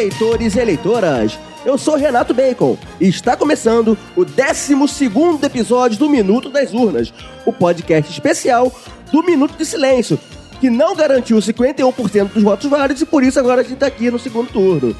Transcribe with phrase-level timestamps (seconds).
[0.00, 1.38] eleitores e eleitoras.
[1.64, 4.74] Eu sou Renato Bacon e está começando o 12
[5.44, 7.12] episódio do Minuto das Urnas,
[7.44, 8.72] o podcast especial
[9.12, 10.18] do Minuto de Silêncio,
[10.58, 14.10] que não garantiu 51% dos votos válidos e por isso agora a gente está aqui
[14.10, 14.96] no segundo turno.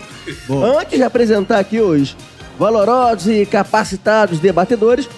[0.79, 2.15] Antes de apresentar aqui os
[2.59, 5.09] valorosos e capacitados debatedores,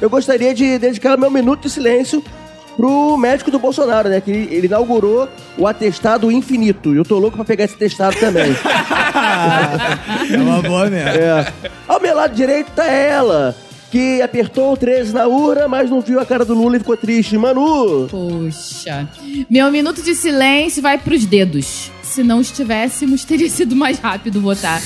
[0.00, 2.22] eu gostaria de dedicar meu minuto de silêncio
[2.76, 4.20] pro médico do Bolsonaro, né?
[4.20, 6.94] Que ele inaugurou o atestado infinito.
[6.94, 8.52] E eu tô louco pra pegar esse atestado também.
[10.32, 11.08] É uma boa mesmo.
[11.08, 11.52] É.
[11.86, 13.54] Ao meu lado direito tá ela,
[13.90, 16.96] que apertou o 13 na urna, mas não viu a cara do Lula e ficou
[16.96, 17.36] triste.
[17.36, 18.08] Manu!
[18.08, 19.06] Poxa.
[19.50, 21.90] Meu minuto de silêncio vai pros dedos.
[22.02, 24.80] Se não estivéssemos, teria sido mais rápido votar.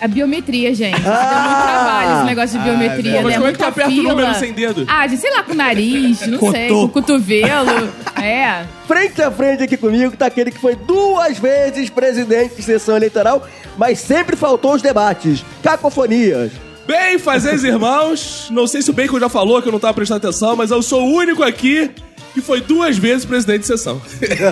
[0.00, 1.00] A biometria, gente.
[1.00, 3.14] Deu muito trabalho esse negócio de biometria, velho.
[3.14, 3.22] né?
[3.22, 4.08] Mas como é que tu aperta o fila.
[4.10, 4.84] número sem dedo?
[4.88, 7.92] Ah, de sei lá, com o nariz, não sei, com o cotovelo.
[8.22, 8.64] É.
[8.86, 13.46] Frente a frente aqui comigo tá aquele que foi duas vezes presidente de sessão eleitoral,
[13.76, 15.44] mas sempre faltou os debates.
[15.62, 16.52] Cacofonias.
[16.86, 20.18] Bem, fazeres irmãos, não sei se o Bacon já falou que eu não tava prestando
[20.18, 21.90] atenção, mas eu sou o único aqui
[22.36, 23.98] que foi duas vezes presidente de sessão.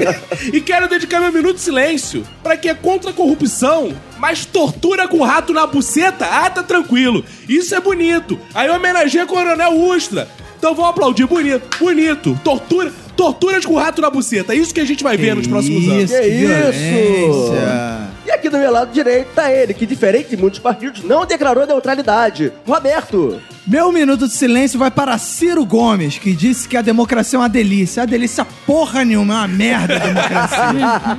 [0.50, 5.06] e quero dedicar meu minuto de silêncio pra quem é contra a corrupção, mas tortura
[5.06, 7.22] com rato na buceta, ah, tá tranquilo.
[7.46, 8.41] Isso é bonito.
[8.54, 10.26] Aí homenageia Coronel Ustra.
[10.58, 12.38] Então vamos aplaudir, bonito, bonito.
[12.42, 14.55] Tortura, torturas com rato na buceta.
[14.55, 16.10] É isso que a gente vai ver nos próximos anos.
[16.10, 16.38] Que isso?
[16.38, 18.14] violência.
[18.27, 21.66] E aqui do meu lado direito tá ele, que diferente de muitos partidos, não declarou
[21.66, 22.52] neutralidade.
[22.66, 23.41] Roberto.
[23.66, 27.48] Meu minuto de silêncio vai para Ciro Gomes, que disse que a democracia é uma
[27.48, 28.02] delícia.
[28.02, 31.19] A delícia porra nenhuma, é uma merda a democracia.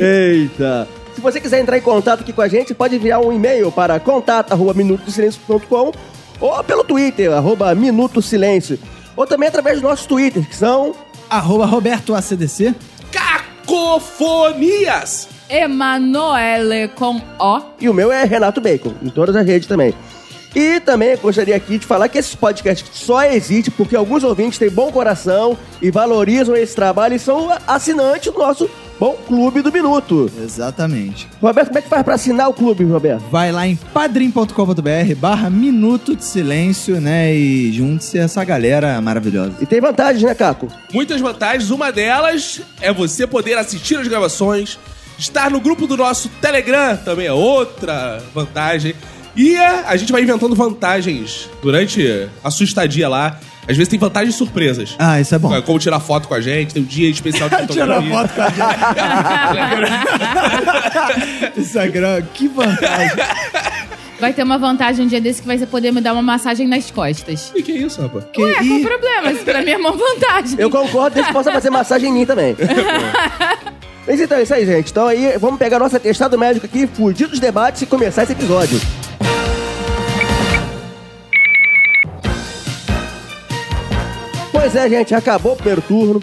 [0.00, 0.88] Eita!
[1.14, 3.98] Se você quiser entrar em contato aqui com a gente, pode enviar um e-mail para
[3.98, 5.92] contato.minutosilencio.com
[6.40, 8.78] ou pelo Twitter, arroba Minuto Silêncio.
[9.16, 10.94] Ou também através dos nossos Twitters, que são...
[11.30, 12.74] Arroba Roberto ACDC.
[13.66, 15.28] Cacofonias!
[15.50, 17.60] Emanuele com O.
[17.80, 19.94] E o meu é Renato Bacon, em todas as redes também.
[20.54, 24.70] E também gostaria aqui de falar que esse podcast só existe porque alguns ouvintes têm
[24.70, 30.30] bom coração e valorizam esse trabalho e são assinantes do nosso bom Clube do Minuto.
[30.42, 31.28] Exatamente.
[31.40, 33.22] Roberto, como é que faz pra assinar o clube, Roberto?
[33.30, 37.34] Vai lá em padrim.com.br barra Minuto de Silêncio, né?
[37.34, 39.54] E junte-se a essa galera maravilhosa.
[39.60, 40.68] E tem vantagens, né, Caco?
[40.92, 41.70] Muitas vantagens.
[41.70, 44.78] Uma delas é você poder assistir as gravações,
[45.18, 48.94] estar no grupo do nosso Telegram, também é outra vantagem.
[49.36, 53.38] E a gente vai inventando vantagens durante a sua estadia lá.
[53.68, 54.96] Às vezes tem vantagens surpresas.
[54.98, 55.60] Ah, isso é bom.
[55.62, 58.10] Como tirar foto com a gente, tem um dia especial de Tirar fotografia.
[58.10, 58.48] foto com a
[61.52, 61.58] gente.
[61.60, 63.16] Instagram, que vantagem.
[64.20, 66.90] Vai ter uma vantagem um dia desse que vai poder me dar uma massagem nas
[66.90, 67.52] costas.
[67.56, 68.24] O que, é isso, rapaz?
[68.32, 69.32] Que- Ué, qual o problema?
[69.32, 70.56] Isso pra mim é uma vantagem.
[70.58, 72.56] Eu concordo, que possa fazer massagem em mim também.
[74.06, 74.90] Mas então é isso aí, gente.
[74.90, 78.80] Então aí, vamos pegar nosso atestado médico aqui, fugir dos debates e começar esse episódio.
[84.70, 86.22] Pois é, gente, acabou o primeiro turno,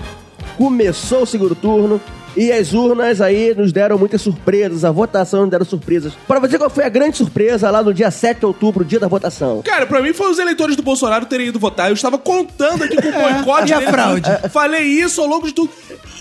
[0.56, 2.00] começou o segundo turno.
[2.38, 6.14] E as urnas aí nos deram muitas surpresas, a votação nos deram surpresas.
[6.28, 9.08] Para você, qual foi a grande surpresa lá no dia 7 de outubro, dia da
[9.08, 9.64] votação?
[9.64, 11.90] Cara, pra mim foi os eleitores do Bolsonaro terem ido votar.
[11.90, 14.30] Eu estava contando aqui com o boicote e a fraude?
[14.52, 15.72] Falei isso ao longo de tudo.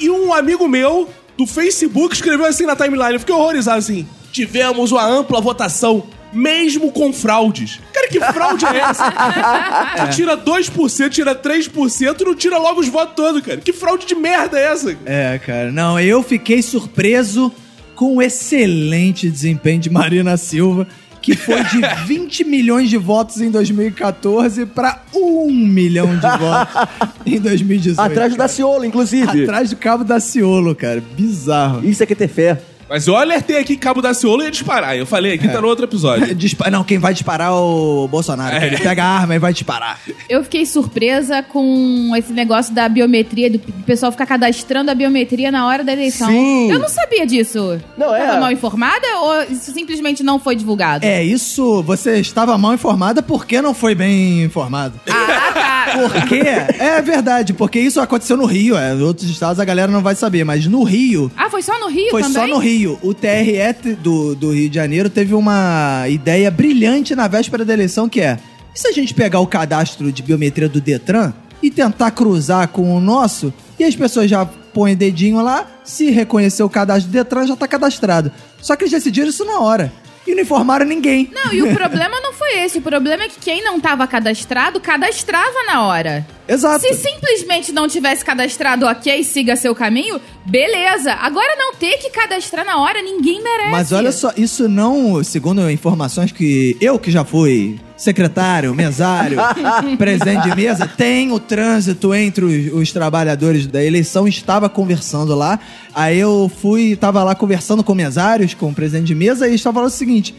[0.01, 1.07] E um amigo meu
[1.37, 3.13] do Facebook escreveu assim na timeline.
[3.13, 4.09] Eu fiquei horrorizado assim.
[4.33, 6.03] Tivemos uma ampla votação,
[6.35, 7.81] mesmo com fraudes.
[7.93, 9.11] Cara, que fraude é essa?
[10.11, 13.59] Tu tira 2%, tira 3% e não tira logo os votos todos, cara.
[13.59, 14.97] Que fraude de merda é essa?
[15.07, 15.71] É, cara.
[15.71, 17.53] Não, eu fiquei surpreso
[17.95, 20.87] com o excelente desempenho de Marina Silva,
[21.23, 26.89] que foi de 20 milhões de votos em 2014 para 1 milhão de votos
[27.25, 28.01] em 2018.
[28.01, 28.39] Atrás do.
[28.39, 29.43] Daciolo, inclusive.
[29.45, 31.03] Atrás do cabo da Ciolo, cara.
[31.17, 31.85] Bizarro.
[31.89, 32.61] Isso é que é ter fé.
[32.89, 34.97] Mas eu alertei aqui que Cabo da Ciolo ia disparar.
[34.97, 36.33] Eu falei aqui, tá no outro episódio.
[36.35, 38.55] Dispa- Não, quem vai disparar é o Bolsonaro.
[38.57, 38.67] É.
[38.67, 39.99] Ele pega a arma e vai disparar.
[40.29, 45.51] Eu fiquei surpresa com esse negócio da biometria, do do pessoal ficar cadastrando a biometria
[45.51, 46.29] na hora da eleição.
[46.29, 46.71] Sim.
[46.71, 47.79] Eu não sabia disso.
[47.97, 48.25] Não, é.
[48.27, 51.05] Tava mal informada ou isso simplesmente não foi divulgado?
[51.05, 54.99] É, isso você estava mal informada porque não foi bem informado.
[55.11, 55.75] Ah, tá.
[55.95, 58.77] Porque é verdade, porque isso aconteceu no Rio.
[58.77, 61.79] É, em outros estados a galera não vai saber, mas no Rio Ah, foi só
[61.79, 62.43] no Rio Foi também?
[62.43, 62.74] só no Rio.
[63.03, 68.09] O TRE do, do Rio de Janeiro teve uma ideia brilhante na véspera da eleição
[68.09, 68.39] que é:
[68.75, 71.33] e se a gente pegar o cadastro de biometria do Detran
[71.63, 76.63] e tentar cruzar com o nosso, e as pessoas já põem dedinho lá, se reconhecer
[76.63, 78.33] o cadastro do Detran, já tá cadastrado.
[78.61, 79.93] Só que eles decidiram isso na hora.
[80.27, 81.31] E não informaram ninguém.
[81.33, 82.79] Não, e o problema não foi esse.
[82.79, 86.27] O problema é que quem não tava cadastrado, cadastrava na hora.
[86.47, 86.87] Exato.
[86.87, 91.13] Se simplesmente não tivesse cadastrado, ok, siga seu caminho, beleza.
[91.15, 93.71] Agora não ter que cadastrar na hora, ninguém merece.
[93.71, 99.39] Mas olha só, isso não, segundo informações que eu que já fui secretário, mesário,
[99.99, 105.59] presidente de mesa, tem o trânsito entre os, os trabalhadores da eleição, estava conversando lá.
[105.95, 109.75] Aí eu fui, estava lá conversando com mesários, com o presidente de mesa, e estava
[109.75, 110.35] falando o seguinte: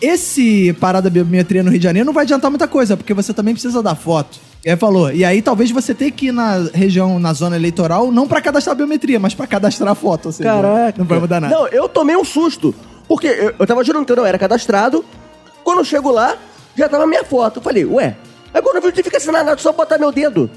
[0.00, 3.52] esse parada biometria no Rio de Janeiro não vai adiantar muita coisa, porque você também
[3.52, 4.38] precisa da foto.
[4.64, 8.12] E aí falou, e aí talvez você tenha que ir na região, na zona eleitoral,
[8.12, 10.26] não pra cadastrar biometria, mas pra cadastrar a foto.
[10.26, 10.98] Ou seja, Caraca.
[10.98, 11.54] Não vai mudar nada.
[11.54, 12.74] Não, eu tomei um susto.
[13.08, 15.04] Porque eu, eu tava jurando que eu não era cadastrado.
[15.64, 16.36] Quando eu chego lá,
[16.80, 17.58] já tava minha foto.
[17.58, 18.16] Eu falei, ué,
[18.52, 20.50] agora não fica assinar nada, só botar meu dedo.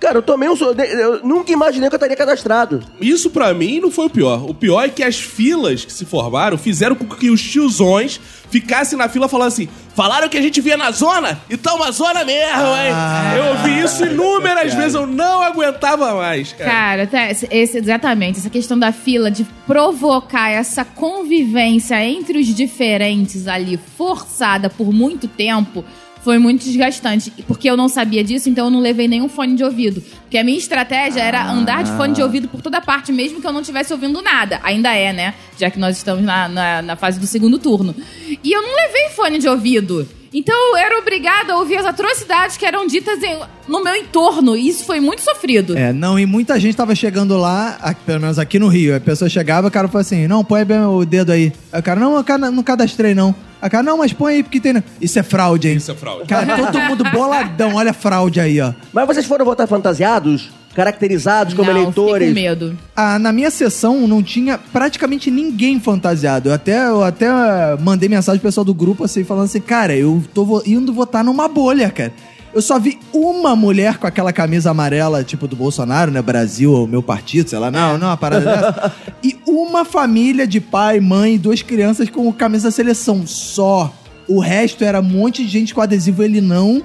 [0.00, 0.78] Cara, eu tomei um susto.
[0.82, 2.82] Eu nunca imaginei que eu estaria cadastrado.
[3.00, 4.44] Isso pra mim não foi o pior.
[4.48, 8.20] O pior é que as filas que se formaram fizeram com que os tiozões
[8.50, 11.40] ficassem na fila falando assim: falaram que a gente via na zona?
[11.48, 12.92] Então uma zona mesmo, hein?
[12.92, 16.70] Ah, eu ouvi isso inúmeras vezes, eu não aguentava mais, cara.
[16.70, 18.38] Cara, até esse- esse- exatamente.
[18.40, 25.26] Essa questão da fila, de provocar essa convivência entre os diferentes ali, forçada por muito
[25.28, 25.82] tempo,
[26.24, 27.30] foi muito desgastante.
[27.46, 30.00] Porque eu não sabia disso, então eu não levei nenhum fone de ouvido.
[30.22, 33.46] Porque a minha estratégia era andar de fone de ouvido por toda parte, mesmo que
[33.46, 34.58] eu não estivesse ouvindo nada.
[34.62, 35.34] Ainda é, né?
[35.58, 37.94] Já que nós estamos na, na, na fase do segundo turno.
[38.42, 40.08] E eu não levei fone de ouvido.
[40.36, 43.38] Então eu era obrigada a ouvir as atrocidades que eram ditas em-
[43.68, 44.56] no meu entorno.
[44.56, 45.78] E isso foi muito sofrido.
[45.78, 48.96] É, não, e muita gente tava chegando lá, aqui- pelo menos aqui no Rio.
[48.96, 51.52] A pessoa chegava, o cara falou assim: não, põe bem o dedo aí.
[51.72, 53.34] Aí o cara, não, eu não cadastrei, não.
[53.62, 54.82] O cara, não, mas põe aí porque tem.
[55.00, 55.76] Isso é fraude, hein?
[55.76, 56.26] Isso é fraude.
[56.26, 58.72] Cara, todo mundo boladão, olha a fraude aí, ó.
[58.92, 60.50] Mas vocês foram votar fantasiados?
[60.74, 62.28] Caracterizados como não, eleitores?
[62.28, 62.78] Fiquei com medo.
[62.96, 66.48] Ah, na minha sessão não tinha praticamente ninguém fantasiado.
[66.48, 69.96] Eu até, eu até ah, mandei mensagem pro pessoal do grupo assim, falando assim, cara,
[69.96, 72.12] eu tô indo votar numa bolha, cara.
[72.54, 76.22] Eu só vi uma mulher com aquela camisa amarela, tipo do Bolsonaro, né?
[76.22, 78.92] Brasil, o meu partido, sei lá, não, não, uma parada dessa.
[79.24, 83.26] E uma família de pai, mãe e duas crianças com camisa da seleção.
[83.26, 83.92] Só.
[84.28, 86.80] O resto era um monte de gente com adesivo, ele não.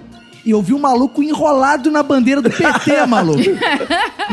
[0.46, 3.42] E eu vi um maluco enrolado na bandeira do PT, maluco.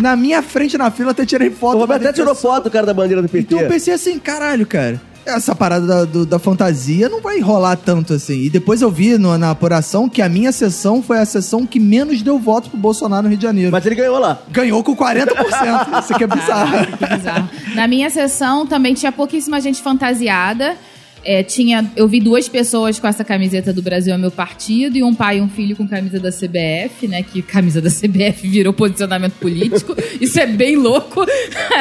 [0.01, 1.77] Na minha frente, na fila, até tirei foto.
[1.77, 3.55] O Roberto até tirou foto do cara da bandeira do PT.
[3.55, 5.01] Então eu pensei assim, caralho, cara.
[5.27, 8.43] Essa parada da, do- da fantasia não vai rolar tanto assim.
[8.43, 11.81] E depois eu vi no- na apuração que a minha sessão foi a sessão que
[11.81, 13.73] menos deu voto pro Bolsonaro no Rio de Janeiro.
[13.73, 14.39] Mas ele ganhou lá.
[14.53, 15.27] Ganhou com 40%.
[16.05, 16.87] Isso aqui é bizarro.
[16.97, 17.49] Que bizarro.
[17.75, 20.77] Na minha sessão também tinha pouquíssima gente fantasiada.
[21.27, 25.03] É, tinha, eu vi duas pessoas com essa camiseta do Brasil é meu partido e
[25.03, 27.25] um pai e um filho com camisa da CBF, né?
[27.25, 29.97] Que camisa da CBF virou posicionamento político.
[30.21, 31.27] Isso é bem louco.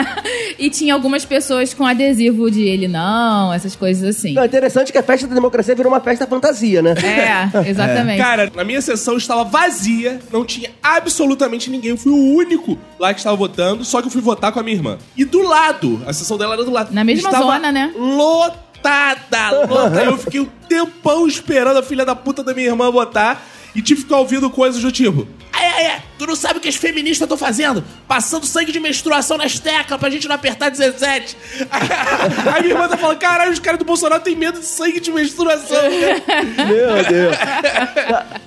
[0.58, 4.34] e tinha algumas pessoas com adesivo de ele não, essas coisas assim.
[4.34, 6.96] Não, é interessante que a festa da democracia virou uma festa fantasia, né?
[7.06, 8.18] É, exatamente.
[8.18, 11.92] Cara, na minha sessão estava vazia, não tinha absolutamente ninguém.
[11.92, 14.64] Eu fui o único lá que estava votando, só que eu fui votar com a
[14.64, 14.98] minha irmã.
[15.16, 16.94] E do lado, a sessão dela era do lado.
[16.94, 17.94] Na mesma estava zona, né?
[18.86, 20.04] Lotada, lotada.
[20.04, 23.42] eu fiquei um tempão esperando a filha da puta da minha irmã votar
[23.76, 25.28] e tive que ficar ouvindo coisas do tipo.
[25.52, 27.84] Ai, ai, tu não sabe o que as feministas estão fazendo?
[28.08, 31.38] Passando sangue de menstruação nas teclas pra gente não apertar 17.
[32.54, 35.12] Aí minha irmã tá falando, caralho, os caras do Bolsonaro têm medo de sangue de
[35.12, 35.78] menstruação.
[36.58, 37.38] Meu Deus.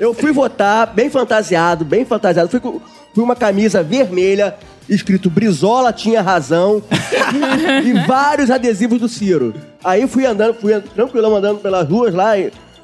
[0.01, 2.49] Eu fui votar bem fantasiado, bem fantasiado.
[2.49, 2.81] Fui com
[3.15, 4.55] fui uma camisa vermelha,
[4.89, 6.83] escrito Brizola tinha razão,
[7.85, 9.55] e vários adesivos do Ciro.
[9.83, 12.39] Aí fui andando, fui tranquilão andando pelas ruas lá,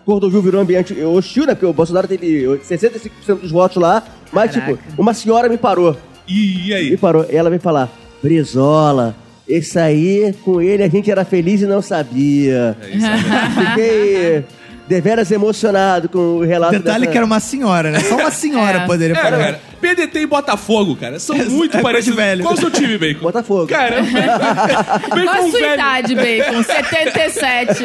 [0.04, 1.54] Cordovil virou um ambiente hostil, né?
[1.54, 4.76] Porque o Bolsonaro teve 65% dos votos lá, mas Caraca.
[4.76, 5.96] tipo, uma senhora me parou.
[6.28, 6.90] E, e aí?
[6.90, 7.26] Me parou.
[7.30, 7.90] E ela veio falar:
[8.23, 9.14] Brizola,
[9.49, 12.76] esse aí, com ele a gente era feliz e não sabia.
[12.80, 14.44] Fiquei
[14.88, 18.00] deveras emocionado com o relato Detalhe dessa- que era uma senhora, né?
[18.00, 18.87] Só uma senhora É.
[18.87, 19.38] poderia É, falar.
[19.38, 22.17] cara, PDT e Botafogo, cara, são muito é parecidos.
[22.17, 22.43] velho.
[22.43, 23.21] Qual o seu time, Bacon?
[23.21, 23.67] Botafogo.
[23.67, 25.75] Cara, Bacon Qual a sua velho.
[25.75, 26.62] idade, Bacon?
[26.62, 27.83] 77.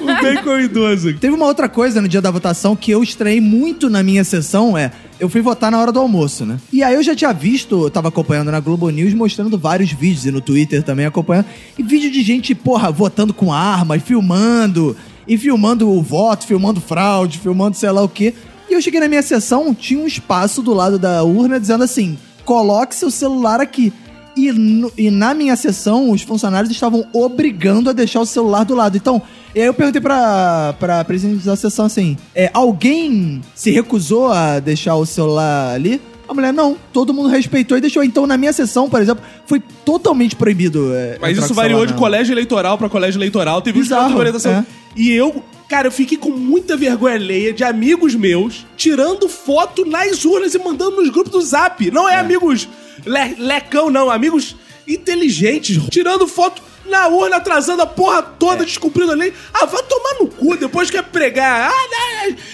[0.00, 1.14] O Bacon idoso.
[1.14, 4.76] Teve uma outra coisa no dia da votação que eu estranhei muito na minha sessão,
[4.76, 4.90] é...
[5.18, 6.56] Eu fui votar na hora do almoço, né?
[6.72, 10.24] E aí eu já tinha visto, eu tava acompanhando na Globo News, mostrando vários vídeos,
[10.24, 11.44] e no Twitter também acompanhando,
[11.78, 14.96] e vídeo de gente, porra, votando com armas, filmando,
[15.30, 18.34] e filmando o voto, filmando fraude, filmando sei lá o quê.
[18.68, 22.18] E eu cheguei na minha sessão, tinha um espaço do lado da urna dizendo assim,
[22.44, 23.92] coloque seu celular aqui.
[24.36, 28.74] E, no- e na minha sessão, os funcionários estavam obrigando a deixar o celular do
[28.74, 28.96] lado.
[28.96, 29.20] Então,
[29.54, 34.60] e aí eu perguntei pra, pra presidente da sessão assim: é, alguém se recusou a
[34.60, 36.00] deixar o celular ali?
[36.28, 38.04] A mulher, não, todo mundo respeitou e deixou.
[38.04, 40.94] Então, na minha sessão, por exemplo, foi totalmente proibido.
[40.94, 43.60] é, Mas isso variou de colégio eleitoral pra colégio eleitoral.
[43.60, 44.52] Teve Bizarro, de orientação.
[44.52, 44.64] é.
[44.96, 50.24] E eu, cara, eu fiquei com muita vergonha alheia de amigos meus tirando foto nas
[50.24, 51.90] urnas e mandando nos grupos do Zap.
[51.90, 52.68] Não é, amigos
[53.04, 54.56] le- lecão, não, amigos
[54.86, 59.32] inteligentes, tirando foto na urna, atrasando a porra toda, descumprindo a lei.
[59.54, 61.70] Ah, vai tomar no cu, depois quer pregar.
[61.70, 61.88] Ah,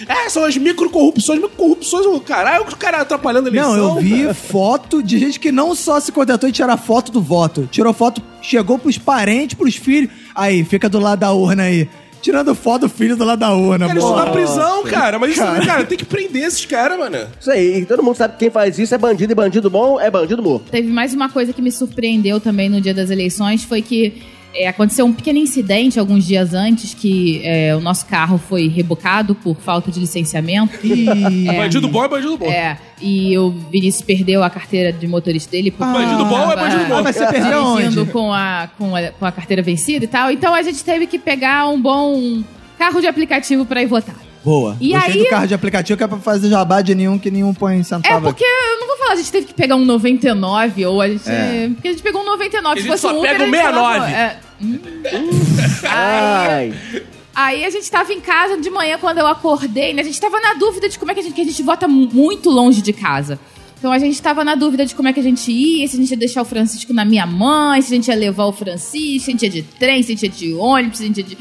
[0.07, 1.41] não, é, são as microcorrupções.
[1.41, 3.75] Microcorrupções, o caralho, o cara atrapalhando a eleição.
[3.75, 4.33] Não, eu vi cara.
[4.35, 8.21] foto de gente que não só se contentou em tirar foto do voto, tirou foto,
[8.41, 10.11] chegou pros parentes, pros filhos.
[10.35, 11.89] Aí, fica do lado da urna aí.
[12.27, 14.15] Tirando foto do filho do lado da urna, Cara, isso pô.
[14.17, 15.17] na prisão, cara.
[15.17, 17.19] Mas isso, cara, tem que prender esses caras, mano.
[17.39, 19.97] Isso aí, e todo mundo sabe que quem faz isso é bandido e bandido bom
[19.97, 20.69] é bandido morto.
[20.69, 24.21] Teve mais uma coisa que me surpreendeu também no dia das eleições, foi que
[24.53, 29.35] é, aconteceu um pequeno incidente alguns dias antes, que é, o nosso carro foi rebocado
[29.35, 30.85] por falta de licenciamento.
[30.85, 32.45] Ih, Bandido bom é bandido bom.
[32.49, 35.71] É, e o Vinícius perdeu a carteira de motorista dele.
[35.71, 36.97] Porque Bandido bom é bandido bom.
[36.97, 38.05] Ah, mas você perdeu onde?
[38.05, 40.31] com a, com, a, com a carteira vencida e tal.
[40.31, 42.41] Então a gente teve que pegar um bom
[42.77, 44.26] carro de aplicativo pra ir votar.
[44.43, 44.77] Boa.
[44.79, 47.29] E Gostei aí- do carro de aplicativo que é pra fazer jabá de nenhum que
[47.29, 48.21] nenhum põe É, centavo.
[48.27, 51.29] porque eu não vou falar, a gente teve que pegar um 99, ou a gente.
[51.29, 51.69] É.
[51.73, 52.73] Porque a gente pegou um 99.
[52.73, 54.13] A Se gente fosse só um Uber, pega falava, 69.
[54.13, 54.79] é, hum.
[55.83, 56.73] Aí, Ai.
[57.35, 60.01] aí a gente tava em casa de manhã quando eu acordei, né?
[60.01, 61.33] A gente tava na dúvida de como é que a gente.
[61.33, 63.39] Que a gente vota mu- muito longe de casa.
[63.79, 65.99] Então a gente tava na dúvida de como é que a gente ia, se a
[65.99, 69.25] gente ia deixar o Francisco na minha mãe, se a gente ia levar o Francisco,
[69.25, 71.17] se a gente ia de trem, se a gente ia de ônibus, se a gente
[71.19, 71.37] ia de.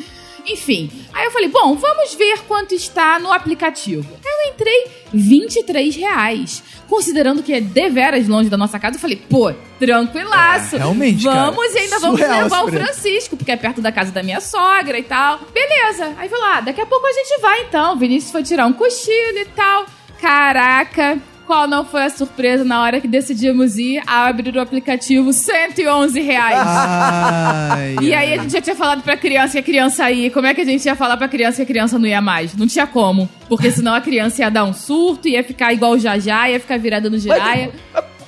[0.46, 0.90] Enfim.
[1.12, 4.06] Aí eu falei, bom, vamos ver quanto está no aplicativo.
[4.24, 6.62] Aí eu entrei 23 reais.
[6.88, 10.76] Considerando que é deveras longe da nossa casa, eu falei, pô, tranquilaço.
[10.76, 12.68] É, realmente, cara, Vamos e ainda vamos levar o.
[12.68, 15.40] Francisco, porque é perto da casa da minha sogra e tal.
[15.52, 16.14] Beleza.
[16.18, 17.94] Aí falou, ah, daqui a pouco a gente vai então.
[17.94, 19.86] O Vinícius foi tirar um cochilo e tal.
[20.20, 21.20] Caraca.
[21.46, 25.32] Qual não foi a surpresa na hora que decidimos ir abrir o aplicativo?
[25.32, 26.58] 111 reais.
[26.60, 30.30] Ai, E aí a gente já tinha falado pra criança que a criança ia.
[30.30, 32.54] Como é que a gente ia falar pra criança que a criança não ia mais?
[32.56, 33.28] Não tinha como.
[33.48, 36.78] Porque senão a criança ia dar um surto, ia ficar igual o Jajá, ia ficar
[36.78, 37.70] virada no giraia.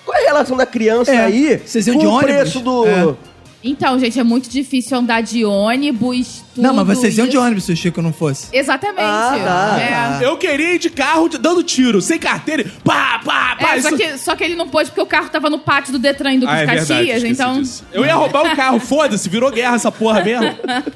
[0.05, 2.35] Qual é a relação da criança É, aí vocês iam com de o ônibus?
[2.37, 2.87] preço do...
[2.87, 3.15] É.
[3.63, 7.65] Então, gente, é muito difícil andar de ônibus, tudo Não, mas vocês iam de ônibus
[7.65, 8.47] se o Chico não fosse.
[8.53, 9.01] Exatamente.
[9.01, 10.19] Ah, tá.
[10.23, 10.25] É.
[10.27, 12.63] Eu queria ir de carro dando tiro, sem carteira.
[12.63, 13.75] e Pá, pá, pá.
[13.77, 15.93] É, só, isso- que, só que ele não pôde porque o carro tava no pátio
[15.93, 17.61] do Detran indo Ah, é Caxias, então.
[17.61, 17.85] disso.
[17.93, 20.47] Eu ia roubar o carro, foda-se, virou guerra essa porra mesmo.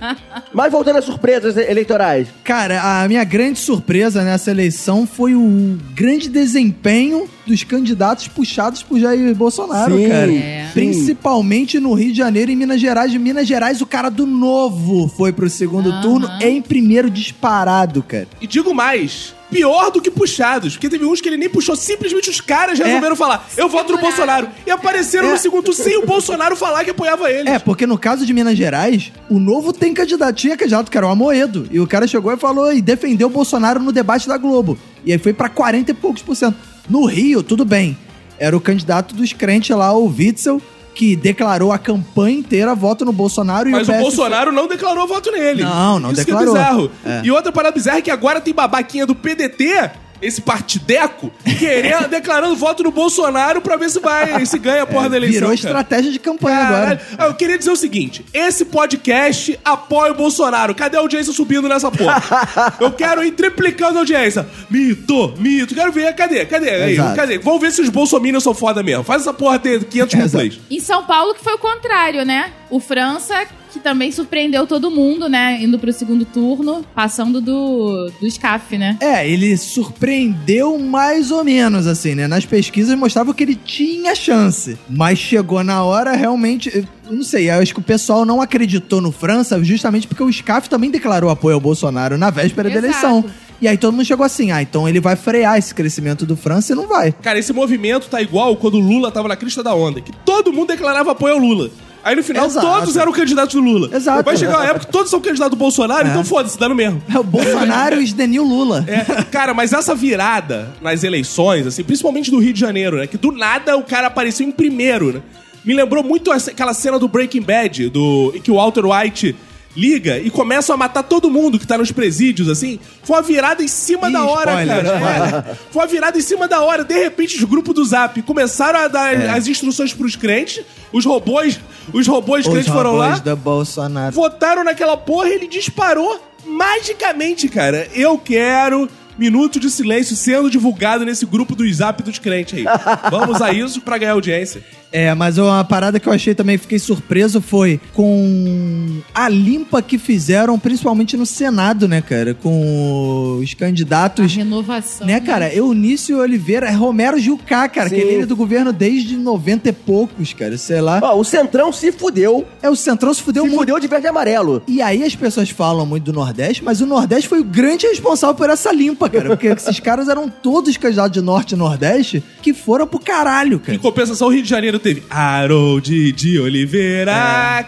[0.54, 2.28] Mas voltando às surpresas eleitorais.
[2.44, 8.98] Cara, a minha grande surpresa nessa eleição foi o grande desempenho dos candidatos puxados por
[8.98, 10.32] Jair Bolsonaro, Sim, cara.
[10.32, 10.70] É.
[10.72, 13.10] Principalmente no Rio de Janeiro e em Minas Gerais.
[13.10, 16.00] De Minas Gerais, o cara do novo foi pro segundo Aham.
[16.02, 18.28] turno em primeiro disparado, cara.
[18.40, 20.74] E digo mais, pior do que puxados.
[20.74, 23.98] Porque teve uns que ele nem puxou, simplesmente os caras resolveram falar, eu voto no.
[23.98, 24.48] Bolsonaro.
[24.66, 25.32] E apareceram É.
[25.32, 27.52] no segundo turno sem o Bolsonaro falar que apoiava eles.
[27.52, 31.06] É, porque no caso de Minas Gerais, o novo tem candidato, tinha candidato que era
[31.06, 31.66] o Amoedo.
[31.70, 34.78] E o cara chegou e falou e defendeu o Bolsonaro no debate da Globo.
[35.04, 36.56] E aí foi pra 40 e poucos por cento.
[36.88, 37.96] No Rio, tudo bem.
[38.38, 40.60] Era o candidato dos crentes lá, o Witzel,
[40.94, 43.98] que declarou a campanha inteira voto no Bolsonaro e Mas o o.
[43.98, 45.62] Bolsonaro não declarou voto nele.
[45.62, 46.52] Não, não Isso declarou.
[46.54, 46.90] que é bizarro.
[47.04, 47.20] É.
[47.24, 49.90] E outra parada bizarra é que agora tem babaquinha do PDT,
[50.22, 55.08] esse partideco, querendo, declarando voto no Bolsonaro pra ver se vai, se ganha a porra
[55.10, 55.40] da eleição.
[55.40, 55.54] Virou cara.
[55.68, 56.76] estratégia de campanha Caralho.
[56.76, 57.00] agora.
[57.18, 60.74] Ah, Eu queria dizer o seguinte: esse podcast apoia o Bolsonaro.
[60.74, 62.22] Cadê a audiência subindo nessa porra?
[62.80, 64.46] Eu quero ir triplicando a audiência.
[64.70, 65.74] Mito, mito.
[65.74, 66.14] Quero ver.
[66.14, 66.44] Cadê?
[66.46, 66.70] Cadê?
[66.70, 67.38] Aí, cadê?
[67.38, 69.02] Vamos ver se os bolsominions são foda mesmo.
[69.04, 70.60] Faz essa porra ter 500 mil plays.
[70.70, 72.52] Em São Paulo, que foi o contrário, né?
[72.70, 75.58] O França, que também surpreendeu todo mundo, né?
[75.62, 78.98] Indo pro segundo turno, passando do, do SCAF, né?
[79.00, 82.28] É, ele surpreendeu mais ou menos, assim, né?
[82.28, 84.78] Nas pesquisas mostrava que ele tinha chance.
[84.88, 86.86] Mas chegou na hora, realmente.
[87.10, 90.68] Não sei, eu acho que o pessoal não acreditou no França justamente porque o SCAF
[90.68, 92.86] também declarou apoio ao Bolsonaro na véspera da Exato.
[92.86, 93.24] eleição.
[93.60, 96.72] E aí todo mundo chegou assim: ah, então ele vai frear esse crescimento do França
[96.72, 97.12] e não vai.
[97.12, 100.52] Cara, esse movimento tá igual quando o Lula tava na crista da onda, que todo
[100.52, 101.70] mundo declarava apoio ao Lula.
[102.04, 102.66] Aí no final Exato.
[102.66, 103.88] todos eram candidatos do Lula.
[103.94, 104.24] Exato.
[104.24, 106.10] Vai chegar uma época que todos são candidatos do Bolsonaro, É.
[106.10, 107.02] então foda-se, dá no mesmo.
[107.12, 108.84] É o Bolsonaro e o Denil Lula.
[108.88, 113.06] É, cara, mas essa virada nas eleições, assim, principalmente do Rio de Janeiro, né?
[113.06, 115.22] Que do nada o cara apareceu em primeiro, né?
[115.64, 119.36] Me lembrou muito aquela cena do Breaking Bad, do, em que o Walter White
[119.76, 122.78] liga e começam a matar todo mundo que tá nos presídios, assim.
[123.02, 125.46] Foi uma virada em cima Ih, da hora, spoiler, cara.
[125.52, 126.84] É, foi uma virada em cima da hora.
[126.84, 129.28] De repente, os grupos do Zap começaram a dar É.
[129.30, 130.62] as instruções pros crentes,
[130.92, 131.58] os robôs,
[131.92, 134.14] os robôs Os crentes foram lá robôs do Bolsonaro.
[134.14, 137.88] votaram naquela porra e ele disparou magicamente, cara.
[137.94, 138.88] Eu quero
[139.18, 142.64] minuto de silêncio sendo divulgado nesse grupo do Zap dos crentes aí.
[143.10, 144.62] Vamos a isso pra ganhar audiência.
[144.94, 149.96] É, mas uma parada que eu achei também, fiquei surpreso, foi com a limpa que
[149.96, 152.34] fizeram, principalmente no Senado, né, cara?
[152.34, 154.34] Com os A candidatos.
[154.34, 155.06] renovação.
[155.06, 155.52] Né, cara?
[155.54, 157.94] Eunício Oliveira, é Romero Jucá, cara, Sim.
[157.94, 161.00] que ele é do governo desde 90 e poucos, cara, sei lá.
[161.02, 162.44] Ó, o Centrão se fudeu.
[162.62, 163.60] É, o Centrão se fudeu se muito.
[163.60, 164.62] fudeu de verde e amarelo.
[164.68, 168.34] E aí as pessoas falam muito do Nordeste, mas o Nordeste foi o grande responsável
[168.34, 169.28] por essa limpa, cara.
[169.28, 173.58] Porque esses caras eram todos candidatos de Norte e Nordeste que foram pro caralho, Em
[173.60, 173.78] cara.
[173.78, 177.12] compensação, o Rio de Janeiro teve Harold de Oliveira.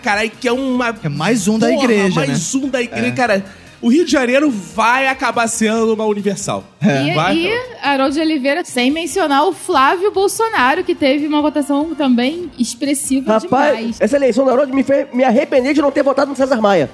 [0.03, 0.95] Caralho, que é uma.
[1.03, 2.26] É mais um da Porra, igreja, né?
[2.26, 3.12] mais um da igreja.
[3.12, 3.45] Cara,
[3.81, 6.64] o Rio de Janeiro vai acabar sendo uma universal.
[6.81, 7.05] É.
[7.11, 12.50] E, Vai, e de Oliveira, sem mencionar o Flávio Bolsonaro, que teve uma votação também
[12.59, 14.00] expressiva Rapaz, demais.
[14.00, 16.88] essa eleição da Harold me fez me arrepender de não ter votado no César Maia.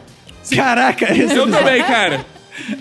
[0.54, 2.24] Caraca, esse Eu também, cara.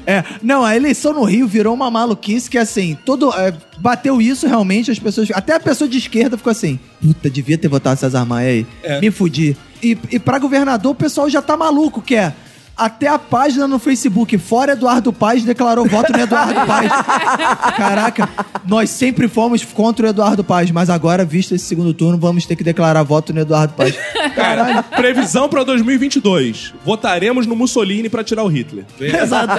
[0.05, 3.31] É, não, a eleição no Rio virou uma maluquice que, assim, todo.
[3.33, 5.29] é, bateu isso realmente, as pessoas.
[5.31, 8.67] Até a pessoa de esquerda ficou assim: puta, devia ter votado César Maia aí.
[8.83, 8.99] É.
[8.99, 9.55] Me fudi.
[9.81, 12.33] E, e pra governador, o pessoal já tá maluco, que é.
[12.79, 16.89] Até a página no Facebook, fora Eduardo Paes, declarou voto no Eduardo Paes.
[17.75, 18.29] Caraca,
[18.65, 22.55] nós sempre fomos contra o Eduardo Paes, mas agora, visto esse segundo turno, vamos ter
[22.55, 23.97] que declarar voto no Eduardo Paes.
[24.33, 26.73] Cara, previsão pra 2022.
[26.85, 28.85] Votaremos no Mussolini pra tirar o Hitler.
[28.97, 29.55] Exato.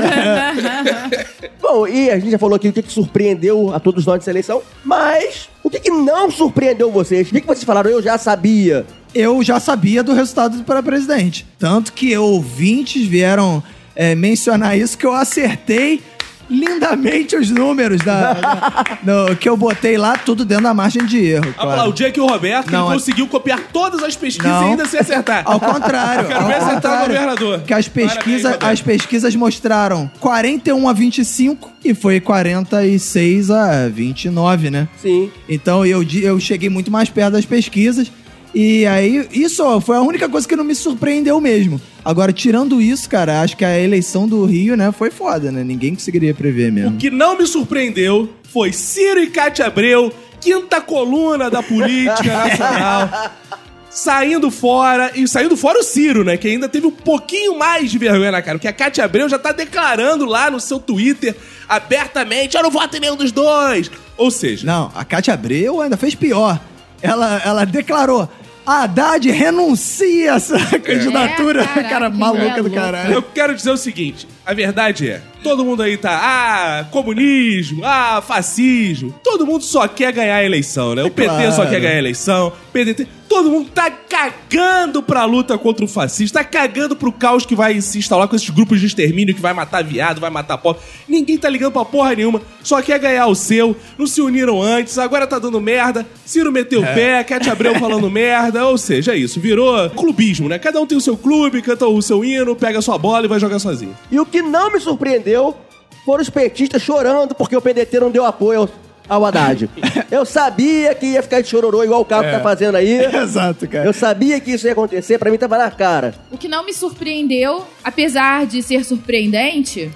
[1.61, 4.31] Bom, e a gente já falou aqui o que, que surpreendeu a todos nós nessa
[4.31, 7.29] eleição, mas o que, que não surpreendeu vocês?
[7.29, 7.91] O que, que vocês falaram?
[7.91, 8.87] Eu já sabia.
[9.14, 11.47] Eu já sabia do resultado para presidente.
[11.59, 13.62] Tanto que ouvintes vieram
[13.95, 16.02] é, mencionar isso que eu acertei
[16.49, 21.19] lindamente os números da, da- no- que eu botei lá, tudo dentro da margem de
[21.25, 21.55] erro.
[21.55, 21.71] claro.
[21.71, 24.67] Aplaudir aqui o Roberto, que Não, ele é- conseguiu copiar todas as pesquisas Não.
[24.67, 25.43] e ainda se acertar.
[25.45, 26.26] Ao contrário.
[26.29, 27.07] Quero ao ver acertar o contrário.
[27.14, 27.61] governador.
[27.62, 34.71] Que as pesquisas, Parabéns, as pesquisas mostraram 41 a 25 e foi 46 a 29,
[34.71, 34.88] né?
[35.00, 35.31] Sim.
[35.49, 38.11] Então eu, eu cheguei muito mais perto das pesquisas.
[38.52, 41.80] E aí, isso foi a única coisa que não me surpreendeu mesmo.
[42.04, 45.62] Agora, tirando isso, cara, acho que a eleição do Rio, né, foi foda, né?
[45.62, 46.97] Ninguém conseguiria prever mesmo.
[46.97, 53.33] O que não me surpreendeu foi Ciro e Cátia Abreu, quinta coluna da política nacional,
[53.89, 57.99] saindo fora, e saindo fora o Ciro, né, que ainda teve um pouquinho mais de
[57.99, 61.36] vergonha na cara, porque a Cátia Abreu já tá declarando lá no seu Twitter,
[61.69, 63.91] abertamente, eu não voto em nenhum dos dois.
[64.17, 66.58] Ou seja, Não, a Cátia Abreu ainda fez pior.
[67.02, 68.28] Ela, ela declarou.
[68.66, 71.64] Haddad renuncia essa candidatura.
[71.64, 73.14] caraca, cara, que maluca do caralho.
[73.14, 78.23] Eu quero dizer o seguinte: a verdade é, todo mundo aí tá, ah, comunismo, ah,
[78.26, 79.15] fascismo.
[79.23, 81.02] Todo mundo só quer ganhar a eleição, né?
[81.02, 81.52] O PT claro.
[81.52, 83.06] só quer ganhar a eleição, PDT.
[83.28, 87.80] Todo mundo tá cagando pra luta contra o fascismo, tá cagando pro caos que vai
[87.80, 90.82] se instalar com esses grupos de extermínio que vai matar viado, vai matar pobre.
[91.08, 93.76] Ninguém tá ligando pra porra nenhuma, só quer ganhar o seu.
[93.97, 96.04] Não se uniram antes, agora tá dando merda.
[96.26, 98.67] Ciro meteu o pé, Cat Abreu falando merda.
[98.67, 100.58] Ou seja, é isso, virou clubismo, né?
[100.58, 103.28] Cada um tem o seu clube, canta o seu hino, pega a sua bola e
[103.28, 103.97] vai jogar sozinho.
[104.10, 105.57] E o que não me surpreendeu
[106.05, 108.69] foram os petistas chorando porque o PDT não deu apoio
[109.09, 109.69] ao, Haddad.
[110.11, 113.05] Eu sabia que ia ficar de chororô igual o Cabo tá fazendo aí.
[113.15, 113.85] Exato, cara.
[113.85, 116.15] Eu sabia que isso ia acontecer, pra mim tava na cara.
[116.31, 119.91] O que não me surpreendeu, apesar de ser surpreendente,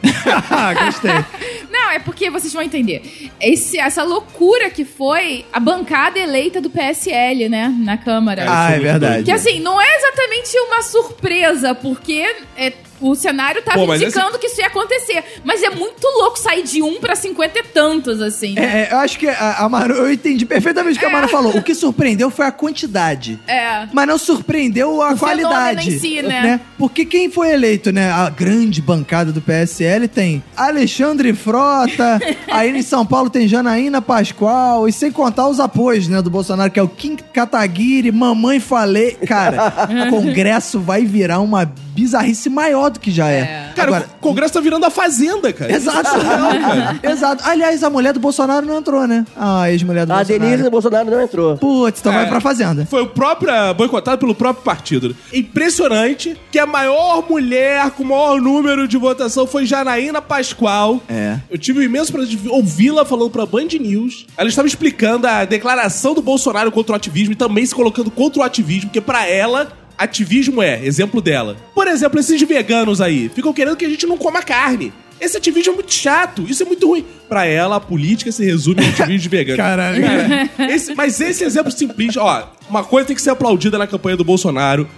[0.50, 1.24] Ah, Gostei.
[1.70, 3.30] Não, é porque vocês vão entender.
[3.40, 7.72] Esse, essa loucura que foi a bancada eleita do PSL, né?
[7.78, 8.44] Na Câmara.
[8.48, 9.24] Ah, é verdade.
[9.24, 12.72] Que assim, não é exatamente uma surpresa, porque é,
[13.10, 15.22] o cenário tava Pô, mas indicando que isso ia acontecer.
[15.44, 18.54] Mas é muito louco sair de um pra cinquenta e tantos, assim.
[18.54, 18.88] né?
[18.88, 21.56] É, eu acho que a, a Manu, eu entendi perfeitamente o que a Manu falou.
[21.56, 23.38] O que surpreendeu foi a quantidade.
[23.46, 23.86] É.
[23.92, 25.88] Mas não surpreendeu a O qualidade.
[25.94, 26.60] em si, né?
[26.78, 28.10] Porque quem foi eleito, né?
[28.10, 34.88] A grande bancada do PSL tem Alexandre Frota, aí em São Paulo tem Janaína Pascoal,
[34.88, 39.12] e sem contar os apoios, né, do Bolsonaro, que é o Kim Kataguiri, Mamãe Falei.
[39.26, 39.72] Cara,
[40.06, 43.38] o Congresso vai virar uma bizarrice maior do que já é.
[43.40, 43.72] É.
[43.74, 45.72] Cara, Agora, o Congresso tá virando a Fazenda, cara.
[45.72, 46.10] Exato.
[47.02, 47.42] Exato.
[47.46, 49.24] Aliás, a mulher do Bolsonaro não entrou, né?
[49.36, 50.44] A ex-mulher do A Bolsonaro.
[50.44, 51.56] Denise Bolsonaro não entrou.
[51.56, 52.26] Putz, então vai É.
[52.26, 52.86] pra fazenda.
[52.86, 55.14] Foi o próprio, boicotado pelo próprio partido.
[55.32, 61.00] Impressionante que a maior mulher com o maior número de votação foi Janaína Pascoal.
[61.08, 61.38] É.
[61.50, 64.26] Eu tive o imenso prazer de ouvi-la falando pra Band News.
[64.36, 68.40] Ela estava explicando a declaração do Bolsonaro contra o ativismo e também se colocando contra
[68.40, 71.56] o ativismo, porque pra ela, ativismo é, exemplo dela.
[71.74, 74.92] Por exemplo, esses veganos aí ficam querendo que a gente não coma carne.
[75.20, 77.04] Esse ativismo é muito chato, isso é muito ruim.
[77.28, 79.56] Pra ela, a política se resume ao ativismo de vegano.
[79.62, 80.02] Caralho.
[80.02, 84.16] Cara, esse- mas esse exemplo simplista, ó, uma coisa tem que ser aplaudida na campanha
[84.16, 84.88] do Bolsonaro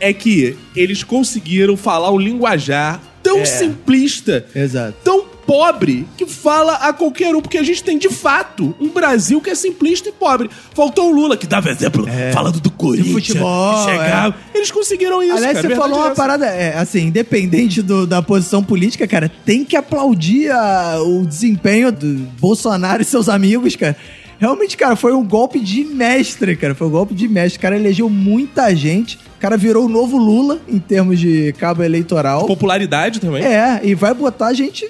[0.00, 4.94] é que eles conseguiram falar um linguajar tão simplista, Exato.
[5.04, 9.40] tão pobre que fala a qualquer um, porque a gente tem, de fato, um Brasil
[9.40, 10.50] que é simplista e pobre.
[10.74, 13.12] Faltou o Lula, que dava exemplo falando do Corinthians.
[13.12, 14.34] futebol, que chegava.
[14.54, 15.68] Eles conseguiram isso, Aliás, cara.
[15.68, 16.16] você falou uma é essa.
[16.16, 21.90] parada, é, assim, independente do- da posição política, cara, tem que aplaudir a- o desempenho
[21.92, 23.96] do Bolsonaro e seus amigos, cara.
[24.38, 26.74] Realmente, cara, foi um golpe de mestre, cara.
[26.74, 27.58] Foi um golpe de mestre.
[27.58, 29.16] O cara elegeu muita gente.
[29.36, 32.44] O cara virou o novo Lula em termos de cabo eleitoral.
[32.44, 33.44] Popularidade também.
[33.44, 34.86] É, e vai botar a gente.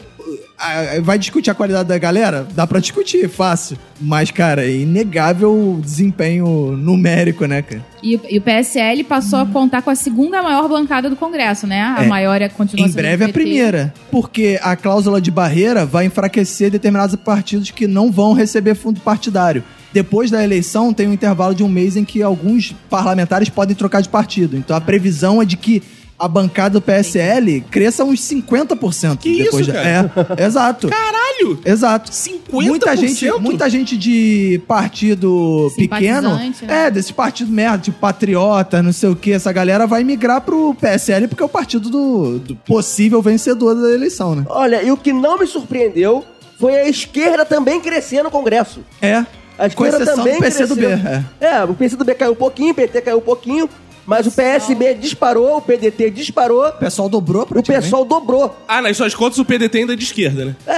[0.58, 2.46] Ah, Vai discutir a qualidade da galera?
[2.54, 3.76] Dá pra discutir, fácil.
[4.00, 7.84] Mas, cara, é inegável o desempenho numérico, né, cara?
[8.02, 11.66] E, o- e o PSL passou a contar com a segunda maior bancada do Congresso,
[11.66, 11.80] né?
[11.96, 12.06] A É.
[12.06, 13.92] maior é a continuação Em breve a primeira.
[14.10, 19.62] Porque a cláusula de barreira vai enfraquecer determinados partidos que não vão receber fundo partidário.
[19.92, 24.02] Depois da eleição, tem um intervalo de um mês em que alguns parlamentares podem trocar
[24.02, 24.56] de partido.
[24.56, 25.82] Então a previsão é de que
[26.18, 29.83] a bancada do PSL cresça uns 50% Que depois isso, da...
[29.83, 30.12] cara?
[30.38, 30.88] É, exato.
[30.88, 31.59] Caralho!
[31.64, 32.11] Exato.
[32.11, 32.40] 50%?
[32.50, 36.53] Muita gente, muita gente de partido pequeno, né?
[36.68, 40.74] é, desse partido merda, tipo patriota, não sei o que, essa galera vai migrar pro
[40.74, 44.44] PSL porque é o partido do, do possível vencedor da eleição, né?
[44.48, 46.24] Olha, e o que não me surpreendeu
[46.59, 48.81] foi a esquerda também crescer no Congresso.
[49.03, 49.24] É.
[49.57, 50.81] A Com esquerda exceção também do PCdoB.
[50.81, 51.09] cresceu.
[51.09, 51.24] É.
[51.40, 53.68] É, o PCdoB caiu um pouquinho, o PT caiu um pouquinho,
[54.06, 58.54] mas o PSB disparou, o PDT disparou, O pessoal dobrou o pessoal dobrou.
[58.68, 60.56] Ah, nas suas contas o PDT ainda é de esquerda, né?
[60.66, 60.74] É,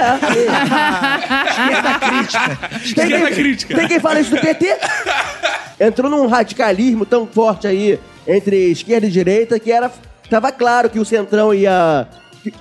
[1.49, 2.69] Esquerda crítica.
[2.69, 3.75] tem, Esquerda quem, crítica.
[3.75, 4.77] tem quem fala isso do PT?
[5.79, 9.91] Entrou num radicalismo tão forte aí entre esquerda e direita que era
[10.29, 12.07] tava claro que o centrão ia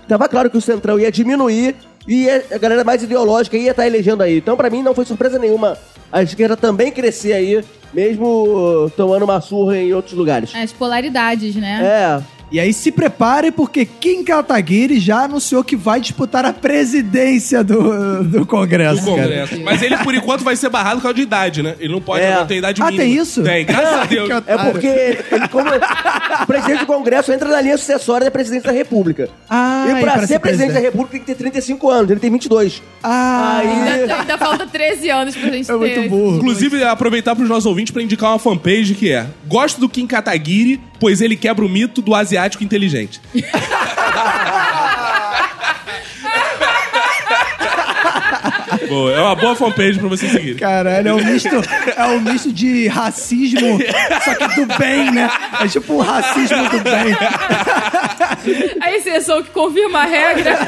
[0.06, 1.74] tava claro que o centrão ia diminuir
[2.06, 4.38] e a galera mais ideológica ia estar elegendo aí.
[4.38, 5.76] Então pra mim não foi surpresa nenhuma
[6.10, 8.24] a esquerda também crescer aí, mesmo
[8.84, 10.54] uh, tomando uma surra em outros lugares.
[10.54, 11.80] As polaridades, né?
[11.82, 17.64] É, E aí se prepare porque Kim Kataguiri já anunciou que vai disputar a presidência
[17.64, 19.04] do, do Congresso.
[19.04, 19.22] Do cara.
[19.22, 19.60] Congresso.
[19.64, 21.74] Mas ele, por enquanto, vai ser barrado por causa de idade, né?
[21.80, 22.36] Ele não pode É.
[22.36, 23.02] não tem idade Ah, mínima.
[23.02, 23.42] tem isso?
[23.42, 24.30] Tem, graças a Deus.
[24.46, 25.68] É porque ele, como
[26.42, 29.28] o presidente do Congresso entra na linha sucessória da presidência da República.
[29.50, 32.30] Ah, e pra, e ser, presidente da República tem que ter 35 anos, ele tem
[32.30, 32.80] 22.
[33.02, 33.66] Ah, Aí-
[34.00, 35.78] Ainda, ainda falta 13 anos pra gente é ter.
[35.78, 36.36] muito burro.
[36.36, 40.80] Inclusive, aproveitar pros nossos ouvintes pra indicar uma fanpage que é Gosto do Kim Kataguiri,
[40.98, 43.20] pois ele quebra o mito do asiático inteligente.
[48.88, 50.56] Boa, é uma boa fanpage pra vocês seguirem.
[50.56, 51.48] Caralho, é um misto,
[51.96, 53.78] é um misto de racismo,
[54.24, 55.30] só que do bem, né?
[55.60, 57.16] É tipo um racismo do bem.
[58.80, 60.58] A exceção que confirma a regra.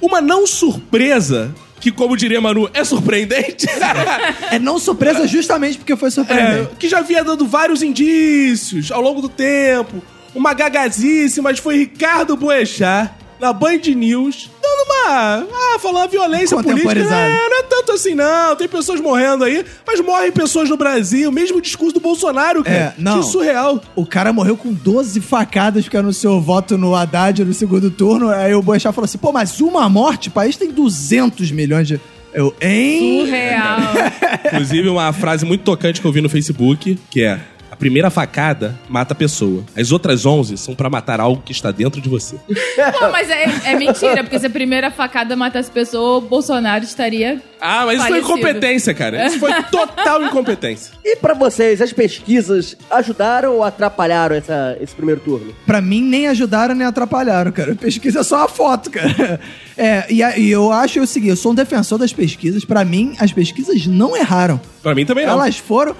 [0.00, 3.66] Uma não surpresa, que como diria Manu, é surpreendente,
[4.50, 6.76] É não surpresa justamente porque foi é, surpreendente.
[6.78, 10.02] que já vinha dando vários indícios ao longo do tempo.
[10.34, 13.10] Uma gagazice, mas foi Ricardo Boechat,
[13.40, 15.46] na Band News, dando uma...
[15.52, 16.88] Ah, falando violência política.
[16.88, 17.28] Contemporizada.
[17.28, 21.30] É, não é tanto assim não, tem pessoas morrendo aí, mas morrem pessoas no Brasil.
[21.30, 22.76] Mesmo discurso do Bolsonaro, cara.
[22.76, 23.20] É, não.
[23.20, 23.80] Que surreal.
[23.94, 28.30] O cara morreu com 12 facadas porque anunciou voto no Haddad no segundo turno.
[28.30, 30.28] Aí o Boechat falou assim, pô, mas uma morte?
[30.28, 32.00] O país tem 200 milhões de...
[32.32, 33.24] Eu, hein?
[33.24, 33.78] Surreal.
[34.52, 37.40] Inclusive, uma frase muito tocante que eu vi no Facebook, que é...
[37.76, 39.62] A primeira facada mata a pessoa.
[39.76, 42.36] As outras 11 são pra matar algo que está dentro de você.
[42.98, 47.38] Pô, mas é, é mentira, porque se a primeira facada matasse pessoa, o Bolsonaro estaria.
[47.60, 48.38] Ah, mas isso foi Falecido.
[48.40, 49.26] incompetência, cara.
[49.26, 50.94] Isso foi total incompetência.
[51.04, 55.54] E pra vocês, as pesquisas ajudaram ou atrapalharam essa, esse primeiro turno?
[55.66, 57.74] Pra mim, nem ajudaram nem atrapalharam, cara.
[57.74, 59.38] Pesquisa é só uma foto, cara.
[59.76, 62.64] É, e, a- e eu acho o seguinte, eu sou um defensor das pesquisas.
[62.64, 64.58] Pra mim, as pesquisas não erraram.
[64.82, 65.34] Pra mim também não.
[65.34, 65.94] Elas foram...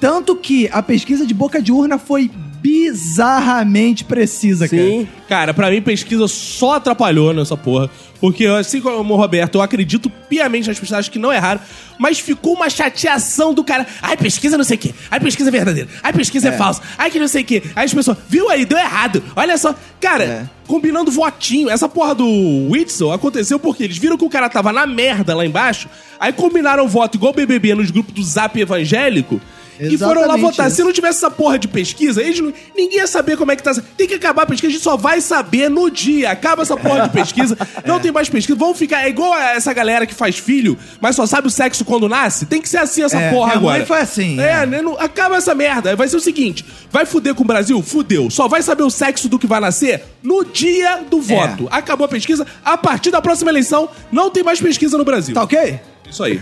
[0.00, 2.30] Tanto que a pesquisa de boca de urna foi
[2.60, 5.06] bizarramente precisa, Sim.
[5.28, 7.88] Cara, pra mim, pesquisa só atrapalhou nessa porra.
[8.20, 11.60] Porque, assim como o Roberto, eu acredito piamente nas pesquisas, acho que não erraram.
[11.98, 13.86] Mas ficou uma chateação do cara.
[14.02, 14.94] Ai, pesquisa não sei o quê.
[15.10, 15.88] Ai, pesquisa é verdadeira.
[16.02, 16.82] Ai, pesquisa é, falsa.
[16.96, 17.62] Ai, que não sei o quê.
[17.76, 19.22] Aí as pessoas, viu aí, deu errado.
[19.36, 19.74] Olha só.
[20.00, 20.46] Cara, É.
[20.66, 21.70] combinando votinho.
[21.70, 22.26] Essa porra do
[22.70, 25.88] Whitson aconteceu porque eles viram que o cara tava na merda lá embaixo.
[26.18, 29.40] Aí combinaram o voto igual o BBB nos grupos do Zap evangélico.
[29.80, 30.70] E foram lá Exatamente votar.
[30.70, 33.62] Se não tivesse essa porra de pesquisa, eles não- ninguém ia saber como é que
[33.62, 33.72] tá.
[33.96, 36.30] Tem que acabar a pesquisa, a gente só vai saber no dia.
[36.30, 38.58] Acaba essa porra de pesquisa, não tem mais pesquisa.
[38.58, 39.04] Vamos ficar.
[39.04, 42.46] É igual essa galera que faz filho, mas só sabe o sexo quando nasce.
[42.46, 43.78] Tem que ser assim essa É, porra minha agora.
[43.78, 44.66] mãe foi assim, É, é.
[44.66, 45.94] né, não- acaba essa merda.
[45.96, 47.80] Vai ser o seguinte: vai fuder com o Brasil?
[47.82, 48.30] Fudeu.
[48.30, 51.68] Só vai saber o sexo do que vai nascer no dia do voto.
[51.70, 52.46] Acabou a pesquisa.
[52.64, 55.34] A partir da próxima eleição, não tem mais pesquisa no Brasil.
[55.34, 55.80] Tá ok?
[56.10, 56.40] Isso aí.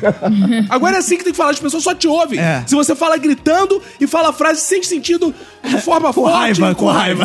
[0.69, 2.39] Agora é assim que tem que falar, as pessoas só te ouvem.
[2.39, 2.63] É.
[2.67, 6.35] Se você fala gritando e fala a frase sem sentido, de forma Com forte.
[6.37, 7.25] raiva, com raiva.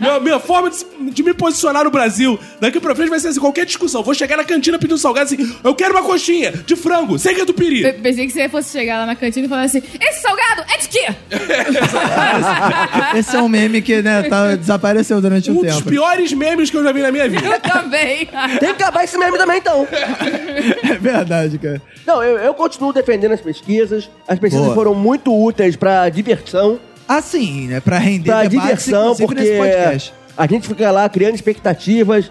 [0.00, 3.40] Minha, minha forma de, de me posicionar no Brasil, daqui pra frente vai ser assim,
[3.40, 4.02] qualquer discussão.
[4.02, 7.34] Vou chegar na cantina pedir um salgado assim, eu quero uma coxinha de frango, sem
[7.34, 7.82] catupiry.
[7.82, 10.78] Pe- Pensei que você fosse chegar lá na cantina e falar assim: esse salgado é
[10.78, 11.06] de quê?
[13.18, 15.88] Esse é um meme que né, tá- desapareceu durante um Um dos tempo.
[15.88, 17.46] piores memes que eu já vi na minha vida.
[17.46, 18.28] Eu também.
[18.60, 19.86] Tem que acabar esse meme também, então.
[20.90, 21.80] É verdade, cara.
[22.06, 24.10] Não, eu, eu continuo defendendo as pesquisas.
[24.28, 24.74] As pesquisas Boa.
[24.74, 26.78] foram muito úteis pra diversão.
[27.08, 27.80] Assim, né?
[27.80, 30.14] Pra render Pra debates, diversão, porque nesse podcast.
[30.36, 32.30] a gente fica lá criando expectativas,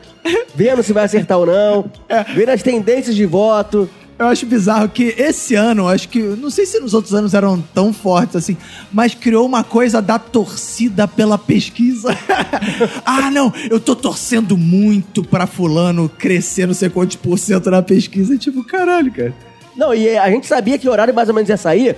[0.55, 2.23] vendo se vai acertar ou não, É.
[2.23, 3.89] vendo as tendências de voto.
[4.17, 6.19] Eu acho bizarro que esse ano, acho que.
[6.21, 8.55] Não sei se nos outros anos eram tão fortes assim,
[8.91, 12.15] mas criou uma coisa da torcida pela pesquisa.
[13.05, 17.81] ah, não, eu tô torcendo muito pra Fulano crescer não sei quantos por cento na
[17.81, 18.37] pesquisa.
[18.37, 19.33] Tipo, caralho, cara.
[19.75, 21.95] Não, e a gente sabia que horário mais ou menos ia sair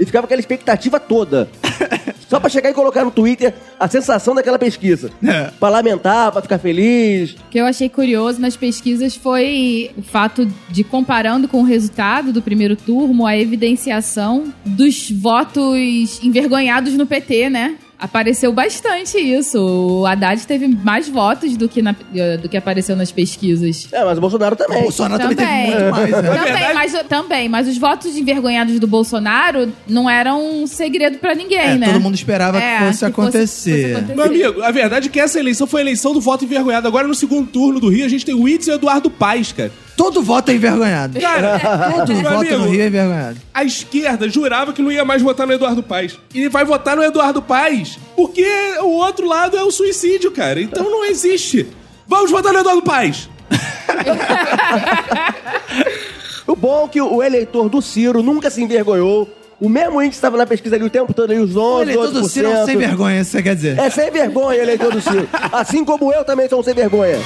[0.00, 1.48] e ficava aquela expectativa toda.
[2.28, 5.10] Só pra chegar e colocar no Twitter a sensação daquela pesquisa.
[5.24, 5.50] É.
[5.58, 7.32] Pra lamentar, pra ficar feliz.
[7.32, 12.32] O que eu achei curioso nas pesquisas foi o fato de, comparando com o resultado
[12.32, 17.76] do primeiro turno, a evidenciação dos votos envergonhados no PT, né?
[18.00, 19.58] Apareceu bastante isso.
[19.58, 21.96] O Haddad teve mais votos do que, na-
[22.40, 23.88] do que apareceu nas pesquisas.
[23.90, 24.82] É, mas o Bolsonaro O também.
[24.82, 26.22] Bolsonaro também, teve muito mais, né?
[26.22, 31.34] Também, verdade- mas, também, mas os votos envergonhados do Bolsonaro não eram um segredo pra
[31.34, 31.86] ninguém, É, né?
[31.92, 33.94] todo mundo esperava É, que fosse acontecer.
[34.00, 36.86] fosse Meu amigo, a verdade é que essa eleição foi a eleição do voto envergonhado.
[36.86, 39.50] Agora, no segundo turno do Rio, a gente tem o Whitson e o Eduardo Paes,
[39.52, 39.72] cara.
[39.98, 41.20] Todo voto é envergonhado.
[41.20, 41.58] Cara,
[41.90, 43.36] Todo meu voto amigo, no Rio é envergonhado.
[43.52, 46.16] a esquerda jurava que não ia mais votar no Eduardo Paes.
[46.32, 48.46] E vai votar no Eduardo Paes porque
[48.80, 50.60] o outro lado é o suicídio, cara.
[50.60, 51.66] Então não existe.
[52.06, 53.28] Vamos votar no Eduardo Paes.
[56.46, 59.28] O bom é que o eleitor do Ciro nunca se envergonhou.
[59.60, 62.10] O mesmo índice estava na pesquisa ali o tempo todo, ali os 11, O eleitor
[62.10, 62.28] do 12%.
[62.30, 63.78] Ciro é um sem vergonha, isso você quer dizer.
[63.78, 65.28] É sem vergonha, eleitor do Ciro.
[65.52, 67.18] Assim como eu também sou um sem vergonha.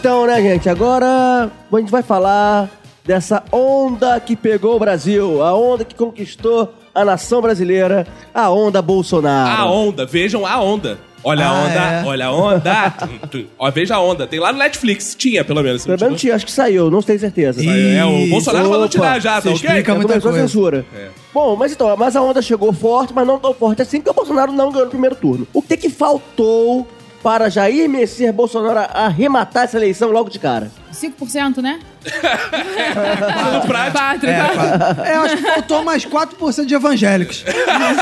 [0.00, 2.70] Então, né, gente, agora a gente vai falar
[3.04, 8.80] dessa onda que pegou o Brasil, a onda que conquistou a nação brasileira, a onda
[8.80, 9.60] Bolsonaro.
[9.62, 10.98] A onda, vejam a onda.
[11.22, 12.04] Olha a Ah, onda, é.
[12.06, 12.94] olha a onda.
[13.58, 14.26] Ó, veja a onda.
[14.26, 15.14] Tem lá no Netflix.
[15.14, 15.84] Tinha, pelo menos.
[15.84, 17.62] Pelo menos tinha, acho que saiu, não tenho certeza.
[17.62, 19.52] Ih, É, o Bolsonaro Opa, tirar já, tá ok?
[19.52, 20.38] explica É, muita a coisa.
[20.40, 20.86] censura.
[20.96, 21.08] É.
[21.34, 24.14] Bom, mas então, mas a onda chegou forte, mas não tão forte assim, porque o
[24.14, 25.46] Bolsonaro não ganhou no primeiro turno.
[25.52, 26.88] O que que faltou
[27.22, 30.70] para Jair Messias Bolsonaro arrematar essa eleição logo de cara?
[30.92, 31.78] 5%, né?
[33.52, 33.98] No prático.
[33.98, 37.44] 4, É, fa- é, acho que faltou mais 4% de evangélicos.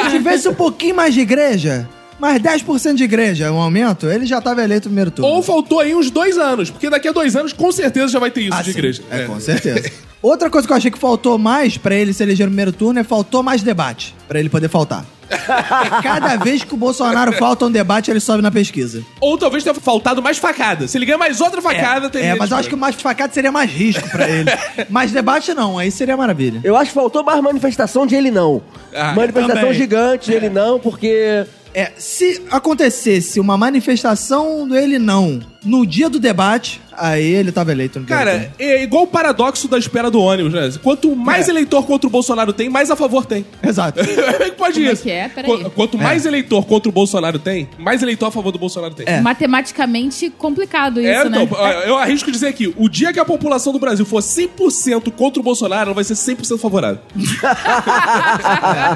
[0.04, 4.40] Se tivesse um pouquinho mais de igreja, mais 10% de igreja, um aumento, ele já
[4.40, 5.30] tava eleito no primeiro turno.
[5.30, 8.30] Ou faltou aí uns dois anos, porque daqui a dois anos com certeza já vai
[8.30, 8.78] ter isso Ah, de sim.
[8.78, 9.02] igreja.
[9.10, 9.90] É, com certeza.
[10.20, 12.98] Outra coisa que eu achei que faltou mais pra ele se eleger no primeiro turno
[12.98, 15.06] é faltou mais debate, pra ele poder faltar.
[15.28, 19.04] Porque cada vez que o Bolsonaro falta um debate, ele sobe na pesquisa.
[19.20, 20.88] Ou talvez tenha faltado mais facada.
[20.88, 23.32] Se ele ganhar mais outra facada, teria É, mas eu acho que o mais facado
[23.32, 24.50] seria mais risco pra ele.
[24.90, 26.60] mais debate não, aí seria maravilha.
[26.64, 28.60] Eu acho que faltou mais manifestação de ele não.
[28.92, 29.74] Ah, manifestação também.
[29.74, 36.08] gigante de ele não, porque É, se acontecesse uma manifestação do ele não no dia
[36.08, 40.20] do debate, aí ele tava eleito no Cara, é igual o paradoxo da espera do
[40.20, 40.70] ônibus, né?
[40.82, 41.50] Quanto mais É.
[41.50, 43.44] eleitor contra o Bolsonaro tem, mais a favor tem.
[43.62, 44.00] Exato.
[44.04, 44.10] Como
[44.42, 45.02] é que pode Como é isso?
[45.02, 45.28] que é?
[45.28, 45.50] Peraí.
[45.64, 49.06] Qu- Quanto mais eleitor contra o Bolsonaro tem, mais eleitor a favor do Bolsonaro tem.
[49.08, 49.20] É.
[49.20, 51.42] Matematicamente complicado isso, É, né?
[51.42, 55.40] então, eu arrisco dizer aqui, o dia que a população do Brasil for 100% contra
[55.40, 56.98] o Bolsonaro, ela vai ser 100% favorável.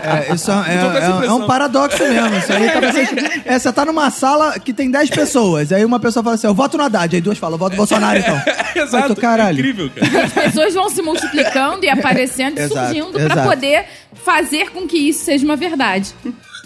[0.03, 1.39] É, isso é, é- tô com essa é- é impressão.
[1.39, 2.37] um paradoxo mesmo.
[2.37, 5.99] Isso aí tá parecendo- é, você tá numa sala que tem 10 pessoas, aí uma
[6.01, 8.43] pessoa fala assim, eu voto no Haddad, aí duas falam, eu voto no Bolsonaro então.
[8.83, 8.97] Exato.
[8.97, 9.57] Aí tu, caralho.
[9.57, 10.25] É incrível, cara.
[10.25, 13.49] As pessoas vão se multiplicando e aparecendo e Exato, surgindo pra exato.
[13.49, 16.15] poder fazer com que isso seja uma verdade.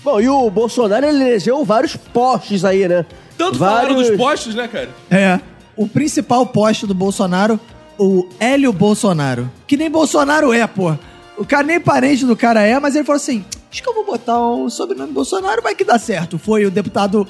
[0.02, 3.04] Bom, e o Bolsonaro ele elegeu vários postes aí, né?
[3.36, 3.88] Tanto vários...
[3.88, 4.88] falaram dos postes, né, cara?
[5.10, 5.40] É.
[5.76, 7.58] O principal poste do Bolsonaro,
[7.98, 9.50] o Hélio Bolsonaro.
[9.66, 10.94] Que nem Bolsonaro é, pô.
[11.36, 14.06] O cara nem parente do cara é, mas ele falou assim: acho que eu vou
[14.06, 16.38] botar o sobrenome Bolsonaro, vai que dá certo.
[16.38, 17.26] Foi o deputado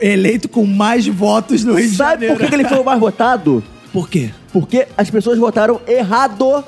[0.00, 2.34] eleito com mais votos no Rio de Sabe Janeiro.
[2.34, 3.62] por que, que ele foi o mais votado?
[3.92, 4.30] Por quê?
[4.52, 6.64] Porque as pessoas votaram errado,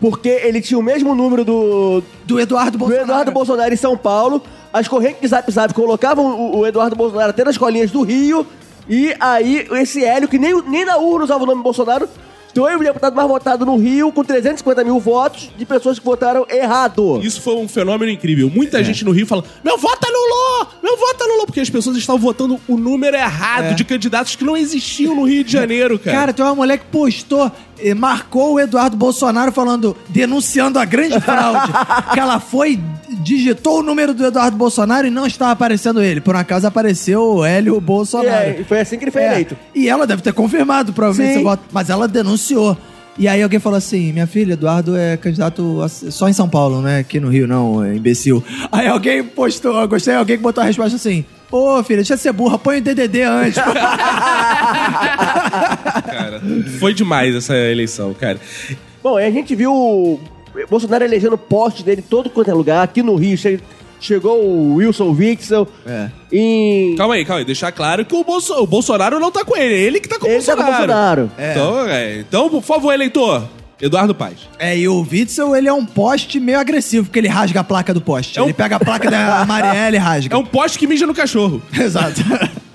[0.00, 3.04] porque ele tinha o mesmo número do, Do Eduardo do Bolsonaro.
[3.06, 4.42] Eduardo Bolsonaro em São Paulo.
[4.72, 8.46] As correntes de Zap Zap colocavam o, o Eduardo Bolsonaro até nas colinhas do Rio.
[8.88, 12.08] E aí, esse Hélio, que nem, nem na urna usava o nome Bolsonaro,
[12.54, 16.46] foi o deputado mais votado no Rio, com 350 mil votos de pessoas que votaram
[16.50, 17.18] errado.
[17.22, 18.50] Isso foi um fenômeno incrível.
[18.50, 18.84] Muita É.
[18.84, 20.03] gente no Rio fala: Meu voto
[20.92, 21.46] é voto é Lula!
[21.46, 23.74] Porque as pessoas estavam votando o número errado É.
[23.74, 26.16] de candidatos que não existiam no Rio de Janeiro, cara.
[26.18, 31.18] Cara, tem uma mulher que postou eh, marcou o Eduardo Bolsonaro falando, denunciando a grande
[31.20, 31.72] fraude.
[32.12, 32.78] que ela foi,
[33.22, 36.20] digitou o número do Eduardo Bolsonaro e não estava aparecendo ele.
[36.20, 38.28] Por um acaso apareceu o Hélio E Bolsonaro.
[38.50, 39.26] é, foi assim que ele foi É.
[39.32, 39.56] eleito.
[39.74, 41.44] E ela deve ter confirmado, provavelmente, Sim.
[41.44, 41.62] voto.
[41.72, 42.76] Mas ela denunciou.
[43.16, 46.80] E aí alguém falou assim: minha filha, Eduardo é candidato a- só em São Paulo,
[46.82, 46.98] né?
[46.98, 48.42] Aqui no Rio, não, é imbecil.
[48.72, 51.24] Aí alguém postou, eu gostei, alguém que botou a resposta assim.
[51.48, 53.62] Pô, filha, deixa de ser burra, põe o DDD antes.
[56.04, 56.40] Cara,
[56.80, 58.40] foi demais essa eleição, cara.
[59.02, 60.20] Bom, a gente viu o
[60.68, 62.82] Bolsonaro elegendo poste dele em todo quanto é lugar.
[62.82, 63.60] Aqui no Rio che-
[64.00, 65.66] chegou o Wilson Witzel.
[65.86, 66.08] É.
[66.32, 66.94] Em...
[66.96, 67.44] Calma aí, calma aí.
[67.44, 69.74] Deixar claro que o, Bolso- o Bolsonaro não tá com ele.
[69.74, 70.76] É ele que tá com o Ele tá Bolsonaro.
[70.76, 71.30] com o Bolsonaro.
[71.38, 73.44] Então, é, então, por favor, eleitor.
[73.82, 74.34] Eduardo Paz.
[74.58, 77.92] É, e o Witzel, ele é um poste meio agressivo, porque ele rasga a placa
[77.92, 78.38] do poste.
[78.38, 80.34] É um- Ele pega a placa da Marielle e rasga.
[80.34, 81.60] É um poste que mija no cachorro.
[81.76, 82.20] Exato.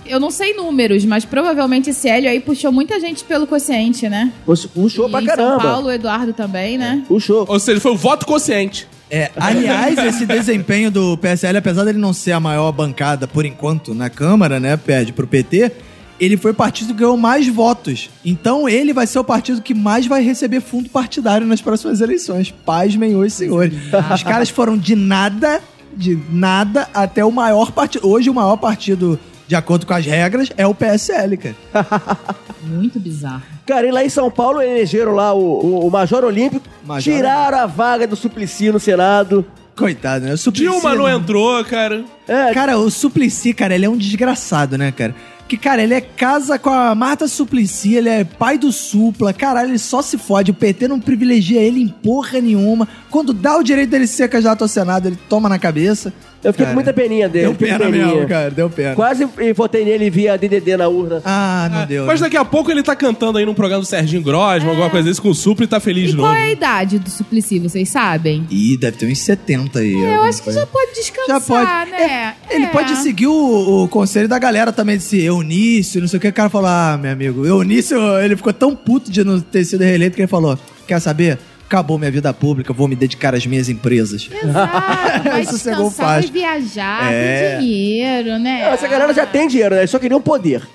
[0.05, 4.32] Eu não sei números, mas provavelmente esse Hélio aí puxou muita gente pelo quociente, né?
[4.73, 5.62] Puxou e pra caramba.
[5.62, 7.03] São Paulo, o Eduardo também, né?
[7.08, 7.45] Puxou.
[7.47, 8.88] Ou seja, foi o voto consciente.
[9.12, 13.93] É, aliás, esse desempenho do PSL, apesar dele não ser a maior bancada por enquanto
[13.93, 15.72] na Câmara, né, perde pro PT,
[16.19, 18.10] ele foi o partido que ganhou mais votos.
[18.24, 22.52] Então ele vai ser o partido que mais vai receber fundo partidário nas próximas eleições.
[22.65, 23.74] Pasmem os senhores.
[24.13, 25.62] Os caras foram de nada,
[25.95, 28.08] de nada, até o maior partido.
[28.08, 29.17] Hoje o maior partido,
[29.49, 31.55] de acordo com as regras, é o PSL, cara.
[32.62, 33.41] Muito bizarro.
[33.65, 37.57] Cara, e lá em São Paulo elegeram lá o, o- o Major Olímpico, Major tiraram
[37.57, 39.43] a vaga do Suplicy no Senado.
[39.75, 40.33] Coitado, né?
[40.33, 42.03] O Suplicy Dilma não entrou, cara.
[42.27, 45.15] É, Cara, o Suplicy, cara, ele é um desgraçado, né, cara?
[45.47, 49.69] Que, cara, ele é casa com a Marta Suplicy, ele é pai do Supla, caralho,
[49.69, 50.51] ele só se fode.
[50.51, 52.88] O PT não privilegia ele em porra nenhuma.
[53.09, 56.13] Quando dá o direito dele ser candidato ao Senado, ele toma na cabeça.
[56.43, 57.45] Eu fiquei Cara, com muita peninha dele.
[57.47, 58.06] Deu pena peninha.
[58.08, 58.95] mesmo, cara, deu pena.
[58.95, 61.21] Quase e votei nele via DDD na urna.
[61.25, 62.06] Ah, não deu.
[62.06, 62.28] Mas né?
[62.28, 65.21] daqui a pouco ele tá cantando aí num programa do Serginho Grosman, alguma coisa desse,
[65.21, 66.39] com o Supla e tá feliz E de qual novo.
[66.39, 68.45] é a idade do Suplicy, vocês sabem?
[68.49, 69.93] Ih, deve ter uns 70 aí.
[69.93, 71.91] Eu acho que já pode descansar, Já pode.
[71.91, 72.36] né?
[72.49, 72.67] É, ele É.
[72.69, 76.28] pode seguir o, o conselho da galera também, desse Eunício, não sei o que.
[76.30, 79.82] O cara falou, ah, meu amigo, Eunício, ele ficou tão puto de não ter sido
[79.84, 81.38] reeleito que ele falou, quer saber?
[81.69, 84.27] Acabou minha vida pública, vou me dedicar às minhas empresas.
[84.43, 87.58] Exato, vai Isso chegou descansar, vai viajar, É.
[87.58, 88.63] tem dinheiro, né?
[88.65, 89.82] Não, essa galera já tem dinheiro, né?
[89.82, 90.67] Eles só queriam poder.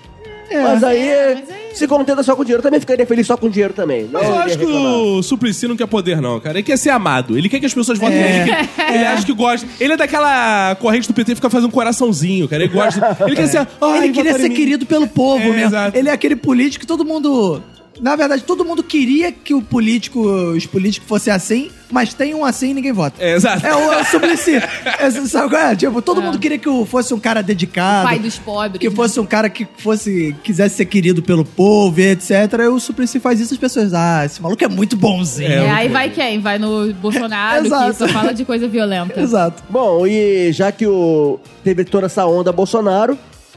[0.52, 3.48] mas, aí, É, mas aí- se contenta só com dinheiro, também ficaria feliz só com
[3.50, 4.09] dinheiro também.
[4.12, 6.59] Mas eu acho que o Suplicy não quer poder, não, cara.
[6.59, 7.37] Ele quer ser amado.
[7.37, 8.44] Ele quer que as pessoas votem É.
[8.44, 8.68] nele.
[8.94, 9.66] Ele acha que gosta.
[9.80, 12.62] Ele é daquela corrente do PT que fica fazendo um coraçãozinho, cara.
[12.62, 13.16] Ele gosta.
[13.26, 13.66] Ele quer ser.
[13.80, 15.66] Ai, ele queria ser querido pelo povo É, mesmo.
[15.66, 15.98] exato.
[15.98, 17.61] Ele é aquele político que todo mundo.
[18.00, 22.44] Na verdade, todo mundo queria que o político, os políticos fossem assim, mas tem um
[22.44, 23.22] assim e ninguém vota.
[23.22, 23.64] É, exato.
[23.64, 24.57] É o, é o Suplicy.
[24.57, 25.76] É, sabe qual é?
[25.76, 28.09] Tipo, todo mundo queria que o- fosse um cara dedicado.
[28.09, 28.80] Pai dos pobres.
[28.80, 28.94] Que né?
[28.96, 32.30] fosse um cara que fosse quisesse ser querido pelo povo e etc.
[32.61, 35.48] E o Suplicy faz isso, as pessoas, ah, esse maluco é muito bonzinho.
[35.48, 36.40] É, É, aí vai quem?
[36.40, 39.18] Vai no Bolsonaro, que só fala de coisa violenta.
[39.22, 39.62] Exato.
[39.70, 43.16] Bom, e já que o teve toda essa onda Bolsonaro,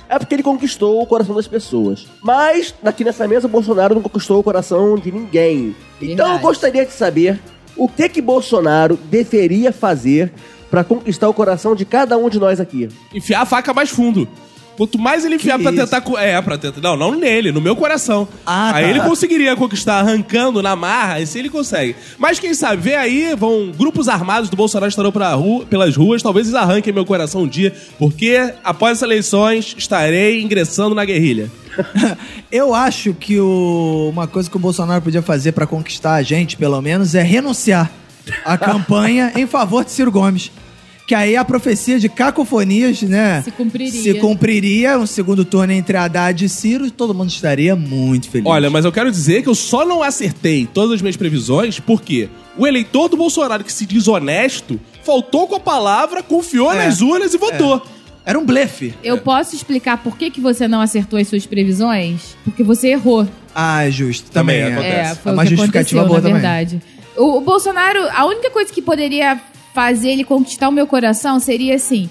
[0.10, 2.08] é porque ele conquistou o coração das pessoas.
[2.22, 5.76] Mas, aqui nessa mesa, Bolsonaro não conquistou o coração de ninguém.
[6.02, 6.41] Então eu Verdade.
[6.41, 7.39] gostaria de saber
[7.76, 10.32] o que que Bolsonaro deveria fazer
[10.70, 12.89] pra conquistar o coração de cada um de nós aqui.
[13.13, 14.28] Enfiar a faca mais fundo.
[14.78, 15.82] Quanto mais ele enfiar Que pra isso?
[15.84, 16.02] tentar.
[16.02, 16.80] co- É, pra tentar.
[16.80, 18.28] Não, não nele, no meu coração.
[18.46, 18.90] Ah, aí tá.
[18.92, 21.96] ele conseguiria conquistar arrancando na marra, esse ele consegue.
[22.18, 23.72] Mas quem sabe, vê aí, vão.
[23.76, 27.48] Grupos armados do Bolsonaro estarão pela rua, pelas ruas, talvez eles arranquem meu coração um
[27.48, 31.50] dia, porque após as eleições estarei ingressando na guerrilha.
[32.52, 36.56] Eu acho que o- uma coisa que o Bolsonaro podia fazer pra conquistar a gente,
[36.58, 37.92] pelo menos, é renunciar
[38.46, 40.52] à campanha em favor de Ciro Gomes.
[41.08, 43.41] Que aí a profecia de cacofonias, né?
[43.41, 43.91] Se cumpriria.
[44.04, 48.46] Se cumpriria um segundo turno entre Haddad e Ciro e todo mundo estaria muito feliz.
[48.46, 52.28] Olha, mas eu quero dizer que eu só não acertei todas as minhas previsões porque
[52.58, 56.86] o eleitor do Bolsonaro que se diz honesto faltou com a palavra, confiou É.
[56.86, 57.82] nas urnas e votou.
[58.26, 58.93] Era um blefe.
[59.02, 62.36] Eu posso explicar por que, que você não acertou as suas previsões?
[62.43, 63.26] Porque você errou.
[63.56, 64.30] Ah, é justo.
[64.30, 64.74] Também, Também é.
[65.04, 65.12] acontece.
[65.12, 66.34] É, foi É o uma que justificativa boa na também.
[66.41, 66.82] verdade.
[67.15, 69.39] O, o Bolsonaro, a única coisa que poderia
[69.78, 72.10] fazer ele conquistar o meu coração seria assim,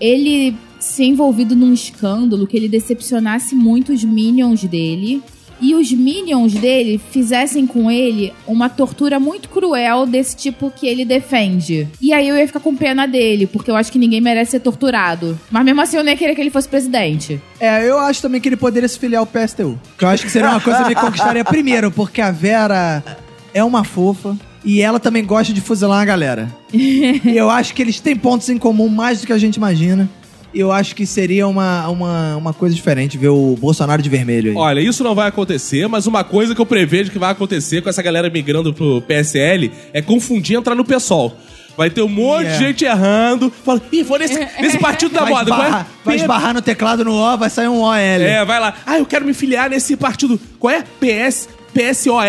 [0.00, 5.22] ele ser envolvido num escândalo que ele decepcionasse muito os minions dele
[5.60, 11.04] e os minions dele fizessem com ele uma tortura muito cruel desse tipo que ele
[11.04, 11.86] defende.
[12.00, 14.60] E aí eu ia ficar com pena dele, porque eu acho que ninguém merece ser
[14.60, 15.38] torturado.
[15.50, 17.38] Mas mesmo assim eu não ia querer que ele fosse presidente.
[17.60, 19.78] É, eu acho também que ele poderia se filiar ao PSTU.
[19.98, 23.04] Que eu acho que seria uma coisa que me conquistaria primeiro, porque a Vera
[23.52, 24.34] é uma fofa
[24.66, 26.54] e ela também gosta de fuzilar a galera.
[26.74, 30.06] e eu acho que eles têm pontos em comum mais do que a gente imagina.
[30.54, 34.50] E eu acho que seria uma, uma, uma coisa diferente ver o Bolsonaro de vermelho
[34.52, 34.56] aí.
[34.56, 37.88] Olha, isso não vai acontecer, mas uma coisa que eu prevejo que vai acontecer com
[37.90, 41.36] essa galera migrando pro PSL é confundir entrar no PSOL.
[41.76, 42.58] Vai ter um monte Yeah.
[42.58, 45.52] de gente errando, falando, ih, vou nesse, nesse partido da vai, moda.
[45.54, 45.68] é?
[46.02, 47.94] vai P- esbarrar no teclado no O, vai sair um OL.
[47.94, 48.72] É, vai lá.
[48.86, 50.40] Ah, eu quero me filiar nesse partido.
[50.58, 50.82] Qual é?
[50.98, 52.20] PS, PSOL.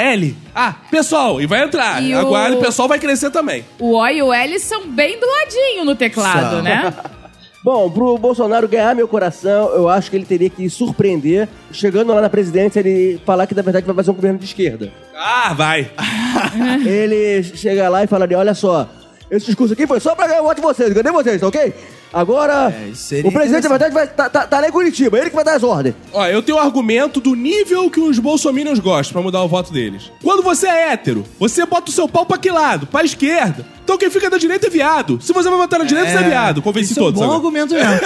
[0.54, 2.04] Ah, pessoal, e vai entrar.
[2.04, 3.64] E o- Agora o pessoal vai crescer também.
[3.80, 6.62] O O e o L são bem do ladinho no teclado, São.
[6.62, 6.94] né?
[7.64, 12.22] Bom, pro Bolsonaro ganhar meu coração, eu acho que ele teria que surpreender, chegando lá
[12.22, 14.90] na presidência, ele falar que na verdade vai fazer um governo de esquerda.
[15.16, 15.92] Ah, vai.
[16.86, 18.88] ele chega lá e falaria: olha só,
[19.30, 21.74] esse discurso aqui foi só pra ganhar o voto de vocês, cadê vocês, tá ok?
[22.14, 25.36] Agora, É, o presidente, na verdade, vai tá, tá, tá lá em Curitiba, ele que
[25.36, 25.96] vai dar as ordens.
[26.14, 29.72] Ó, eu tenho um argumento do nível que os bolsominions gostam pra mudar o voto
[29.72, 30.12] deles.
[30.24, 32.88] Quando você é hétero, você bota o seu pau pra que lado?
[32.88, 33.66] Pra esquerda.
[33.88, 35.18] Então quem fica da direita é viado.
[35.22, 36.62] Se você vai votar na direita, você é viado.
[36.62, 37.38] Convenci isso todos é um bom agora.
[37.38, 38.00] argumento mesmo.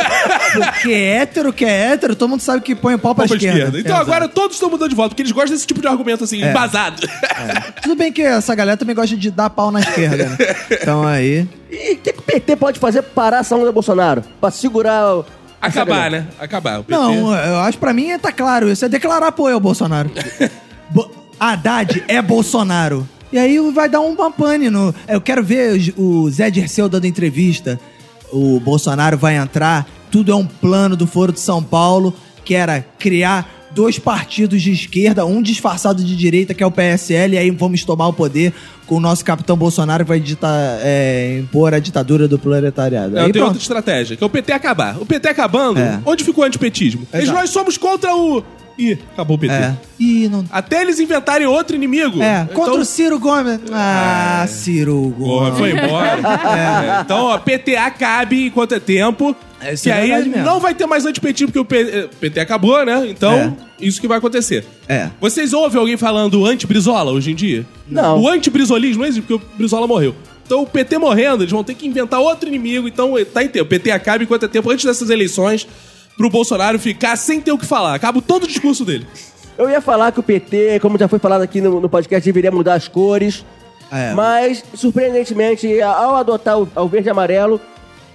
[0.73, 3.57] Porque hétero que é hétero, todo mundo sabe que põe o pau pra, Pau esquerda.
[3.57, 3.79] esquerda.
[3.79, 4.11] Então Exato.
[4.11, 7.01] agora todos estão mudando de voto, porque eles gostam desse tipo de argumento assim, embasado.
[7.81, 10.37] Tudo bem que essa galera também gosta de dar pau na esquerda, né?
[10.69, 11.49] Então aí...
[11.71, 14.23] E o que, que o PT pode fazer pra parar essa onda do Bolsonaro?
[14.39, 15.25] Pra segurar o.
[15.59, 16.27] Acabar, né?
[16.39, 16.81] Acabar.
[16.81, 16.93] O PT.
[17.01, 18.69] Não, eu acho pra mim tá claro.
[18.69, 20.11] Isso é declarar apoio ao Bolsonaro.
[20.91, 21.09] Bo
[21.39, 23.07] Haddad é Bolsonaro.
[23.31, 24.93] E aí vai dar um pane no.
[25.07, 27.79] Eu quero ver o Zé Dirceu dando entrevista.
[28.31, 29.87] O Bolsonaro vai entrar.
[30.09, 32.13] Tudo é um plano do Foro de São Paulo,
[32.43, 37.35] que era criar dois partidos de esquerda, um disfarçado de direita, que é o PSL,
[37.35, 38.51] e aí vamos tomar o poder
[38.85, 43.15] com o nosso capitão Bolsonaro que vai ditar, é, impor a ditadura do proletariado.
[43.15, 43.45] Eu Aí tenho pronto.
[43.45, 44.97] outra estratégia, que é o PT acabar.
[45.01, 46.01] O PT acabando, É.
[46.05, 47.07] onde ficou o antipetismo?
[47.13, 48.43] Eles, nós somos contra o...
[48.77, 49.53] Ih, acabou o PT.
[49.53, 49.75] É.
[49.99, 52.21] Ih, não Até eles inventarem outro inimigo.
[52.21, 53.59] É, contra Então- o Ciro Gomes.
[53.71, 55.59] Ah, Ciro Porra, Gomes.
[55.59, 56.19] foi embora.
[56.97, 59.35] É, Então, ó, PT cabe enquanto é tempo.
[59.63, 62.83] É, que é aí não vai ter mais antipetismo, porque o P- eh, PT acabou,
[62.83, 63.05] né?
[63.07, 64.65] Então, isso que vai acontecer.
[64.87, 65.09] É.
[65.21, 67.63] Vocês ouvem alguém falando anti-Brizola hoje em dia?
[67.87, 68.19] Não.
[68.21, 70.15] O anti-brizolismo não existe, porque o Brizola morreu.
[70.43, 72.87] Então, o PT morrendo, eles vão ter que inventar outro inimigo.
[72.87, 73.65] Então, eh, tá em tempo.
[73.65, 75.67] O PT acaba enquanto é tempo, antes dessas eleições,
[76.21, 77.95] pro Bolsonaro ficar sem ter o que falar.
[77.95, 79.07] Acaba todo o discurso dele.
[79.57, 82.51] Eu ia falar que o PT, como já foi falado aqui no, no podcast, deveria
[82.51, 83.43] mudar as cores.
[83.91, 84.13] É.
[84.13, 87.59] Mas, surpreendentemente, ao adotar o, o verde e amarelo,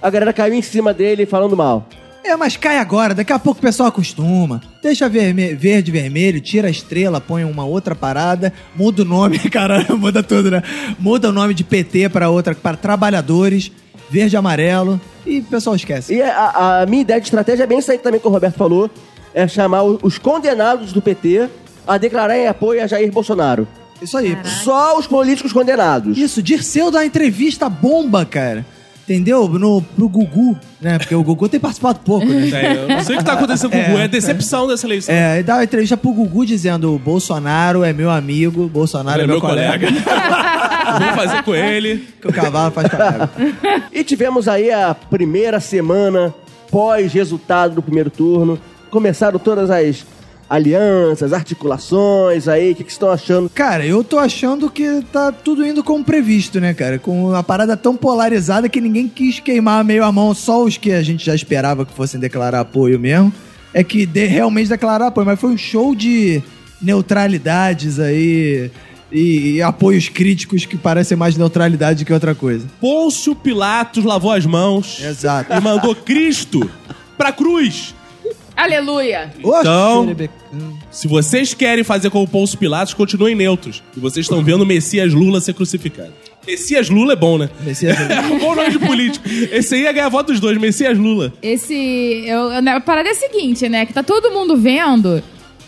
[0.01, 1.85] a galera caiu em cima dele falando mal.
[2.23, 4.61] É, mas cai agora, daqui a pouco o pessoal acostuma.
[4.81, 9.97] Deixa verme verde, vermelho, tira a estrela, põe uma outra parada, muda o nome, caralho,
[9.97, 10.63] muda tudo, né?
[10.97, 13.71] Muda o nome de PT para outra, para trabalhadores,
[14.09, 16.13] verde e amarelo, e o pessoal esquece.
[16.13, 18.55] E a, a minha ideia de estratégia é bem isso aí também que o Roberto
[18.55, 18.89] falou:
[19.33, 21.49] é chamar os condenados do PT
[21.85, 23.67] a declarar em apoio a Jair Bolsonaro.
[24.01, 24.37] Isso aí.
[24.63, 26.17] Só os políticos condenados.
[26.17, 28.65] Isso, Dirceu dá uma entrevista bomba, cara.
[29.07, 29.47] Entendeu?
[29.47, 30.97] No, pro Gugu, né?
[30.97, 32.49] Porque o Gugu tem participado pouco, né?
[32.49, 34.85] É, eu não sei o que tá acontecendo com o Gugu, é a decepção dessa
[34.85, 35.15] eleição.
[35.15, 39.39] É, ele dá uma entrevista pro Gugu dizendo: Bolsonaro é meu amigo, Bolsonaro é, meu,
[39.39, 39.87] colega.
[40.99, 42.05] Vou fazer com ele.
[42.21, 43.29] que o cavalo faz cavalo.
[43.93, 46.35] E tivemos aí a primeira semana
[46.69, 48.59] pós-resultado do primeiro turno.
[48.89, 50.05] Começaram todas as
[50.49, 52.71] alianças, articulações aí.
[52.71, 53.49] O que, que vocês estão achando?
[53.49, 56.99] Cara, eu tô achando que tá tudo indo como previsto, né, cara?
[56.99, 60.91] Com uma parada tão polarizada que ninguém quis queimar meio a mão, só os que
[60.91, 63.33] a gente já esperava que fossem declarar apoio mesmo.
[63.73, 66.41] É que de, realmente declararam apoio, mas foi um show de
[66.81, 68.71] neutralidades aí
[69.11, 72.65] e, e apoios críticos que parecem mais neutralidade do que outra coisa.
[72.79, 75.53] Pôncio Pilatos lavou as mãos Exato.
[75.53, 76.69] e mandou Cristo
[77.17, 77.93] pra cruz.
[78.57, 79.31] Aleluia!
[79.39, 80.15] Então-.
[80.89, 83.83] Se vocês querem fazer como o Pôncio Pilatos, continuem neutros.
[83.95, 86.11] E vocês estão vendo o Messias Lula ser crucificado.
[86.45, 87.49] Messias Lula é bom, né?
[87.61, 88.13] Messias Lula.
[88.13, 89.27] É um bom nome de político.
[89.51, 91.31] Esse aí ia ganhar voto dos dois, Messias Lula.
[91.41, 91.75] Esse.
[92.25, 93.85] Eu, eu- a parada é a seguinte, né?
[93.85, 95.21] Que tá todo mundo vendo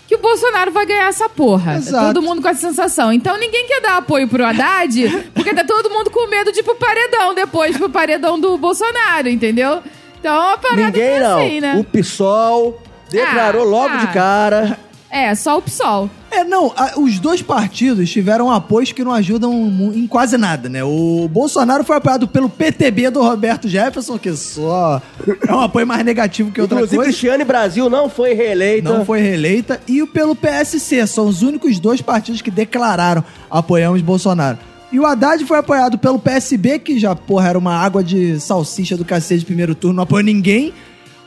[0.07, 1.73] que o Bolsonaro vai ganhar essa porra.
[1.73, 2.07] Tá Exato.
[2.13, 3.13] todo mundo com essa sensação.
[3.13, 6.63] Então ninguém quer dar apoio pro Haddad, porque tá todo mundo com medo de ir
[6.63, 9.83] pro paredão depois, pro paredão do Bolsonaro, entendeu?
[10.19, 11.37] Então a parada Ninguém é não.
[11.39, 11.75] assim, né?
[11.79, 13.97] O PSOL declarou Ah, logo ah.
[13.97, 14.77] de cara.
[15.11, 16.07] É, só o PSOL.
[16.29, 20.69] É, não, a- os dois partidos tiveram apoios que não ajudam mu- em quase nada,
[20.69, 20.83] né?
[20.83, 25.01] O Bolsonaro foi apoiado pelo PTB do Roberto Jefferson, que só
[25.47, 27.09] é um apoio mais negativo que outra Inclusive, coisa.
[27.11, 28.87] Cristiane Brasil não foi reeleita.
[28.87, 29.81] Não foi reeleita.
[29.87, 34.59] E o pelo PSC, são os únicos dois partidos que declararam apoiamos Bolsonaro.
[34.91, 38.97] E o Haddad foi apoiado pelo PSB, que já, porra, era uma água de salsicha
[38.97, 40.73] do cacete de primeiro turno, não apoiou ninguém.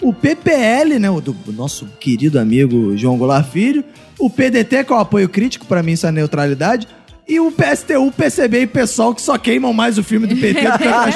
[0.01, 3.85] O PPL, né, o do nosso querido amigo João Goulart Filho.
[4.19, 6.89] O PDT, que é o apoio crítico, pra mim isso é neutralidade.
[7.27, 10.79] E o PSTU, PCB e PSOL, que só queimam mais o filme do PT do
[10.79, 11.15] que coisas.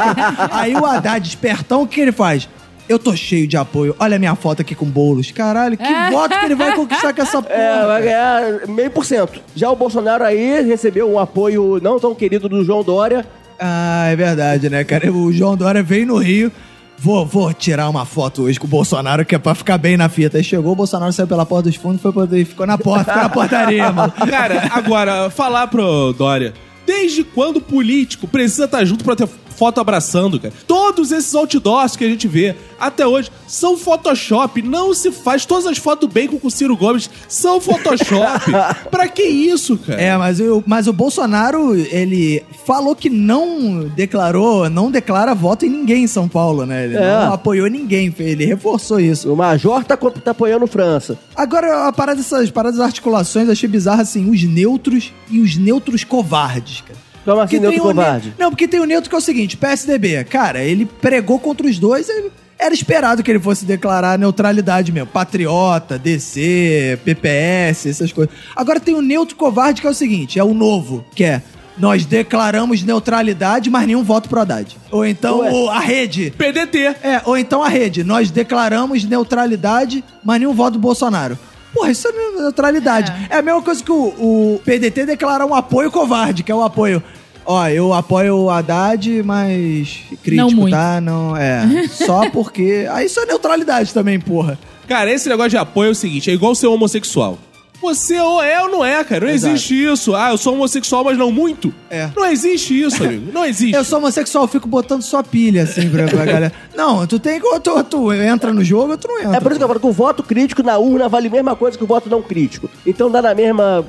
[0.52, 2.48] Aí o Haddad, espertão, o que ele faz?
[2.88, 3.94] Eu tô cheio de apoio.
[3.98, 5.30] Olha a minha foto aqui com bolos.
[5.32, 7.54] Caralho, que voto que ele vai conquistar com essa porra?
[7.54, 9.40] É, vai ganhar meio por cento.
[9.54, 13.26] Já o Bolsonaro aí recebeu um apoio não tão querido do João Dória.
[13.58, 15.10] Ah, é verdade, né, cara?
[15.10, 16.52] O João Dória veio no Rio.
[16.98, 20.08] Vou, vou tirar uma foto hoje com o Bolsonaro, que é pra ficar bem na
[20.08, 20.38] fita.
[20.38, 23.22] Aí chegou, o Bolsonaro saiu pela porta dos fundos, foi poder, ficou na porta, ficou
[23.22, 24.12] na portaria, mano.
[24.12, 26.54] Cara, agora, falar pro Dória.
[26.86, 30.52] Desde quando o político precisa estar junto pra ter foto abraçando, cara?
[30.66, 34.60] Todos esses outdoors que a gente vê até hoje são Photoshop.
[34.62, 35.44] Não se faz.
[35.46, 38.50] Todas as fotos do Bacon com o Ciro Gomes são Photoshop.
[38.90, 40.00] pra que isso, cara?
[40.00, 45.70] É, mas, o mas o Bolsonaro, ele falou que não declarou, não declara voto em
[45.70, 46.84] ninguém em São Paulo, né?
[46.84, 47.00] Ele É.
[47.26, 49.32] não apoiou ninguém, ele reforçou isso.
[49.32, 51.18] O Major tá, tá apoiando França.
[51.34, 56.04] Agora, a parada dessas paradas das articulações, achei bizarro assim, os neutros e os neutros
[56.04, 57.05] covardes, cara.
[57.26, 58.34] Como assim, neutro o ne- covarde?
[58.38, 61.78] Não, porque tem o neutro que é o seguinte, PSDB, cara, ele pregou contra os
[61.78, 65.08] dois, ele- era esperado que ele fosse declarar neutralidade mesmo.
[65.08, 68.34] Patriota, DC, PPS, essas coisas.
[68.54, 71.42] Agora tem o neutro covarde que é o seguinte, é o novo, que é
[71.78, 74.78] nós declaramos neutralidade, mas nenhum voto pro Haddad.
[74.90, 76.30] Ou então a rede.
[76.30, 76.78] PDT.
[77.02, 78.02] É, ou então a rede.
[78.02, 81.38] Nós declaramos neutralidade, mas nenhum voto do Bolsonaro.
[81.76, 83.12] Porra, isso é neutralidade.
[83.28, 86.62] É, a mesma coisa que o, o PDT declarar um apoio covarde, que é o
[86.62, 87.02] apoio.
[87.44, 90.72] Ó, eu apoio o Haddad, mas crítico, Não muito.
[90.72, 91.00] tá?
[91.00, 91.86] Não, é.
[91.92, 92.88] Só porque.
[92.90, 94.58] Aí isso é neutralidade também, porra.
[94.88, 97.38] Cara, esse negócio de apoio é o seguinte: é igual ser homossexual.
[97.86, 99.26] Você ou é ou não é, cara.
[99.26, 99.54] Não Exato.
[99.54, 100.14] existe isso.
[100.14, 101.72] Ah, eu sou homossexual, mas não muito.
[101.88, 102.10] É.
[102.16, 103.30] Não existe isso, amigo.
[103.32, 103.74] Não existe.
[103.74, 106.52] Eu sou homossexual, eu fico botando sua pilha, assim, pra, pra galera.
[106.76, 107.46] Não, tu tem que.
[107.46, 109.36] Ou tu, tu entra no jogo ou tu não entra.
[109.36, 111.54] É por isso que eu falo que o voto crítico na urna vale a mesma
[111.54, 112.68] coisa que o voto não crítico.
[112.84, 113.84] Então dá na mesma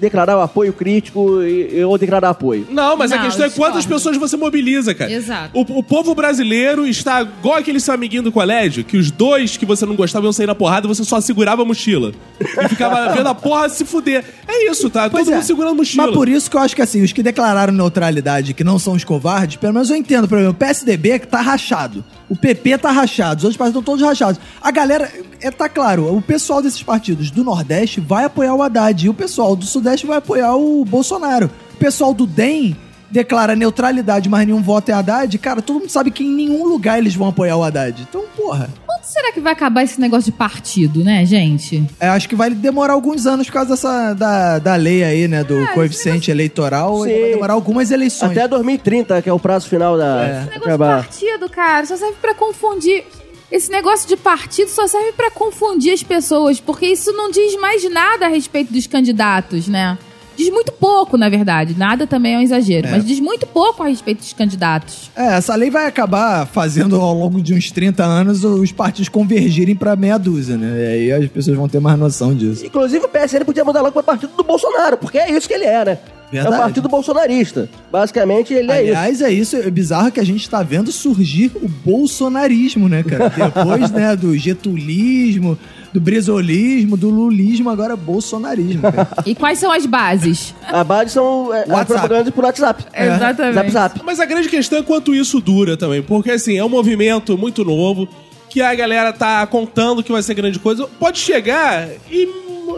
[0.00, 2.66] declarar o apoio crítico e, ou declarar apoio.
[2.70, 3.94] Não, mas a Não, questão é quantas discordo.
[3.94, 5.10] pessoas você mobiliza, cara.
[5.10, 5.50] Exato.
[5.58, 9.64] O, o povo brasileiro está igual aquele seu amiguinho do colégio, que os dois que
[9.66, 12.12] você não gostava iam sair na porrada e você só segurava a mochila.
[12.40, 14.24] E ficava vendo a porra se fuder.
[14.46, 15.08] É isso, tá?
[15.08, 15.36] Pois Todo é.
[15.36, 16.06] mundo segurando a mochila.
[16.06, 18.94] Mas por isso que eu acho que assim, os que declararam neutralidade, que não são
[18.94, 20.28] os covardes, pelo menos eu entendo.
[20.28, 22.04] Por exemplo, o PSDB que tá rachado.
[22.28, 23.38] O PP tá rachado.
[23.38, 24.40] Os outros partidos estão todos rachados.
[24.60, 25.10] A galera,
[25.40, 29.14] é, tá claro, o pessoal desses partidos do Nordeste vai apoiar o Haddad e o
[29.14, 31.50] pessoal do Sudeste vai apoiar o Bolsonaro.
[31.74, 32.76] O pessoal do DEM
[33.10, 35.38] declara neutralidade, mas nenhum voto é Haddad.
[35.38, 38.06] Cara, todo mundo sabe que em nenhum lugar eles vão apoiar o Haddad.
[38.08, 38.68] Então, porra.
[38.86, 41.84] Quando será que vai acabar esse negócio de partido, né, gente?
[41.98, 45.42] é, acho que vai demorar alguns anos por causa dessa, da, da lei aí, né?
[45.42, 47.04] Do esse coeficiente eleitoral.
[47.04, 47.20] Sim.
[47.20, 48.32] Vai demorar algumas eleições.
[48.32, 50.24] Até 2030, que é o prazo final da.
[50.24, 50.40] É.
[50.40, 51.00] Esse negócio acabar.
[51.00, 53.04] de partido, cara, só serve pra confundir.
[53.50, 57.90] Esse negócio de partido só serve pra confundir as pessoas, porque isso não diz mais
[57.90, 59.96] nada a respeito dos candidatos, né?
[60.38, 61.74] Diz muito pouco, na verdade.
[61.76, 65.10] Nada também é um exagero, mas diz muito pouco a respeito dos candidatos.
[65.16, 69.74] É, essa lei vai acabar fazendo ao longo de uns 30 anos os partidos convergirem
[69.74, 70.78] pra meia dúzia, né?
[70.80, 72.64] E aí as pessoas vão ter mais noção disso.
[72.64, 75.64] Inclusive o PSL podia mudar logo para partido do Bolsonaro, porque é isso que ele
[75.64, 75.98] é, né?
[76.30, 76.54] Verdade.
[76.54, 77.68] É o partido bolsonarista.
[77.90, 78.90] Basicamente, ele é isso.
[78.92, 83.30] Aliás, é isso, é bizarro que a gente tá vendo surgir o bolsonarismo, né, cara?
[83.34, 85.58] Depois, né, do getulismo,
[85.92, 89.08] do brizolismo, do lulismo, agora bolsonarismo, cara.
[89.24, 90.54] E quais são as bases?
[90.66, 91.86] A base são é, as WhatsApp.
[91.86, 92.84] propagandas por WhatsApp.
[92.94, 93.54] Exatamente.
[93.54, 94.00] Zap Zap.
[94.04, 96.02] Mas a grande questão é quanto isso dura também.
[96.02, 98.08] Porque, assim, é um movimento muito novo
[98.48, 100.86] que a galera tá contando que vai ser grande coisa.
[100.98, 102.28] Pode chegar e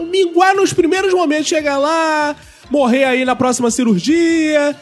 [0.09, 1.47] minguar nos primeiros momentos.
[1.47, 2.35] Chegar lá,
[2.69, 4.75] morrer aí na próxima cirurgia,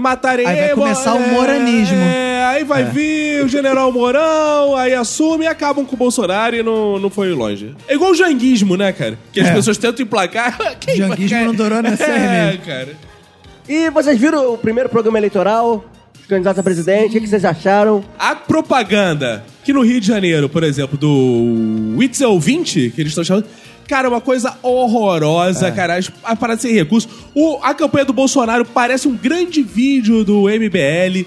[0.00, 1.96] matarem Aí vai começar o é, moranismo.
[1.96, 6.62] É, aí vai vir o general Mourão, aí assume e acabam com o Bolsonaro e
[6.62, 7.74] não, não foi longe.
[7.88, 9.18] É igual o janguismo, né, cara?
[9.32, 9.54] Que as É.
[9.54, 10.56] pessoas tentam emplacar.
[10.80, 12.96] Quem vai Janguismo não durou nem seis É, cara.
[13.68, 15.84] E vocês viram o primeiro programa eleitoral?
[16.20, 18.04] Os candidatos a presidente, o que que vocês acharam?
[18.18, 23.24] A propaganda que no Rio de Janeiro, por exemplo, do Witzel 20, que eles estão
[23.24, 23.46] chamando.
[23.88, 25.94] Cara, é uma coisa horrorosa, cara.
[25.96, 27.08] As- A parada sem recurso.
[27.34, 31.24] O, a campanha do Bolsonaro parece um grande vídeo do MBL.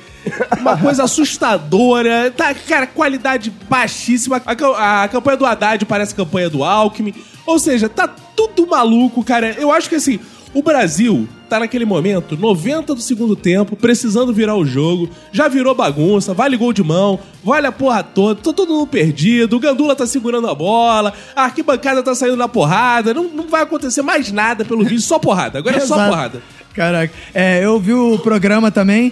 [0.60, 2.32] Uma coisa assustadora.
[2.36, 4.41] Tá, cara, qualidade baixíssima.
[4.45, 7.14] A, a campanha do Haddad parece a campanha do Alckmin.
[7.45, 9.55] Ou seja, tá tudo maluco, cara.
[9.57, 10.20] Eu acho que assim,
[10.53, 15.10] o Brasil tá naquele momento, 90 do segundo tempo, precisando virar o jogo.
[15.32, 19.58] Já virou bagunça, vale gol de mão, vale a porra toda, tá todo mundo perdido,
[19.58, 23.64] o Gandula tá segurando a bola, a arquibancada tá saindo na porrada, não, não vai
[23.64, 25.60] acontecer mais nada pelo vídeo, só porrada.
[25.60, 26.10] Agora é só Exato.
[26.10, 26.41] porrada.
[26.74, 27.14] Caraca.
[27.34, 29.12] É, eu vi o programa também.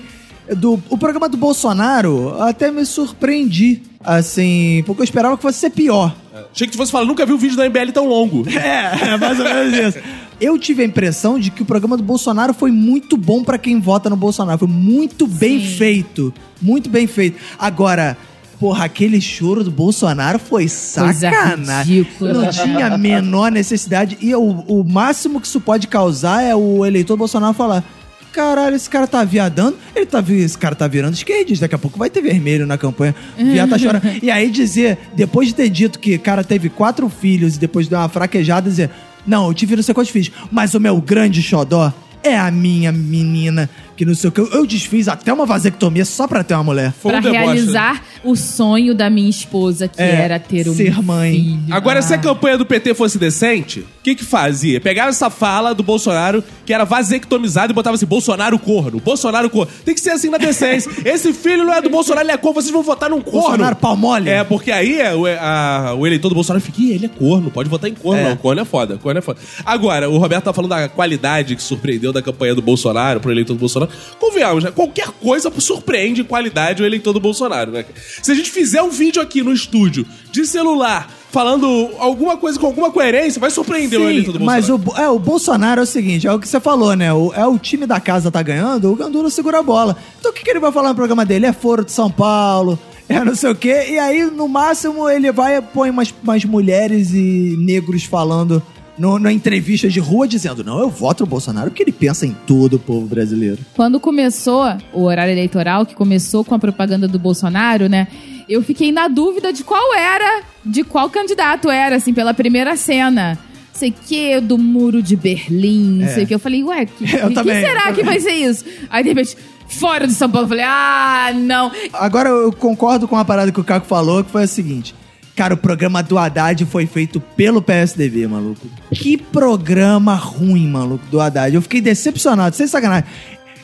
[0.56, 3.82] Do, o programa do Bolsonaro até me surpreendi.
[4.04, 6.16] Assim, porque eu esperava que fosse ser pior.
[6.54, 8.46] Achei que tu fosse falar, nunca vi um vídeo da MBL tão longo.
[8.58, 10.00] É, é mais ou menos isso.
[10.40, 13.80] Eu tive a impressão de que o programa do Bolsonaro foi muito bom pra quem
[13.80, 14.60] vota no Bolsonaro.
[14.60, 15.78] Foi muito bem Sim.
[15.78, 16.34] feito.
[16.62, 17.40] Muito bem feito.
[17.58, 18.16] Agora,
[18.60, 22.06] porra, aquele choro do Bolsonaro foi sacanagem.
[22.22, 24.16] Não tinha a menor necessidade.
[24.22, 27.84] E o, o máximo que isso pode causar é o eleitor Bolsonaro falar.
[28.32, 29.76] Caralho, esse cara tá viadando.
[29.96, 31.66] Ele tá, esse cara tá virando esquerdista.
[31.66, 33.16] Daqui a pouco vai ter vermelho na campanha.
[33.36, 34.04] Viado tá chorando.
[34.22, 37.88] E aí dizer, depois de ter dito que o cara teve quatro filhos e depois
[37.88, 38.92] de dar uma fraquejada, dizer:
[39.28, 41.92] Não, eu tive não sei quantos filhos, mas o meu grande xodó
[42.24, 43.70] é a minha menina.
[43.98, 44.40] Que não sei o que.
[44.40, 46.94] Eu, eu desfiz até uma vasectomia só pra ter uma mulher.
[47.02, 47.44] Foi Pra um deboche.
[47.44, 51.34] realizar o sonho da minha esposa, que É, era ter um ser mãe.
[51.34, 51.60] filho.
[51.72, 52.02] Agora, Ah.
[52.04, 54.80] se a campanha do PT fosse decente, o que que fazia?
[54.80, 59.72] Pegava essa fala do Bolsonaro, que era vasectomizado, e botava assim, Bolsonaro corno, Bolsonaro corno.
[59.84, 60.92] Tem que ser assim na decência.
[61.04, 63.42] Esse filho não é do Bolsonaro, ele é corno, vocês vão votar num corno.
[63.42, 64.30] Bolsonaro pau mole.
[64.30, 67.50] É, porque aí é, o, a- o eleitor do Bolsonaro fica, Ih, ele é corno,
[67.50, 68.22] pode votar em corno.
[68.22, 68.30] É.
[68.30, 69.40] Não, corno é foda, corno é foda.
[69.66, 73.54] Agora, o Roberto tá falando da qualidade que surpreendeu da campanha do Bolsonaro pro eleitor
[73.54, 73.87] do Bolsonaro.
[74.20, 74.72] Convenhamos, né?
[74.72, 77.86] Qualquer coisa surpreende em qualidade o eleitor do Bolsonaro, né?
[78.22, 82.66] Se a gente fizer um vídeo aqui no estúdio de celular falando alguma coisa com
[82.66, 84.84] alguma coerência, vai surpreender o eleitor do Sim, Bolsonaro.
[84.84, 87.14] mas o, é, o Bolsonaro é o seguinte, é o que você falou, né?
[87.14, 89.98] O, é o time da casa tá ganhando, o Gandula segura a bola.
[90.20, 91.46] Então o que, que ele vai falar no programa dele?
[91.46, 92.80] É foro de São Paulo,
[93.10, 93.88] é não sei o quê.
[93.90, 98.64] E aí, no máximo, ele vai e põe umas, umas mulheres e negros falando
[98.98, 102.36] no, na entrevista de rua, dizendo, não, eu voto no Bolsonaro porque ele pensa em
[102.46, 103.60] todo o povo brasileiro.
[103.76, 108.08] Quando começou o horário eleitoral, que começou com a propaganda do Bolsonaro, né?
[108.50, 113.38] Eu fiquei na dúvida de qual era, de qual candidato era, assim, pela primeira cena.
[113.74, 116.34] Sei que, do muro de Berlim, não sei o que.
[116.34, 118.66] Eu falei, ué, que, Eu que também, será eu que vai ser isso?
[118.90, 119.38] Aí, de repente,
[119.68, 121.72] fora de São Paulo, eu falei, ah, não.
[121.94, 124.96] Agora eu concordo com a parada que o Caco falou, que foi a seguinte.
[125.38, 128.68] Cara, o programa do Haddad foi feito pelo PSDB, maluco.
[128.92, 131.56] Que programa ruim, maluco, do Haddad.
[131.56, 133.08] Eu fiquei decepcionado, sem sacanagem.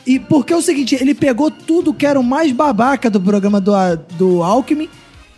[0.06, 3.60] E porque é o seguinte, ele pegou tudo que era o mais babaca do programa
[3.60, 3.72] do,
[4.16, 4.88] do Alckmin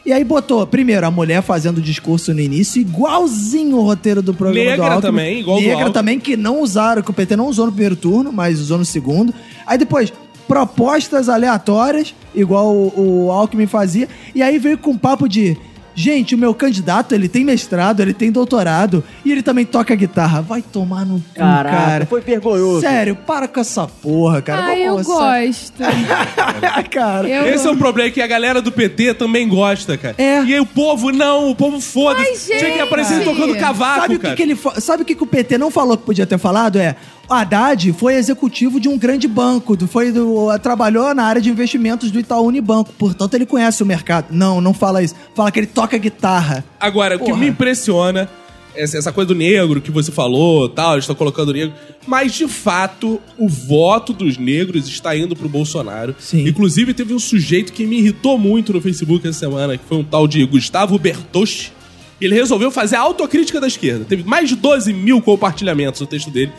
[0.06, 4.32] e aí botou, primeiro, a mulher fazendo o discurso no início, igualzinho o roteiro do
[4.32, 5.10] programa Negra do Alckmin.
[5.10, 5.92] também, igual do Negra Alckmin.
[5.92, 8.84] também, que não usaram, que o PT não usou no primeiro turno, mas usou no
[8.84, 9.34] segundo.
[9.66, 10.12] Aí depois,
[10.46, 14.08] propostas aleatórias, igual o, o Alckmin fazia.
[14.32, 15.56] E aí veio com um papo de...
[15.98, 20.42] Gente, o meu candidato, ele tem mestrado, ele tem doutorado e ele também toca guitarra.
[20.42, 22.06] Vai tomar no cu, Caraca, cara.
[22.06, 22.82] foi vergonhoso.
[22.82, 24.66] Sério, para com essa porra, cara.
[24.66, 25.72] ah, eu Vamos- gosto.
[26.90, 27.28] cara.
[27.28, 30.14] Eu Esse é o problema que a galera do PT também gosta, cara.
[30.18, 30.42] É.
[30.44, 32.56] E aí o povo, não, o povo foda-se.
[32.58, 34.36] Tinha que aparecer tocando cavaco, Sabe o que, cara.
[34.36, 36.76] que ele fa- Sabe o que, que o PT não falou que podia ter falado?
[36.78, 36.94] É.
[37.28, 42.10] O Haddad foi executivo de um grande banco, foi do, trabalhou na área de investimentos
[42.12, 44.26] do Itaú Unibanco, portanto ele conhece o mercado.
[44.30, 45.14] Não, não fala isso.
[45.34, 46.64] Fala que ele toca guitarra.
[46.78, 47.38] Agora, o que Porra.
[47.38, 48.28] me impressiona
[48.76, 51.74] essa, essa coisa do negro que você falou, tal, eles estão colocando o negro,
[52.06, 56.14] mas de fato o voto dos negros está indo pro Bolsonaro.
[56.20, 56.46] Sim.
[56.46, 60.04] Inclusive teve um sujeito que me irritou muito no Facebook essa semana, que foi um
[60.04, 61.72] tal de Gustavo Bertoshi.
[62.20, 64.04] Ele resolveu fazer a autocrítica da esquerda.
[64.04, 66.52] Teve mais de 12 mil compartilhamentos no texto dele.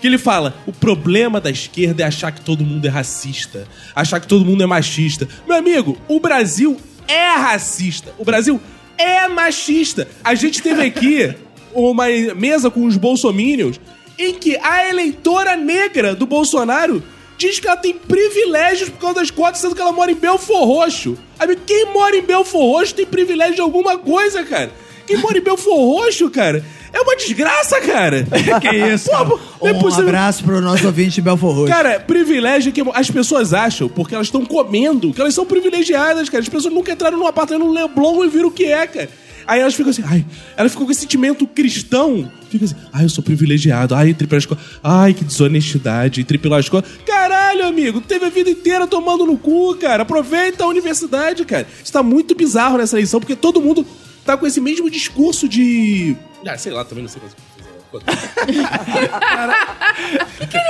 [0.00, 4.20] Que ele fala: o problema da esquerda é achar que todo mundo é racista, achar
[4.20, 5.28] que todo mundo é machista.
[5.46, 8.14] Meu amigo, o Brasil é racista.
[8.18, 8.60] O Brasil
[8.96, 10.08] é machista.
[10.22, 11.34] A gente teve aqui
[11.72, 13.80] uma mesa com os bolsominions
[14.18, 17.02] em que a eleitora negra do Bolsonaro
[17.38, 20.66] diz que ela tem privilégios por causa das cotas, sendo que ela mora em Belfor
[20.66, 21.16] Roxo.
[21.38, 24.72] Amigo, quem mora em Belfor Roxo tem privilégio de alguma coisa, cara.
[25.06, 28.26] Quem mora em Belfor Roxo, cara, é uma desgraça, cara.
[28.60, 29.10] que isso?
[29.10, 30.08] Pô, é um possível.
[30.08, 31.72] abraço pro nosso ouvinte de Belfor Roxo.
[31.72, 36.42] Cara, privilégio que as pessoas acham, porque elas estão comendo, que elas são privilegiadas, cara.
[36.42, 39.08] As pessoas nunca entraram num apartamento no Leblon e viram o que é, cara.
[39.48, 40.26] Aí elas ficam assim, ai,
[40.58, 42.30] elas ficam com esse sentimento cristão.
[42.50, 46.60] Fica assim, ai, eu sou privilegiado, ai, entrei pela escola, ai, que desonestidade, entrei pela
[46.60, 46.84] escola.
[47.06, 50.02] Caralho, amigo, teve a vida inteira tomando no cu, cara.
[50.02, 51.66] Aproveita a universidade, cara.
[51.82, 53.86] Isso tá muito bizarro nessa eleição, porque todo mundo
[54.22, 56.14] tá com esse mesmo discurso de.
[56.46, 57.34] Ah, sei lá, também não sei mais.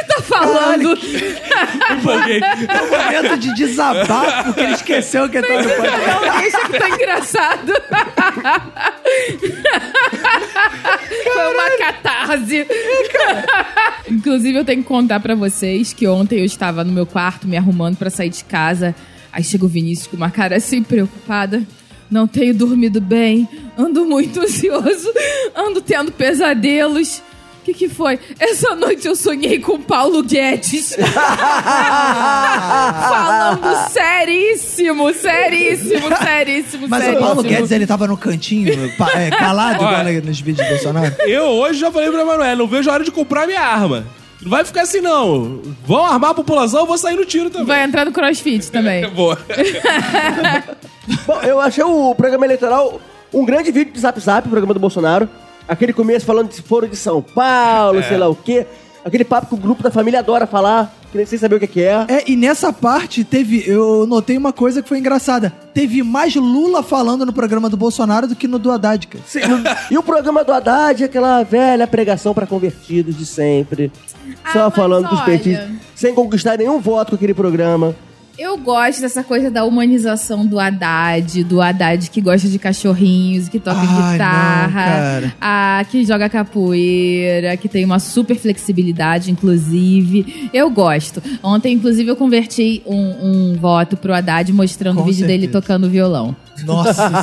[0.06, 0.98] tá falando.
[1.98, 2.40] Empolguei.
[2.90, 6.06] momento de desabafo, porque ele esqueceu que tava no podcast.
[6.06, 7.72] Não, deixa que tá engraçado.
[11.32, 12.66] Foi uma catarse.
[14.08, 17.56] Inclusive, eu tenho que contar pra vocês que ontem eu estava no meu quarto me
[17.56, 18.94] arrumando pra sair de casa.
[19.32, 21.62] Aí chega o Vinícius com uma cara assim preocupada.
[22.11, 23.46] Não tenho dormido bem,
[23.76, 25.12] ando muito ansioso,
[25.54, 27.22] ando tendo pesadelos.
[27.61, 28.18] O que, que foi?
[28.40, 30.96] Essa noite eu sonhei com Paulo Guedes.
[32.98, 37.26] Falando seríssimo, seríssimo, seríssimo, Mas o seríssimo.
[37.26, 40.20] Paulo Guedes, ele tava no cantinho, pa- é, calado, igual Olha.
[40.22, 41.14] nos vídeos do Bolsonaro.
[41.26, 44.06] Eu hoje já falei pra Emanuel, não vejo a hora de comprar minha arma.
[44.43, 45.61] Não vai ficar assim, não.
[45.86, 47.66] Vão armar a população, eu vou sair no tiro também.
[47.66, 49.09] Vai entrar no crossfit também.
[49.11, 49.36] Boa.
[51.26, 53.01] Bom, eu achei o programa eleitoral
[53.32, 55.28] um grande vídeo de Zap Zap, o programa do Bolsonaro.
[55.66, 58.66] Aquele começo falando de foro de São Paulo, sei lá o quê.
[59.05, 61.66] Aquele papo que o grupo da família adora falar, que nem sei saber o que
[61.66, 62.05] que é.
[62.09, 63.62] É, e nessa parte teve.
[63.66, 65.51] Eu notei uma coisa que foi engraçada.
[65.72, 69.24] Teve mais Lula falando no programa do Bolsonaro do que no do Haddad, cara.
[69.26, 73.91] Sim, no- e o programa do Haddad, aquela velha pregação pra convertidos de sempre.
[74.44, 77.94] Ah, Só mas falando dos petistas, sem conquistar nenhum voto com aquele programa.
[78.38, 83.58] Eu gosto dessa coisa da humanização do Haddad, do Haddad que gosta de cachorrinhos, que
[83.58, 85.34] toca Ai, não, guitarra, cara.
[85.40, 90.48] a, que joga capoeira, que tem uma super flexibilidade, inclusive.
[90.54, 91.20] Eu gosto.
[91.42, 92.96] Ontem, inclusive, eu converti um,
[93.52, 95.60] um voto pro Haddad mostrando Com o vídeo dele certeza.
[95.60, 96.36] tocando violão.
[96.64, 97.09] Nossa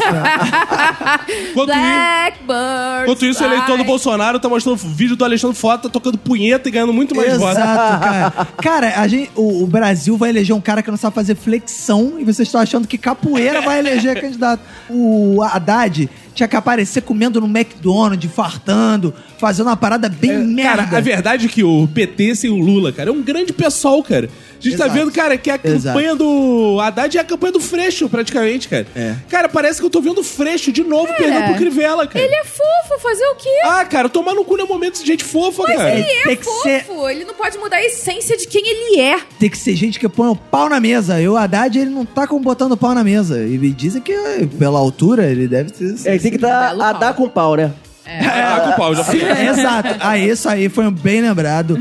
[1.55, 3.03] Blackbird.
[3.03, 6.71] enquanto isso, o eleitor do Bolsonaro tá mostrando vídeo do Alexandre Frota tocando punheta e
[6.71, 7.57] ganhando muito mais votos.
[7.57, 8.47] Exato, cara.
[8.57, 12.15] Cara, a gente, o, o Brasil vai eleger um cara que não sabe fazer flexão
[12.19, 14.61] e vocês estão achando que capoeira vai eleger candidato.
[14.89, 20.83] O Haddad tinha que aparecer comendo no McDonald's, fartando, fazendo uma parada bem merda.
[20.83, 24.03] Cara, a verdade é que o PT sem o Lula, cara, é um grande pessoal,
[24.03, 24.29] cara.
[24.59, 24.99] A gente tá Exato.
[24.99, 25.83] vendo, cara, que a Exato.
[25.97, 28.87] campanha do Haddad é a campanha do Freixo, praticamente, cara.
[28.95, 29.15] É.
[29.29, 32.23] Cara, parece que eu tô vendo o Freixo de novo perdendo pro Crivella, cara.
[32.23, 33.49] Ele é fofo, fazer o quê?
[33.65, 35.93] Ah, cara, tomar no cu não é momento de gente fofa, cara.
[35.99, 38.99] Ele é tem que fofo, ser- ele não pode mudar a essência de quem ele
[39.01, 39.19] é.
[39.39, 41.21] Tem que ser gente que põe o pau na mesa.
[41.21, 43.39] E o Haddad, ele não tá como botando o pau na mesa.
[43.45, 45.95] E me dizem que, eh, pela altura, ele deve ter...
[46.05, 47.71] É, tem que dar Belo a dar com pau, né?
[48.07, 49.23] Ah, com o pau, já falei.
[49.23, 49.95] É, Exato.
[49.99, 51.77] Ah, isso aí foi bem lembrado.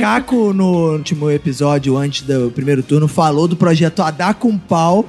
[0.00, 5.04] Caco, no último episódio, antes do primeiro turno, falou do projeto Adar com Pau.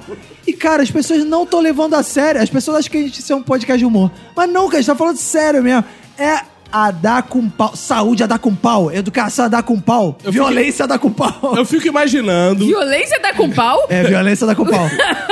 [0.48, 2.42] E, cara, as pessoas não estão levando a sério.
[2.42, 4.12] As pessoas acham que a gente isso é um podcast de humor.
[4.36, 5.84] Mas não, cara, a gente tá falando sério mesmo.
[6.18, 6.42] É
[6.72, 7.76] a dar com pau.
[7.76, 8.92] Saúde a dar com pau.
[8.92, 10.18] Educação a dar com pau.
[10.24, 11.54] Eu violência a dar com pau.
[11.56, 12.66] Eu fico imaginando.
[12.66, 13.86] Violência dá com pau?
[13.90, 14.88] É, violência a dar com pau.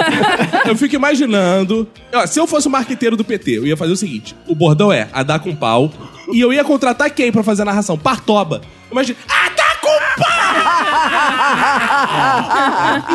[0.65, 1.87] Eu fico imaginando.
[2.13, 4.91] Ó, se eu fosse o marqueteiro do PT, eu ia fazer o seguinte: o bordão
[4.91, 5.91] é a dar com pau.
[6.31, 7.97] E eu ia contratar quem pra fazer a narração?
[7.97, 8.61] Partoba.
[8.91, 9.17] Imagina.
[9.27, 10.33] A dar com pau!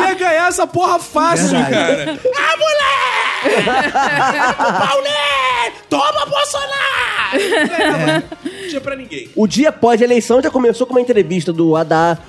[0.07, 1.71] ia ganhar essa porra fácil, Verdade.
[1.73, 2.19] cara.
[2.35, 3.65] Ah, moleque!
[3.65, 5.71] Dá com pau, né?
[5.89, 7.18] Toma, Bolsonaro!
[8.61, 9.29] Não tinha pra ninguém.
[9.35, 12.19] O dia pós-eleição já começou com uma entrevista do Haddad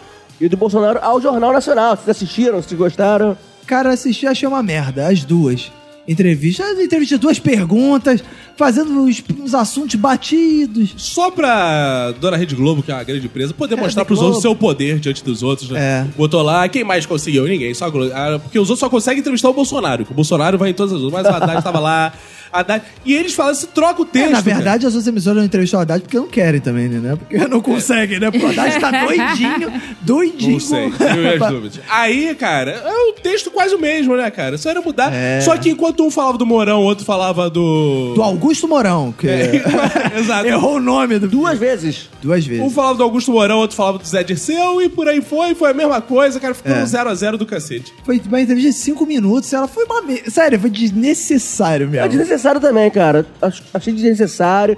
[0.40, 1.96] e do Bolsonaro ao Jornal Nacional.
[1.96, 2.62] Vocês assistiram?
[2.62, 3.36] Vocês gostaram?
[3.66, 5.70] Cara, assisti achei uma merda, as duas.
[6.08, 8.24] Entrevista, entrevista, duas perguntas,
[8.56, 10.94] fazendo uns, uns assuntos batidos.
[10.96, 14.34] Só pra Dona Rede Globo, que é uma grande empresa, poder mostrar Rede pros Globo.
[14.34, 15.70] outros seu poder diante dos outros.
[15.70, 15.78] Né?
[15.80, 16.04] É.
[16.16, 17.46] Botou lá, quem mais conseguiu?
[17.46, 17.72] Ninguém.
[17.74, 18.10] Só a Globo.
[18.12, 20.92] Ah, Porque os outros só conseguem entrevistar o Bolsonaro, que o Bolsonaro vai em todas
[20.94, 21.22] as outras.
[21.22, 22.12] Mas o Haddad tava lá.
[22.52, 22.82] Haddad...
[23.04, 24.32] E eles falam, se troca o É, texto.
[24.32, 27.16] na verdade, as outras emissoras não entrevistam o Haddad porque não querem também, né?
[27.16, 28.30] Porque não conseguem, né?
[28.30, 29.82] Porque o Haddad tá doidinho, cara.
[30.00, 30.52] doidinho.
[30.52, 31.80] Não sei, tenho minhas dúvidas.
[31.88, 34.56] Aí, cara, é o texto quase o mesmo, né, cara?
[34.58, 35.12] Só era mudar.
[35.14, 35.40] É.
[35.40, 38.12] Só que enquanto um falava do Mourão, o outro falava do.
[38.14, 39.26] Do Augusto Mourão, que
[40.18, 40.46] Exato.
[40.46, 41.28] errou o nome do...
[41.28, 42.08] Duas vezes.
[42.22, 42.62] Duas vezes.
[42.64, 45.70] Um falava do Augusto Mourão, outro falava do Zé Dirceu, e por aí foi, foi
[45.70, 46.54] a mesma coisa, cara.
[46.54, 46.82] Ficou É.
[46.82, 47.92] um 0x0 do cacete.
[48.04, 50.02] Foi uma entrevista de cinco minutos, ela foi uma...
[50.02, 52.08] me- Sério, foi desnecessário É mesmo.
[52.08, 53.26] desnecessário também, cara.
[53.42, 54.76] Ach- Achei desnecessário,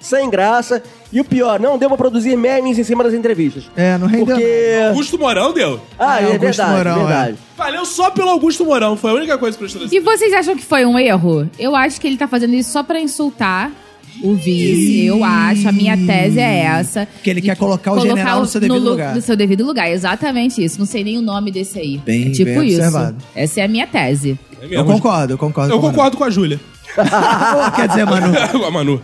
[0.00, 0.82] sem graça.
[1.12, 3.64] E o pior, não deu pra produzir memes em cima das entrevistas.
[3.76, 4.80] É, não rendeu Porque.
[4.88, 5.80] Augusto Mourão deu.
[5.96, 7.38] Ah, É, é, Augusto verdade, Mourão, verdade.
[7.56, 10.64] Valeu só pelo Augusto Mourão, foi a única coisa que prestou E vocês acham que
[10.64, 11.48] foi um erro?
[11.58, 13.70] Eu acho que ele tá fazendo isso só pra insultar
[14.24, 15.04] o vice.
[15.06, 15.68] Eu acho.
[15.68, 17.06] A minha tese é essa.
[17.22, 19.14] Que ele quer colocar o general no seu devido lu- lugar.
[19.14, 20.78] No seu devido lugar, exatamente isso.
[20.80, 21.98] Não sei nem o nome desse aí.
[21.98, 22.76] Bem- é tipo bem isso.
[22.78, 23.16] observado.
[23.36, 24.36] Essa é a minha tese.
[24.60, 25.72] É Eu concordo, eu concordo.
[25.72, 26.58] Eu com concordo com a Júlia.
[27.74, 28.34] Quer dizer, Manu,
[28.64, 29.00] a Manu.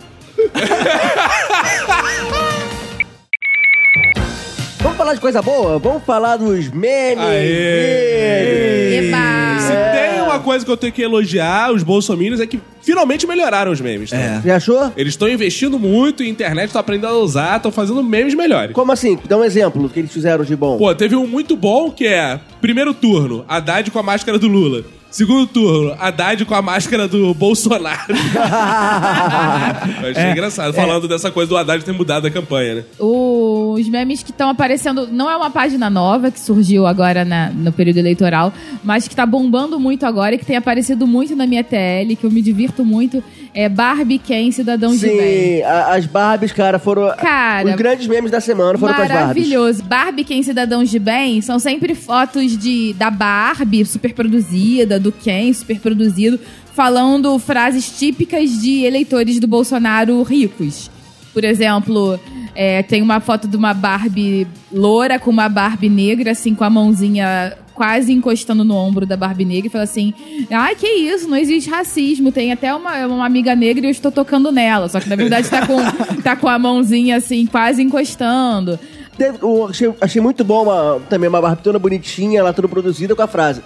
[4.79, 5.77] Vamos falar de coisa boa?
[5.77, 7.23] Vamos falar dos memes.
[7.23, 9.07] Aê!
[9.07, 9.59] Eba!
[9.59, 13.71] Se tem uma coisa que eu tenho que elogiar, os bolsominions, é que finalmente melhoraram
[13.71, 14.11] os memes.
[14.11, 14.37] Né?
[14.37, 14.41] É.
[14.41, 14.91] Você achou?
[14.95, 18.73] Eles estão investindo muito em internet, estão aprendendo a usar, estão fazendo memes melhores.
[18.73, 19.19] Como assim?
[19.25, 20.77] Dá um exemplo do que eles fizeram de bom.
[20.77, 24.83] Pô, teve um muito bom que é primeiro turno, Haddad com a máscara do Lula.
[25.11, 28.13] Segundo turno, Haddad com a máscara do Bolsonaro.
[30.09, 32.83] Achei engraçado, falando dessa coisa do Haddad ter mudado a campanha, né?
[32.99, 35.07] Os memes que estão aparecendo.
[35.11, 38.53] Não é uma página nova que surgiu agora na- no período eleitoral,
[38.83, 42.23] mas que tá bombando muito agora e que tem aparecido muito na minha TL, que
[42.25, 43.23] eu me divirto muito.
[43.53, 45.57] É Barbie Ken Cidadão de Bem.
[45.57, 47.13] Sim, a- as Barbies, cara, foram.
[47.17, 49.25] Cara, os grandes memes da semana foram com as Barbies.
[49.49, 49.83] Maravilhoso.
[49.83, 55.51] Barbie, quem cidadãos de bem, são sempre fotos de da Barbie super produzida, do Ken
[55.53, 56.39] super produzido,
[56.73, 60.89] falando frases típicas de eleitores do Bolsonaro ricos.
[61.33, 62.19] Por exemplo,
[62.55, 66.69] é, tem uma foto de uma Barbie loura com uma Barbie negra, assim, com a
[66.69, 70.13] mãozinha quase encostando no ombro da Barbie negra e fala assim:
[70.49, 72.31] ai, que isso, não existe racismo.
[72.31, 74.87] Tem até uma, uma amiga negra e eu estou tocando nela.
[74.89, 75.77] Só que na verdade tá com,
[76.21, 78.79] tá com a mãozinha assim, quase encostando.
[79.17, 83.21] Teve- achei, achei muito bom uma- também uma Barbie toda bonitinha, ela toda produzida com
[83.21, 83.61] a frase.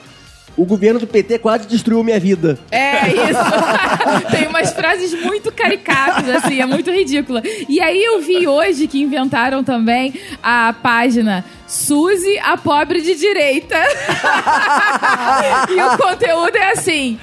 [0.57, 2.57] O governo do PT quase destruiu minha vida.
[2.71, 4.31] É isso.
[4.31, 7.41] Tem umas frases muito caricatas, assim, é muito ridícula.
[7.67, 13.75] E aí eu vi hoje que inventaram também a página Suzy, a pobre de direita.
[15.69, 17.17] e o conteúdo é assim: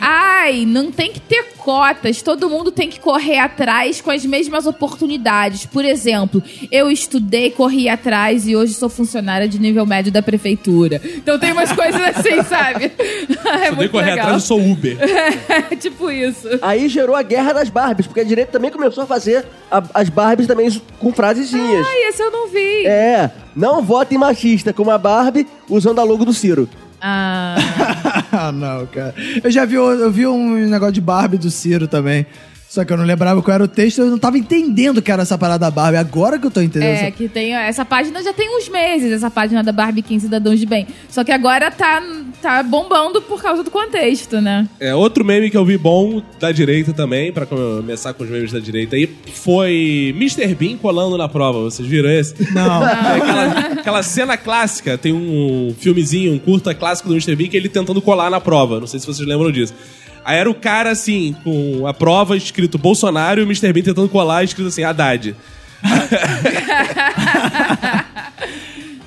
[0.00, 4.66] ai, não tem que ter cotas, todo mundo tem que correr atrás com as mesmas
[4.66, 5.66] oportunidades.
[5.66, 11.00] Por exemplo, eu estudei, corri atrás e hoje sou funcionária de nível médio da prefeitura.
[11.04, 12.92] Então tem umas coisas assim, sabe?
[13.46, 14.26] É correr legal.
[14.26, 14.96] atrás, eu sou Uber.
[15.00, 16.48] É, tipo isso.
[16.60, 20.08] Aí gerou a guerra das Barbies, porque a direita também começou a fazer a- as
[20.08, 20.68] Barbies também
[20.98, 21.86] com frasezinhas.
[21.86, 22.86] Ai, esse eu não vi.
[22.86, 26.68] É, não votem machista com uma Barbie usando a logo do Ciro.
[27.00, 27.56] Ah,
[28.32, 29.14] ah, não, cara.
[29.42, 32.26] Eu já vi, eu vi um negócio de Barbie do Ciro também.
[32.76, 35.22] Só que eu não lembrava qual era o texto, eu não tava entendendo que era
[35.22, 35.96] essa parada da Barbie.
[35.96, 36.90] Agora que eu tô entendendo.
[36.90, 37.54] é, essa- que tem.
[37.54, 40.86] Essa página já tem uns meses, essa página da Barbie 15 Cidadãos de Bem.
[41.08, 42.02] Só que agora tá,
[42.42, 44.68] tá bombando por causa do contexto, né?
[44.78, 48.52] É, outro meme que eu vi bom da direita também, pra começar com os memes
[48.52, 50.54] da direita aí, foi Mr.
[50.54, 51.60] Bean colando na prova.
[51.60, 52.34] Vocês viram esse?
[52.52, 52.86] Não.
[52.86, 57.34] É aquela, aquela cena clássica, tem um filmezinho, um curta clássico do Mr.
[57.34, 58.78] Bean que ele tentando colar na prova.
[58.80, 59.72] Não sei se vocês lembram disso.
[60.26, 63.72] Aí era o cara assim, com a prova escrito Bolsonaro e o Mr.
[63.72, 65.36] Bean tentando colar escrito assim, Haddad.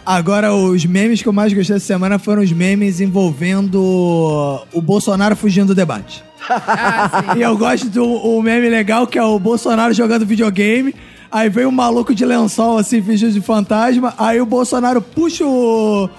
[0.06, 5.36] Agora, os memes que eu mais gostei essa semana foram os memes envolvendo o Bolsonaro
[5.36, 6.24] fugindo do debate.
[6.50, 7.40] Ah, sim.
[7.40, 10.96] E eu gosto do o meme legal que é o Bolsonaro jogando videogame.
[11.30, 14.14] Aí vem um maluco de lençol, assim, fingindo de fantasma.
[14.18, 16.10] Aí o Bolsonaro puxa o,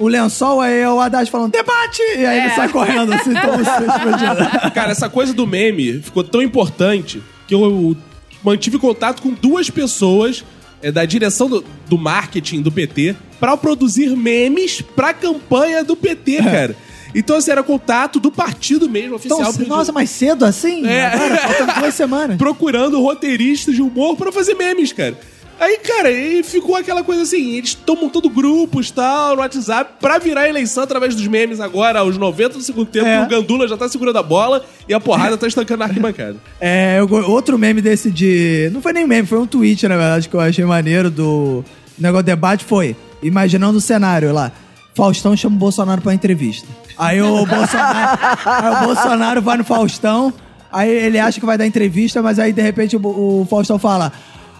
[0.00, 2.00] o lençol, aí é o Haddad falando, debate!
[2.16, 2.54] E aí ele É.
[2.56, 4.50] sai correndo, assim, como se explodindo.
[4.74, 7.96] Cara, essa coisa do meme ficou tão importante que eu
[8.42, 10.44] mantive contato com duas pessoas
[10.82, 16.38] é, da direção do, do marketing do PT pra produzir memes pra campanha do PT,
[16.42, 16.74] cara.
[17.14, 19.40] Então, assim, era contato do partido mesmo, oficial.
[19.52, 20.86] Então, nossa, mais cedo assim?
[20.86, 21.06] É.
[21.06, 22.36] Agora, faltam duas semanas.
[22.38, 25.18] procurando roteiristas de humor pra fazer memes, cara.
[25.60, 30.18] Aí, cara, e ficou aquela coisa assim, eles estão montando grupos tal no WhatsApp pra
[30.18, 33.22] virar eleição através dos memes agora, aos 90 do segundo tempo, É.
[33.22, 36.36] o Gandula já tá segurando a bola e a porrada tá estancando na arquibancada.
[36.58, 38.70] É, eu outro meme desse de.
[38.72, 41.62] Não foi nem meme, foi um tweet, na verdade, que eu achei maneiro do
[41.98, 42.96] negócio do debate foi.
[43.22, 44.50] Imaginando o cenário lá.
[44.94, 46.66] Faustão chama o Bolsonaro pra entrevista.
[46.98, 50.32] Aí o Bolsonaro, aí o Bolsonaro vai no Faustão,
[50.72, 53.00] aí ele acha que vai dar entrevista, mas aí de repente o,
[53.42, 54.10] o Faustão fala.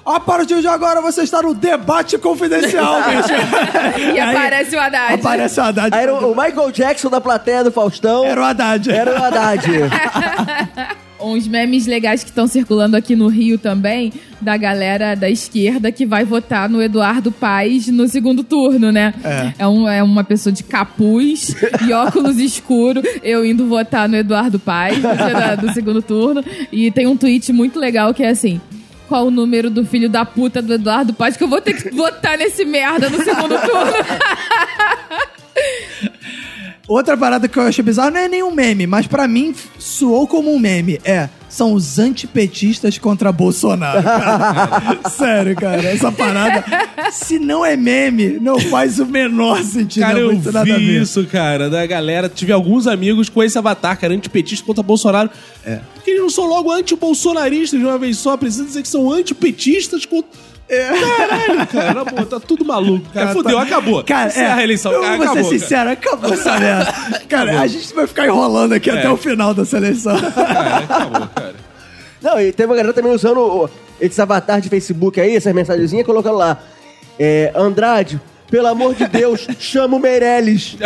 [0.05, 4.11] A partir de agora você está no debate confidencial, bicho.
[4.15, 5.15] E Aí aparece o Haddad.
[5.15, 5.95] Aparece o Haddad.
[5.97, 8.25] Aí era o, o Michael Jackson da plateia do Faustão.
[8.25, 8.91] Era o Haddad.
[8.91, 9.67] Era o Haddad.
[11.23, 16.07] Uns memes legais que estão circulando aqui no Rio também, da galera da esquerda que
[16.07, 19.13] vai votar no Eduardo Paes no segundo turno, né?
[19.59, 19.67] É.
[19.69, 21.55] um- é uma pessoa de capuz
[21.87, 26.43] e óculos escuro, eu indo votar no Eduardo Paes no dia da- do segundo turno.
[26.73, 28.59] E tem um tweet muito legal que é assim.
[29.11, 31.91] Qual o número do filho da puta do Eduardo Paes que eu vou ter que
[31.91, 33.93] votar nesse merda no segundo turno?
[36.91, 40.53] Outra parada que eu achei bizarra não é nenhum meme, mas pra mim soou como
[40.53, 41.01] um meme.
[41.05, 44.03] É, são os antipetistas contra Bolsonaro.
[44.03, 44.99] cara.
[45.09, 46.65] Sério, cara, essa parada,
[47.13, 50.03] se não é meme, não faz o menor sentido.
[50.03, 52.29] Cara, não eu tem nada vi isso, cara, da galera.
[52.29, 55.31] Tive alguns amigos com esse avatar, cara, antipetista contra Bolsonaro.
[55.65, 55.79] É.
[55.95, 60.05] Porque eles não são logo anti-bolsonaristas de uma vez só, precisa dizer que são antipetistas
[60.05, 60.29] contra.
[60.71, 63.27] Caralho, cara, na boa, tá tudo maluco, cara.
[63.27, 64.05] Cara, Fudeu, tá- acabou.
[64.05, 65.45] Cara, é, a eleição, eu cara, vou acabou.
[65.45, 66.93] ser sincero, acabou essa merda.
[67.29, 70.19] Cara, a gente vai ficar enrolando aqui até o final dessa eleição.
[70.21, 71.55] Cara, acabou, cara.
[72.23, 73.69] Não, e teve uma galera também usando
[74.01, 76.59] esses avatares de Facebook aí, essas mensagenzinhas, colocando lá.
[77.19, 80.77] É, Andrade, pelo amor de Deus, chama o Meirelles.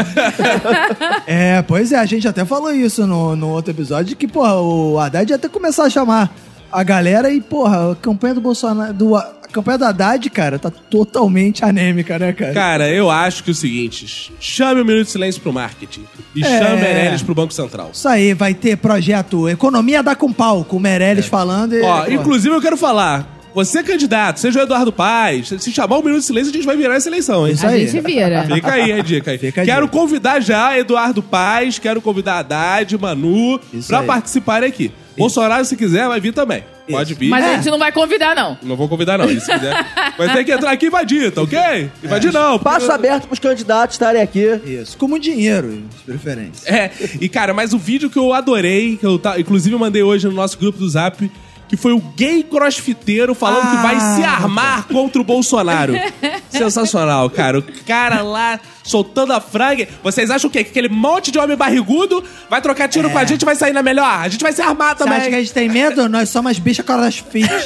[1.27, 4.99] É, pois é, a gente até falou isso no, no outro episódio, que, porra, o
[4.99, 6.33] Haddad ia até começar a chamar
[6.71, 9.17] a galera e, porra, a campanha do Bolsonaro, do,
[9.55, 12.53] campanha do Haddad, cara, tá totalmente anêmica, né, cara?
[12.53, 16.43] Cara, eu acho que é o seguinte: chame o Minuto de Silêncio pro marketing e
[16.43, 16.59] É.
[16.59, 17.91] chame Meirelles pro Banco Central.
[17.93, 21.81] Isso aí, vai ter projeto Economia dá com pau, com o Meirelles falando e...
[21.81, 21.83] É.
[21.85, 23.33] Ó, inclusive eu quero falar.
[23.55, 26.67] Você é candidato, seja o Eduardo Paz, se chamar o Minuto de Silêncio, a gente
[26.67, 27.55] vai virar essa eleição, hein?
[27.55, 27.87] Isso A aí.
[27.87, 28.45] gente vira.
[28.53, 29.39] Fica aí a dica aí.
[29.39, 29.97] Fica a quero dica.
[29.97, 34.07] convidar já Eduardo Paz, quero convidar Haddad, Manu, Isso pra aí.
[34.07, 34.91] participarem aqui.
[35.17, 36.65] Bolsonaro, se quiser, vai vir também.
[36.91, 37.29] Pode vir.
[37.31, 37.49] Mas É.
[37.49, 38.59] a gente não vai convidar, não.
[38.63, 39.25] Não vou convidar, não.
[39.31, 39.87] E se quiser.
[40.19, 41.91] Vai ter que entrar aqui e invadir, tá ok?
[42.03, 42.59] Invadir não.
[42.59, 44.61] porque- Passo aberto pros candidatos estarem aqui.
[44.67, 46.69] Isso, como dinheiro, de preferência.
[46.71, 50.03] É, e cara, mas o vídeo que eu adorei, que eu tá, inclusive eu mandei
[50.03, 51.31] hoje no nosso grupo do Zap,
[51.69, 55.95] que foi o gay crossfiteiro falando que vai se Ah, armar contra o Bolsonaro.
[56.51, 57.59] Sensacional, cara.
[57.61, 59.89] O cara lá soltando a franga.
[60.03, 60.63] Vocês acham o quê?
[60.63, 63.73] Que aquele monte de homem barrigudo vai trocar tiro com a gente e vai sair
[63.73, 64.05] na melhor?
[64.07, 65.19] A gente vai se armar Você também.
[65.19, 66.09] acha que a gente tem medo?
[66.09, 67.49] Nós somos as bichas crossfit.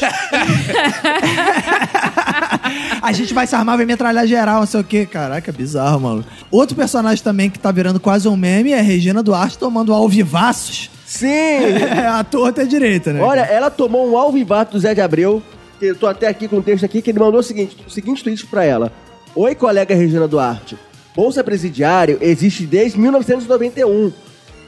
[3.03, 5.07] a gente vai se armar, vai metralhar geral, não sei o quê.
[5.07, 6.25] Caraca, bizarro, mano.
[6.51, 10.91] Outro personagem também que tá virando quase um meme é Regina Duarte tomando alvivaços.
[11.19, 11.29] Sim!
[11.99, 13.21] É, a torta é direita, né?
[13.21, 15.43] Olha, ela tomou um alvivato do Zé de Abreu.
[15.79, 17.91] Que eu tô até aqui com um texto aqui que ele mandou o seguinte, o
[17.91, 18.93] seguinte tweet pra ela.
[19.35, 20.77] Oi, colega Regina Duarte.
[21.15, 24.13] Bolsa Presidiário existe desde 1991.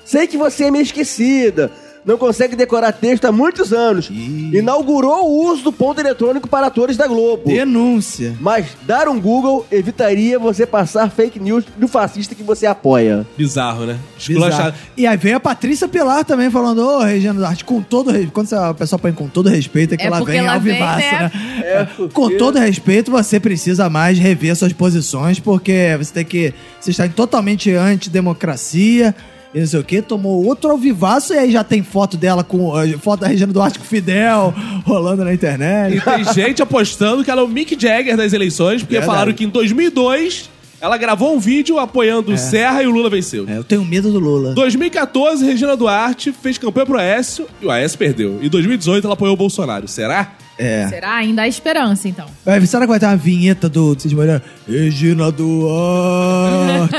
[0.05, 1.71] Sei que você é meio esquecida.
[2.05, 4.09] Não consegue decorar texto há muitos anos.
[4.11, 7.45] Inaugurou o uso do ponto eletrônico para atores da Globo.
[7.47, 8.35] Denúncia.
[8.41, 13.27] Mas dar um Google evitaria você passar fake news do fascista que você apoia.
[13.37, 13.99] Bizarro, né?
[14.27, 14.75] Bizarro.
[14.97, 18.33] E aí veio a Patrícia Pilar também falando, ô, Regina Duarte, com todo respeito.
[18.33, 20.99] Quando a pessoa põe com todo respeito, é que É ela vem ela vem, alvivaça,
[21.01, 21.33] né?
[21.35, 21.63] né?
[21.65, 26.55] É, porque- Com todo respeito, você precisa mais rever suas posições, porque você tem que.
[26.81, 29.15] Você está em totalmente antidemocracia.
[29.53, 32.79] E não sei o que, tomou outro alvivaço e aí já tem foto dela com.
[32.81, 34.55] eh, Foto da Regina Duarte com o Fidel
[34.87, 35.97] rolando na internet.
[35.97, 39.11] E tem gente apostando que ela é o Mick Jagger das eleições, porque Verdade.
[39.13, 40.49] falaram que em 2002
[40.81, 43.45] ela gravou um vídeo apoiando o Serra e o Lula venceu.
[43.49, 44.55] É, eu tenho medo do Lula.
[44.55, 48.39] 2014, Regina Duarte fez campanha pro Aécio e o Aécio perdeu.
[48.43, 49.87] Em 2018, ela apoiou o Bolsonaro.
[49.87, 50.33] Será?
[50.59, 50.89] É.
[50.89, 51.15] Será?
[51.17, 52.27] Ainda há esperança, então.
[52.45, 54.43] Vai, será que vai ter uma vinheta do Cid Moreira?
[54.69, 56.95] Regina Duarte.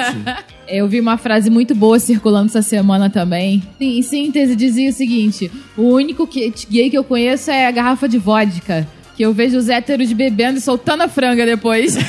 [0.67, 3.61] Eu vi uma frase muito boa circulando essa semana também.
[3.77, 7.71] Sim, Em síntese, dizia o seguinte: o único que- gay que eu conheço é a
[7.71, 8.88] garrafa de vodka.
[9.22, 11.95] Que eu vejo os héteros bebendo e soltando a franga depois.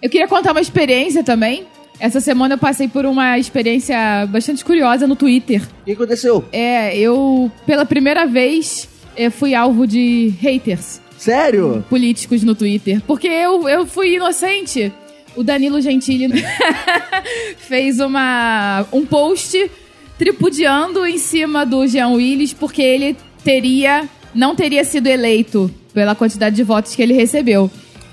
[0.00, 1.66] eu queria contar uma experiência também.
[1.98, 5.60] Essa semana eu passei por uma experiência bastante curiosa no Twitter.
[5.82, 6.42] O que aconteceu?
[6.50, 8.88] É, eu, pela primeira vez,
[9.32, 11.84] fui alvo de haters Sério?
[11.90, 13.02] políticos no Twitter.
[13.06, 14.90] Porque eu, eu fui inocente.
[15.36, 16.30] O Danilo Gentili
[17.68, 19.70] fez uma, um post
[20.16, 23.14] tripudiando em cima do Jean Willis porque ele
[23.44, 27.70] teria não teria sido eleito pela quantidade de votos que ele recebeu.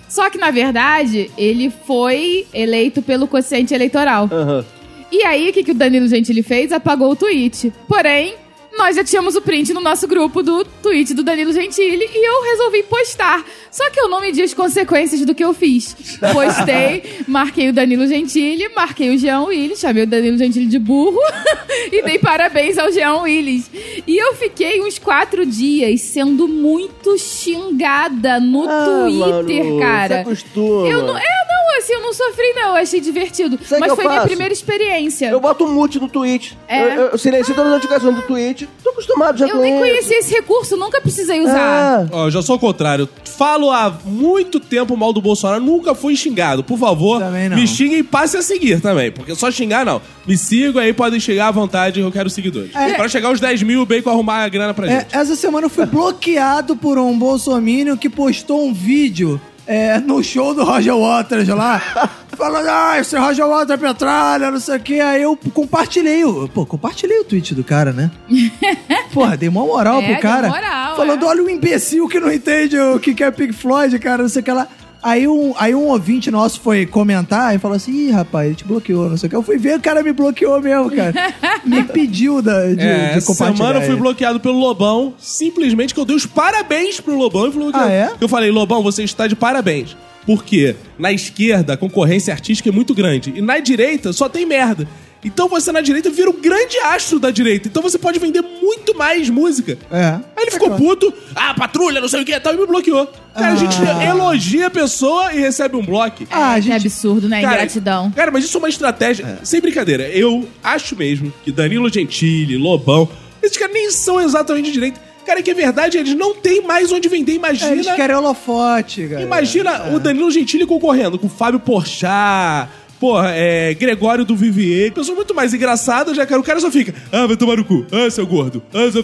[0.09, 4.30] Só que, na verdade, ele foi eleito pelo quociente eleitoral.
[4.32, 4.65] Aham.
[5.11, 6.72] E aí, o que, que o Danilo Gentili fez?
[6.72, 7.72] Apagou o tweet.
[7.88, 8.36] Porém,
[8.78, 12.43] nós já tínhamos o print no nosso grupo do tweet do Danilo Gentili e eu
[12.51, 13.43] resolvi postar.
[13.71, 15.95] Só que eu não medi as consequências do que eu fiz.
[16.34, 21.19] Postei, marquei o Danilo Gentili, marquei o Jean Willis, chamei o Danilo Gentili de burro
[21.91, 23.69] e dei parabéns ao Jean Willis.
[24.05, 29.05] E eu fiquei uns quatro dias sendo muito xingada no Ah,
[29.43, 30.15] Twitter, cara.
[30.15, 30.88] Se acostuma.
[30.88, 32.69] Eu não, é, não, assim, eu não sofri, não.
[32.69, 33.59] Eu achei divertido.
[33.65, 34.28] Sabe Mas foi eu minha faço?
[34.28, 35.30] primeira experiência.
[35.30, 36.57] Eu boto um mute no tweet.
[36.67, 36.84] É?
[36.84, 38.66] Eu, eu silencio todas as notificações do tweet.
[38.84, 39.82] Tô acostumado já Eu com nem isso.
[39.82, 42.03] conhecia esse recurso, nunca precisei usar.
[42.03, 43.09] Ah, Ó, eu já sou o contrário.
[43.26, 46.63] Falo há muito tempo mal do Bolsonaro, nunca fui xingado.
[46.63, 47.57] Por favor, Também não.
[47.57, 49.11] me xinguem e passe a seguir também.
[49.11, 50.01] Porque só xingar, não.
[50.26, 52.74] Me sigam aí, podem chegar à vontade, eu quero seguidores.
[52.76, 52.93] É.
[52.93, 55.15] Pra chegar aos 10 mil, o Bacon arrumar a grana pra É, gente.
[55.15, 60.53] essa semana eu fui bloqueado por um bolsominion que postou um vídeo é, no show
[60.55, 61.82] do Roger Waters lá.
[62.38, 64.99] Falando, ah, esse Roger Waters é petralha, não sei o que.
[64.99, 66.23] Aí eu compartilhei.
[66.23, 68.11] o- Pô, compartilhei o tweet do cara, né?
[69.13, 70.47] Porra, dei uma moral É, pro deu cara.
[70.49, 71.27] moral, falando, é.
[71.27, 74.41] olha o imbecil que não entende o que que é Pink Floyd, cara, não sei
[74.41, 74.67] o que lá.
[75.01, 78.63] Aí um, aí um ouvinte nosso foi comentar e falou assim: Ih, rapaz, ele te
[78.65, 79.35] bloqueou, não sei o que.
[79.35, 81.13] Eu fui ver, o cara me bloqueou mesmo, cara.
[81.63, 83.57] me pediu da, de, É, de essa compartilhar.
[83.67, 87.51] semana eu fui bloqueado pelo Lobão, simplesmente que eu dei os parabéns pro Lobão e
[87.51, 88.11] falou que Ah, é?
[88.19, 89.95] eu falei, Lobão, você está de parabéns.
[90.28, 90.75] Por quê?
[90.99, 93.34] Na esquerda, a concorrência artística é muito grande.
[93.36, 94.88] E na direita só tem merda.
[95.25, 97.67] Então você na direita vira o grande astro da direita.
[97.67, 99.78] Então você pode vender muito mais música.
[99.89, 100.03] É.
[100.36, 100.84] Aí ele ficou claro.
[100.84, 103.07] puto, ah, patrulha, não sei o que e tal, e me bloqueou.
[103.34, 104.05] Cara, a gente Ah.
[104.05, 106.23] elogia a pessoa e recebe um bloco.
[106.30, 106.75] Ah, É gente.
[106.86, 107.41] absurdo, né?
[107.41, 108.11] Cara, Ingratidão.
[108.11, 109.39] Cara, mas isso é uma estratégia.
[109.43, 113.09] Sem brincadeira, eu acho mesmo que Danilo Gentili, Lobão,
[113.41, 115.07] esses caras nem são exatamente de direita.
[115.28, 117.34] Cara, é que é verdade, eles não têm mais onde vender.
[117.34, 117.71] É, Imagina.
[117.73, 119.21] eles querem holofote, cara.
[119.21, 122.69] Imagina o Danilo Gentili concorrendo com o Fábio Porchat.
[122.97, 126.39] Porra, é, Gregório do Vivier, pessoas muito mais engraçadas, já, cara.
[126.39, 129.03] O cara só fica, ah, vai tomar no cu, ah, seu gordo, ah, seu...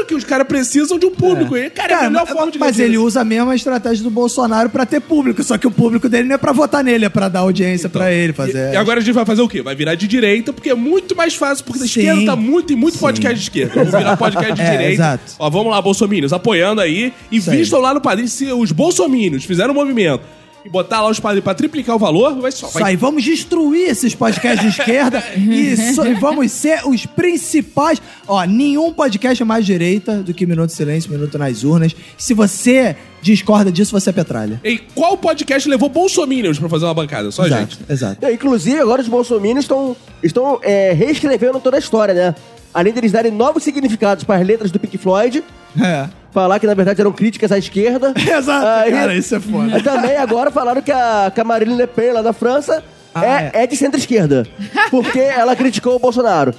[0.00, 0.04] fe-".
[0.04, 1.56] Claro que os caras precisam de um público.
[1.56, 3.04] E, cara, é a melhor mas- forma de Mas ele dinheiro.
[3.06, 6.34] usa a mesma estratégia do Bolsonaro pra ter público, só que o público dele não
[6.34, 8.70] é pra votar nele, é pra dar audiência pra ele, fazer.
[8.70, 9.62] E, e agora a gente vai fazer o quê?
[9.62, 12.00] Vai virar de direita, porque é muito mais fácil, porque a Sim.
[12.00, 13.74] esquerda tá muito, em muito podcast de esquerda.
[13.74, 14.92] Vamos virar podcast de É, direita.
[14.92, 15.32] exato.
[15.38, 17.12] Ó, vamos lá, bolsominions, apoiando aí.
[17.30, 17.56] Isso aí.
[17.56, 18.28] Invistam lá no padrinho.
[18.28, 20.22] Se os bolsominions fizeram um movimento
[20.64, 22.66] e botar lá os padrinhos pra triplicar o valor, vai só.
[22.68, 28.00] Isso Vai aí, vamos destruir esses podcasts de esquerda e, so- vamos ser os principais.
[28.26, 31.94] Ó, nenhum podcast é mais direita do que Minuto de Silêncio, Minuto nas Urnas.
[32.18, 34.60] Se você discorda disso, você é petralha.
[34.64, 37.30] E qual podcast levou bolsominions pra fazer uma bancada?
[37.30, 37.92] Só a exato, gente.
[37.92, 38.26] exato.
[38.30, 42.34] Inclusive, agora os bolsominions estão estão é, reescrevendo toda a história, né?
[42.72, 45.42] Além deles darem novos significados para as letras do Pink Floyd,
[45.80, 46.06] É.
[46.32, 48.12] falar que na verdade eram críticas à esquerda.
[48.18, 49.74] Exato, Aí- cara, isso é foda.
[49.76, 52.82] Aí Também agora falaram que a, que a Marine Le Pen lá da França
[53.14, 53.62] Ah, é, é.
[53.64, 54.46] é de centro-esquerda.
[54.90, 56.54] Porque ela criticou o Bolsonaro.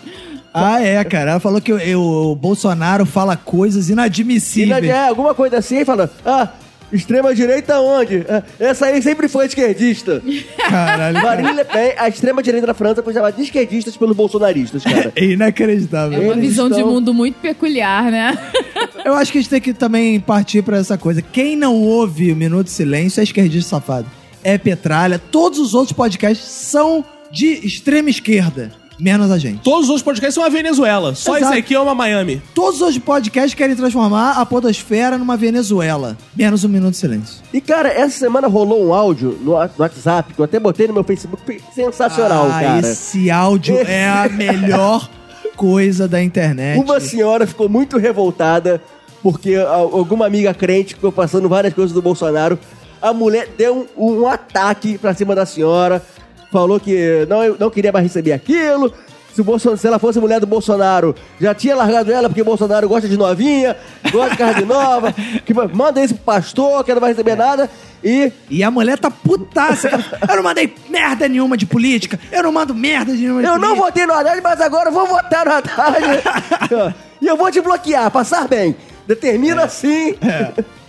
[0.53, 1.31] Ah, é, cara.
[1.31, 4.83] Ela falou que o, o Bolsonaro fala coisas E na, inadmissíveis.
[4.83, 6.49] é, alguma coisa assim, aí fala, ah,
[6.91, 8.25] extrema-direita onde?
[8.29, 10.21] Ah, Essa aí sempre foi esquerdista.
[10.57, 11.41] Caralho, cara.
[11.41, 15.11] Marine Le Pen, a extrema-direita da França, foi chamada de esquerdistas pelos bolsonaristas, cara.
[15.15, 16.21] É inacreditável.
[16.21, 18.37] É uma Eles visão de estão- mundo muito peculiar, né?
[19.03, 21.21] Eu acho que a gente tem que também partir pra essa coisa.
[21.21, 24.05] Quem não ouve o Minuto de Silêncio é esquerdista safado.
[24.43, 25.19] É petralha.
[25.19, 28.71] Todos os outros podcasts são de extrema esquerda.
[29.01, 29.61] Menos a gente.
[29.63, 31.15] Todos os outros podcasts são uma Venezuela.
[31.15, 31.53] Só Exato.
[31.53, 32.39] esse aqui é uma Miami.
[32.53, 36.15] Todos os outros podcasts querem transformar a podosfera numa Venezuela.
[36.35, 37.41] Menos o Minuto de Silêncio.
[37.51, 40.93] E, cara, essa semana rolou um áudio no, no WhatsApp, que eu até botei no
[40.93, 42.87] meu Facebook, sensacional, ah, cara.
[42.87, 45.09] esse áudio é a melhor
[45.55, 46.79] coisa da internet.
[46.79, 48.79] Uma senhora ficou muito revoltada
[49.23, 52.57] porque a- alguma amiga crente ficou passando várias coisas do Bolsonaro.
[53.01, 56.03] A mulher deu um, um ataque pra cima da senhora,
[56.51, 58.93] falou que não, não queria mais receber aquilo.
[59.33, 62.45] Se, o Bolsonaro, se ela fosse mulher do Bolsonaro, já tinha largado ela porque o
[62.45, 63.77] Bolsonaro gosta de novinha,
[64.11, 65.13] gosta de carne nova,
[65.45, 67.69] que manda isso pro pastor, que não vai receber nada.
[68.03, 69.89] E E a mulher tá putaça.
[70.29, 72.19] Eu não mandei merda nenhuma de política.
[72.29, 73.85] Eu não mando merda nenhuma de eu não política.
[73.85, 76.95] votei no Haddad, mas agora eu vou votar no Haddad.
[77.21, 78.75] e eu vou te bloquear, passar bem.
[79.07, 80.15] Determina assim.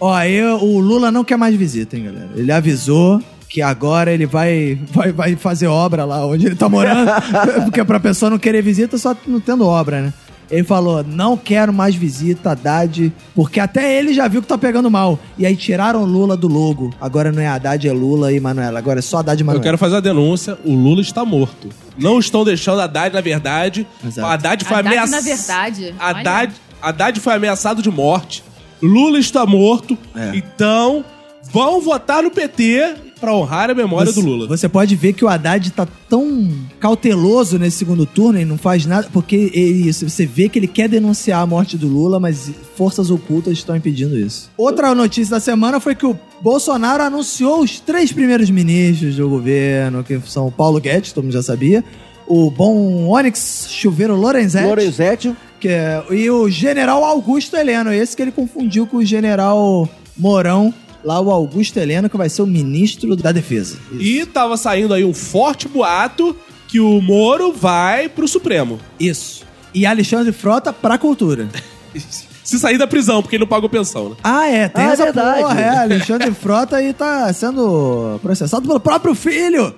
[0.01, 2.31] Ó, eu, o Lula não quer mais visita, hein, galera.
[2.35, 3.21] Ele avisou
[3.53, 7.11] que agora ele vai, vai, vai fazer obra lá onde ele tá morando.
[7.65, 10.13] porque pra pessoa não querer visita, só não tendo obra, né?
[10.51, 14.91] Ele falou, não quero mais visita, Haddad, porque até ele já viu que tá pegando
[14.91, 15.19] mal.
[15.39, 16.95] E aí tiraram o Lula do logo.
[16.99, 18.79] Agora não é Haddad, é Lula e Manuela.
[18.79, 19.63] Agora é só Haddad e Eu Manuela.
[19.63, 21.69] quero fazer a denúncia: o Lula está morto.
[21.99, 23.87] Não estão deixando a Haddad, na verdade.
[24.03, 24.27] Exato.
[24.29, 25.13] Haddad foi ameaçado.
[25.13, 28.43] na verdade, Haddad, Haddad foi ameaçado de morte.
[28.83, 29.97] Lula está morto.
[30.15, 30.37] É.
[30.37, 31.05] Então,
[31.51, 34.47] vão votar no PT pra honrar a memória Você- do Lula.
[34.49, 36.51] Você pode ver que o Haddad tá tão
[36.81, 40.67] cauteloso nesse segundo turno e não faz nada, porque ele- isso, você vê que ele
[40.67, 44.51] quer denunciar a morte do Lula, mas forças ocultas estão impedindo isso.
[44.59, 50.03] Outra notícia da semana foi que o Bolsonaro anunciou os três primeiros ministros do governo,
[50.03, 51.85] que são Paulo Guedes, todo mundo já sabia,
[52.27, 55.33] o bom Onyx Chuveiro Lorenzetti, Lorenzetti.
[55.61, 60.75] que é- e o general Augusto Heleno, esse que ele confundiu com o general Mourão,
[61.05, 63.79] lá o Augusto Heleno, que vai ser o ministro da defesa.
[63.93, 64.03] Isso.
[64.03, 66.37] E tava saindo aí um forte boato
[66.69, 68.79] que o Moro vai pro Supremo.
[68.99, 69.45] Isso.
[69.75, 71.49] E Alexandre Frota pra cultura.
[72.45, 74.17] Se sair da prisão, porque ele não pagou pensão, né?
[74.23, 75.41] Ah, é, tem Ah, é essa verdade.
[75.43, 75.79] porra, é.
[75.79, 79.73] Alexandre Frota aí tá sendo processado pelo próprio filho.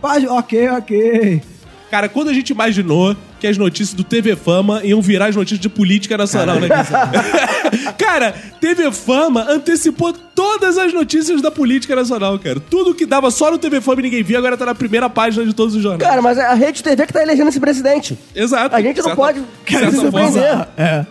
[0.00, 1.42] Paz- Ok, ok.
[1.90, 5.60] Cara, quando a gente imaginou que as notícias do TV Fama iam virar as notícias
[5.60, 6.68] de política nacional, né?
[7.98, 12.58] cara, TV Fama antecipou todas as notícias da política nacional, cara.
[12.60, 15.44] Tudo que dava só no TV Fama e ninguém via, agora tá na primeira página
[15.44, 16.08] de todos os jornais.
[16.08, 18.18] Cara, mas é a rede TV que tá elegendo esse presidente.
[18.34, 18.74] Exato.
[18.74, 20.10] A gente não Certa- pode certa se forma.
[20.30, 20.68] surpreender.
[20.76, 21.06] É.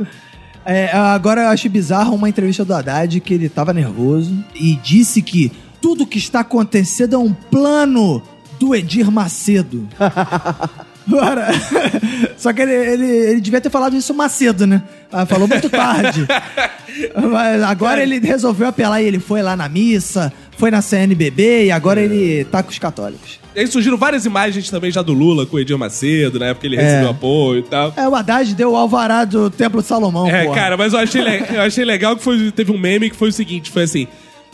[0.68, 5.22] É, agora eu acho bizarro uma entrevista do Haddad que ele tava nervoso e disse
[5.22, 8.24] que tudo que está acontecendo é um plano
[8.60, 9.88] do Edir Macedo.
[11.08, 11.48] Agora,
[12.38, 14.82] só que ele, ele, ele devia ter falado isso mais cedo, né?
[15.12, 16.26] Ah, Falou muito tarde.
[17.32, 21.72] Mas agora ele resolveu apelar e ele foi lá na missa, foi na CNBB e
[21.72, 23.40] agora ele tá com os católicos.
[23.56, 26.62] E aí surgiram várias imagens também já do Lula com o Edir Macedo, na época
[26.62, 26.82] que ele É.
[26.84, 27.94] recebeu apoio e tal.
[27.96, 30.56] É, o Haddad deu o alvará do Templo de Salomão, É, porra.
[30.56, 31.22] cara, mas eu achei,
[31.54, 34.08] eu achei legal que foi, teve um meme que foi o seguinte: foi assim: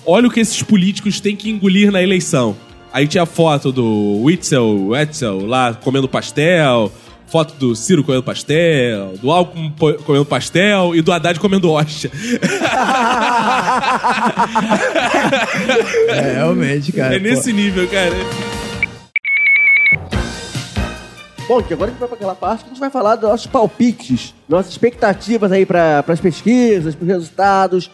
[0.05, 2.55] olha o que esses políticos têm que engolir na eleição.
[2.93, 6.91] Aí tinha foto do Witzel, Wetzel lá comendo pastel,
[7.25, 9.73] foto do Ciro comendo pastel, do Alckmin
[10.05, 12.11] comendo pastel e do Haddad comendo hóstia.
[16.09, 17.15] É, realmente, cara.
[17.15, 18.15] é nesse nível, cara.
[21.47, 23.29] Bom, que agora a gente vai para aquela parte que a gente vai falar dos
[23.29, 27.91] nossos palpites, nossas expectativas aí para as pesquisas, para os resultados.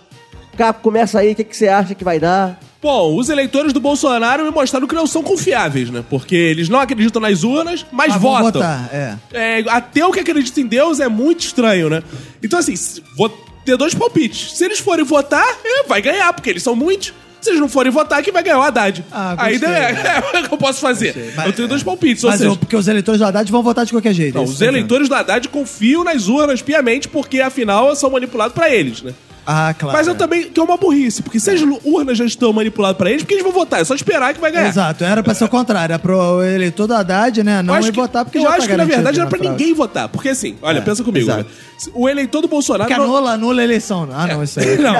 [0.57, 2.59] Capo, começa aí, o que, que você acha que vai dar?
[2.81, 6.03] Bom, os eleitores do Bolsonaro me mostraram que não são confiáveis, né?
[6.09, 8.43] Porque eles não acreditam nas urnas, mas Ah, votam.
[8.61, 9.15] votar, é.
[9.33, 12.03] É, ateu que acredita em Deus é muito estranho, né?
[12.43, 12.75] Então, assim,
[13.15, 13.29] vou
[13.65, 14.53] ter dois palpites.
[14.55, 17.13] Se eles forem votar, é, vai ganhar, porque eles são muitos.
[17.41, 19.05] Se eles não forem votar, quem vai ganhar é o Haddad.
[19.11, 19.59] Ah, Aí é,
[20.37, 21.33] é, o que eu posso fazer.
[21.35, 23.61] Mas- eu tenho dois palpites, ou Mas seja, eu- porque os eleitores do Haddad vão
[23.63, 24.35] votar de qualquer jeito.
[24.35, 28.53] não, é os tô eleitores do Haddad confiam nas urnas piamente, porque afinal são manipulados
[28.53, 29.13] pra eles, né?
[29.49, 29.97] Ah, claro.
[29.97, 30.17] Mas eu é.
[30.17, 33.33] também, que é uma burrice, porque se as urnas já estão manipuladas pra eles, porque
[33.35, 33.79] eles vão votar?
[33.79, 34.67] É só esperar que vai ganhar.
[34.67, 35.93] Exato, era pra ser o contrário.
[35.93, 37.61] Era pro eleitor do Haddad, né?
[37.61, 39.23] Não eu acho ir que, votar porque eu já acho tá que na verdade era
[39.25, 39.57] na pra fraude.
[39.57, 40.09] ninguém votar.
[40.09, 41.27] Porque assim, olha, É, pensa comigo.
[41.27, 41.45] né?
[41.93, 42.89] O eleitor do Bolsonaro.
[42.89, 44.09] Que não- anula, anula a eleição.
[44.13, 44.77] Ah, não, isso aí.
[44.83, 44.93] Não.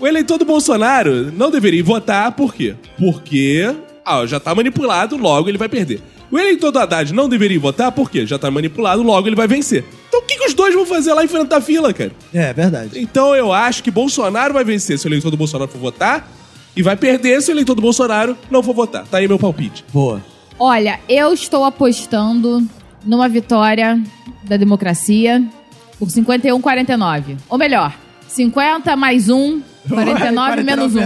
[0.00, 2.74] O eleitor do Bolsonaro não deveria votar, por quê?
[2.98, 3.72] Porque
[4.04, 6.02] ah, já tá manipulado, logo ele vai perder.
[6.32, 8.24] O eleitor do Haddad não deveria votar, por quê?
[8.26, 9.84] Já tá manipulado, logo ele vai vencer.
[10.08, 12.10] Então o que, que os dois vão fazer lá enfrentar a fila, cara?
[12.32, 12.98] É, verdade.
[12.98, 16.26] Então eu acho que Bolsonaro vai vencer se o eleitor do Bolsonaro for votar,
[16.74, 19.04] e vai perder se o eleitor do Bolsonaro não for votar.
[19.06, 19.84] Tá aí meu palpite.
[19.92, 20.24] Boa.
[20.58, 22.66] Olha, eu estou apostando
[23.04, 24.02] numa vitória
[24.44, 25.42] da democracia
[25.98, 27.36] por 51,49.
[27.48, 27.94] Ou melhor,
[28.26, 31.00] 50 mais 1, 49 menos 1.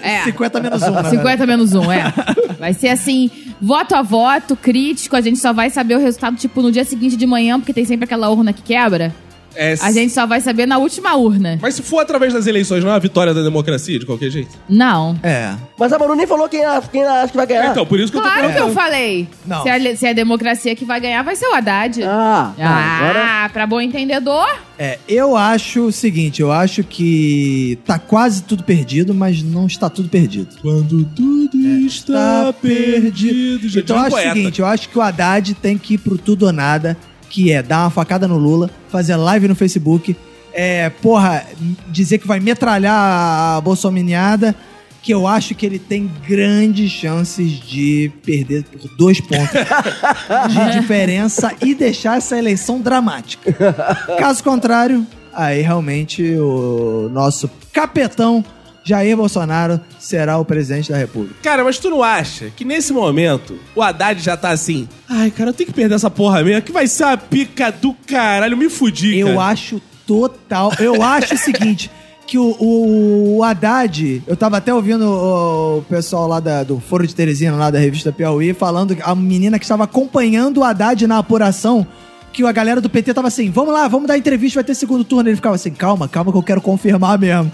[0.00, 0.24] É.
[0.24, 1.10] 50 menos 1, né?
[1.10, 2.14] 50 menos 1, é.
[2.60, 6.60] Vai ser assim, voto a voto, crítico, a gente só vai saber o resultado, tipo,
[6.60, 9.14] no dia seguinte de manhã, porque tem sempre aquela urna que quebra.
[9.54, 11.58] É, A gente só vai saber na última urna.
[11.60, 14.56] Mas se for através das eleições, não é a vitória da democracia, de qualquer jeito?
[14.68, 15.18] Não.
[15.22, 15.54] É.
[15.78, 17.70] Mas a Manu nem falou quem, a- quem ela acha que vai ganhar.
[17.70, 19.28] Então, por isso que eu tô Claro que eu falei.
[19.46, 19.62] Não.
[19.62, 22.02] Se, a, se a democracia que vai ganhar, vai ser o Haddad.
[22.04, 22.98] Ah, tá, Ah,
[23.44, 23.48] agora...
[23.52, 24.46] pra bom entendedor.
[24.78, 29.90] É, eu acho o seguinte, eu acho que tá quase tudo perdido, mas não está
[29.90, 30.48] tudo perdido.
[30.62, 33.68] Quando tudo está perdido.
[33.68, 35.94] Já Então diz eu um acho o seguinte, eu acho que o Haddad tem que
[35.94, 36.96] ir pro tudo ou nada,
[37.28, 40.16] que é dar uma facada no Lula, fazer live no Facebook,
[40.52, 41.44] é, porra,
[41.88, 44.54] dizer que vai metralhar a bolsominiada,
[45.02, 49.48] que eu acho que ele tem grandes chances de perder por dois pontos
[50.50, 53.74] de diferença e deixar essa eleição dramática.
[54.18, 58.44] Caso contrário, aí realmente o nosso capetão
[58.90, 61.36] Jair Bolsonaro será o presidente da República.
[61.42, 64.88] Cara, mas tu não acha que nesse momento o Haddad já tá assim?
[65.08, 67.94] Ai, cara, eu tenho que perder essa porra mesmo, que vai ser uma pica do
[68.06, 69.42] caralho, me fudi, Eu cara.
[69.48, 70.72] acho total.
[70.78, 71.90] Eu acho o seguinte.
[72.26, 76.78] Que o, o, o Haddad, eu tava até ouvindo o, o pessoal lá da- do
[76.78, 80.64] Foro de Teresina, lá da revista Piauí, falando, que a menina que estava acompanhando o
[80.64, 81.84] Haddad na apuração,
[82.32, 85.02] que a galera do PT tava assim, vamos lá, vamos dar entrevista, vai ter segundo
[85.02, 85.28] turno.
[85.28, 87.50] Ele ficava assim, calma, calma que eu quero confirmar mesmo.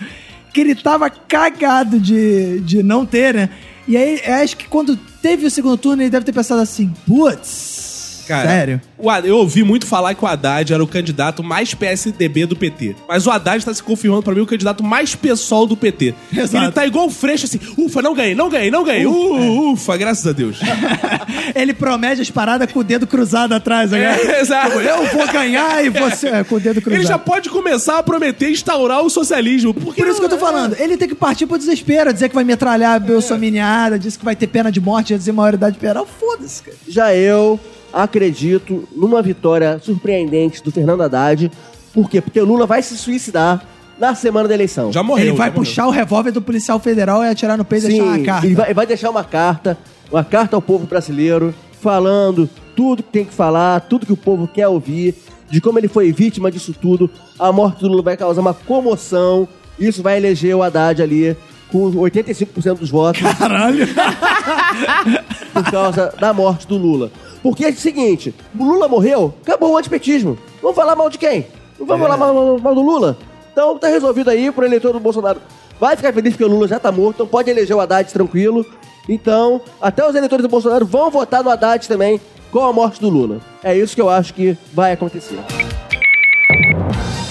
[0.57, 3.51] Que ele tava cagado de, de não ter, né?
[3.87, 7.96] E aí, acho que quando teve o segundo turno, ele deve ter pensado assim, putz,
[8.27, 8.81] Cara, sério?
[8.99, 12.97] o eu ouvi muito falar que o Haddad era o candidato mais PSDB do PT.
[13.09, 16.15] Mas o Haddad tá se confirmando pra mim o candidato mais PSOL do PT.
[16.37, 16.65] Exato.
[16.65, 19.07] Ele tá igual o Freixo, assim, ufa, não ganhei, não ganhei, não ganhei.
[19.07, 20.59] Uh, ufa, graças a Deus.
[21.55, 24.19] Ele promete as paradas com o dedo cruzado atrás, né?
[24.21, 24.81] É, exato.
[24.81, 27.01] Eu vou ganhar e você é, com o dedo cruzado.
[27.01, 29.73] Ele já pode começar a prometer instaurar o socialismo.
[29.73, 32.35] Porque Por isso que eu tô falando, ele tem que partir pro desespero, dizer que
[32.35, 36.07] vai metralhar a Bolsominiada, dizer que vai ter pena de morte, ia dizer maioridade penal.
[36.07, 36.77] Foda-se, cara.
[36.89, 37.61] Já eu
[37.93, 41.51] acredito numa vitória surpreendente do Fernando Haddad.
[41.93, 42.21] Por quê?
[42.21, 43.65] Porque o Lula vai se suicidar
[43.99, 44.93] na semana da eleição.
[44.93, 45.29] Já morreu.
[45.29, 45.65] ele vai já morreu.
[45.65, 48.47] puxar o revólver do policial federal e atirar no peito e Sim, deixar uma carta.
[48.47, 49.79] Ele vai, ele vai deixar uma carta,
[50.11, 54.47] uma carta ao povo brasileiro, falando tudo que tem que falar, tudo que o povo
[54.47, 55.15] quer ouvir,
[55.51, 57.11] de como ele foi vítima disso tudo.
[57.39, 59.49] A morte do Lula vai causar uma comoção.
[59.79, 61.37] Isso vai eleger o Haddad ali
[61.71, 63.23] com 85% dos votos.
[63.39, 63.87] Caralho.
[65.53, 67.11] por causa da morte do Lula.
[67.43, 70.37] Porque é o seguinte, o Lula morreu, acabou o antipetismo.
[70.61, 71.47] Vamos falar mal de quem?
[71.79, 73.17] Não vamos falar mal, mal- mal do Lula?
[73.53, 75.41] Então tá resolvido aí pro eleitor do Bolsonaro.
[75.79, 78.65] Vai ficar feliz porque o Lula já tá morto, então pode eleger o Haddad tranquilo.
[79.09, 83.09] Então, até os eleitores do Bolsonaro vão votar no Haddad também com a morte do
[83.09, 83.41] Lula.
[83.63, 85.39] É isso que eu acho que vai acontecer.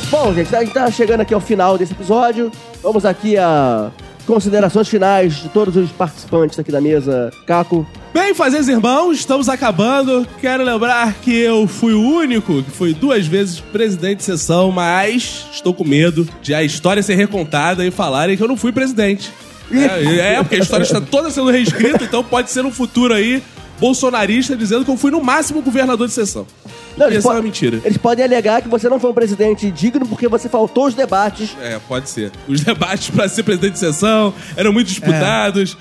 [0.10, 2.52] Bom, gente, a gente tá chegando aqui ao final desse episódio.
[2.82, 3.92] Vamos aqui a
[4.26, 7.32] considerações finais de todos os participantes aqui da mesa.
[7.46, 7.86] Caco,
[8.16, 10.26] Bem, fazeres irmãos, estamos acabando.
[10.40, 15.46] Quero lembrar que eu fui o único que foi duas vezes presidente de sessão, mas
[15.52, 19.30] estou com medo de a história ser recontada e falarem que eu não fui presidente.
[19.70, 23.44] É, é, porque a história está toda sendo reescrita, então pode ser no futuro aí
[23.82, 26.48] bolsonarista dizendo que eu fui no máximo governador de sessão.
[26.96, 27.82] Não, Isso eles é po- uma mentira.
[27.84, 31.50] Eles podem alegar que você não foi um presidente digno porque você faltou os debates.
[31.62, 32.32] É, pode ser.
[32.48, 35.76] Os debates para ser presidente de sessão eram muito disputados.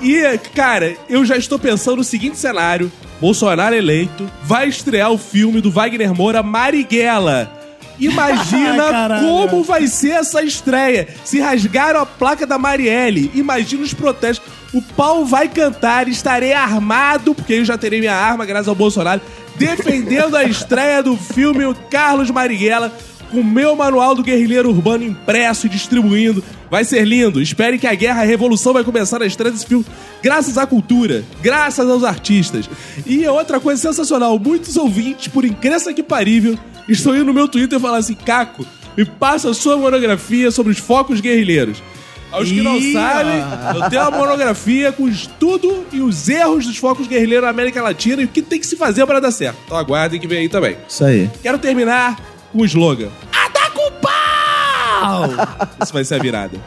[0.00, 2.90] E, cara, eu já estou pensando no seguinte cenário.
[3.20, 7.50] Bolsonaro eleito, vai estrear o filme do Wagner Moura, Marighella.
[7.98, 11.08] Imagina como vai ser essa estreia.
[11.24, 14.46] Se rasgaram a placa da Marielle, imagina os protestos.
[14.74, 19.22] O pau vai cantar, estarei armado, porque eu já terei minha arma, graças ao Bolsonaro,
[19.54, 22.92] defendendo a estreia do filme Carlos Marighella,
[23.30, 26.42] com o meu manual do guerrilheiro urbano impresso e distribuindo.
[26.70, 27.40] Vai ser lindo.
[27.40, 29.84] Espere que a guerra, a revolução vai começar na estreia desse filme,
[30.22, 32.68] graças à cultura, graças aos artistas.
[33.04, 36.58] E outra coisa sensacional, muitos ouvintes, por incrença que parível,
[36.88, 38.66] estão indo no meu Twitter e falando assim, Caco,
[38.96, 41.82] me passa a sua monografia sobre os focos guerrilheiros.
[42.30, 43.42] Aos que não Ih, sabem,
[43.76, 47.80] eu tenho uma monografia com o estudo e os erros dos focos guerrilheiros na América
[47.80, 49.56] Latina e o que tem que se fazer para dar certo.
[49.64, 50.76] Então aguardem que vem aí também.
[50.88, 51.30] Isso aí.
[51.42, 52.18] Quero terminar
[52.56, 53.08] com o slogan.
[53.30, 55.28] Ataca o pau!
[55.82, 56.58] Isso vai ser a virada.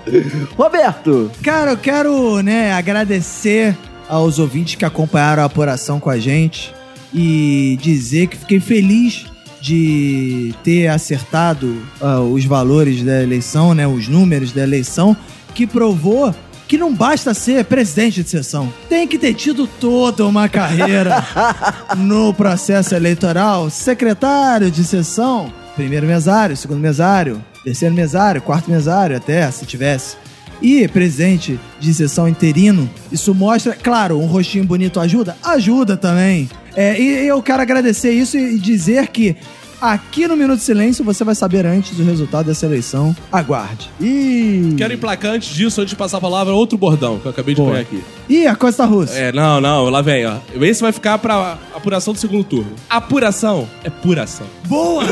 [0.56, 3.76] Roberto, Cara, eu quero, né, agradecer
[4.08, 6.74] aos ouvintes que acompanharam a apuração com a gente
[7.14, 9.26] e dizer que fiquei feliz
[9.60, 15.18] de ter acertado ah, os valores da eleição, né, os números da eleição,
[15.54, 16.34] que provou
[16.68, 18.72] que não basta ser presidente de sessão.
[18.88, 21.26] Tem que ter tido toda uma carreira
[21.98, 29.50] no processo eleitoral, secretário de sessão, primeiro mesário, segundo mesário, terceiro mesário, quarto mesário, até
[29.50, 30.18] se tivesse.
[30.62, 35.38] E presidente de sessão interino, isso mostra, claro, um rostinho bonito ajuda?
[35.42, 36.50] Ajuda também.
[36.76, 39.38] É, e eu quero agradecer isso e dizer que
[39.82, 43.16] aqui no Minuto de Silêncio você vai saber antes o resultado dessa eleição.
[43.32, 43.90] Aguarde.
[44.00, 47.54] Ih, Quero emplacar antes disso, antes de passar a palavra, outro bordão que eu acabei
[47.56, 47.74] de Boa.
[47.74, 48.04] pôr aqui.
[48.28, 49.14] E a Costa Russa?
[49.14, 50.36] É, não, não, lá vem, ó.
[50.62, 52.72] Esse vai ficar pra apuração do segundo turno.
[52.90, 54.46] Apuração é puração.
[54.68, 55.04] Boa!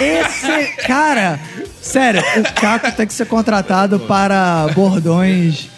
[0.00, 1.40] Esse, cara,
[1.80, 5.68] sério, o Caco tem que ser contratado para bordões.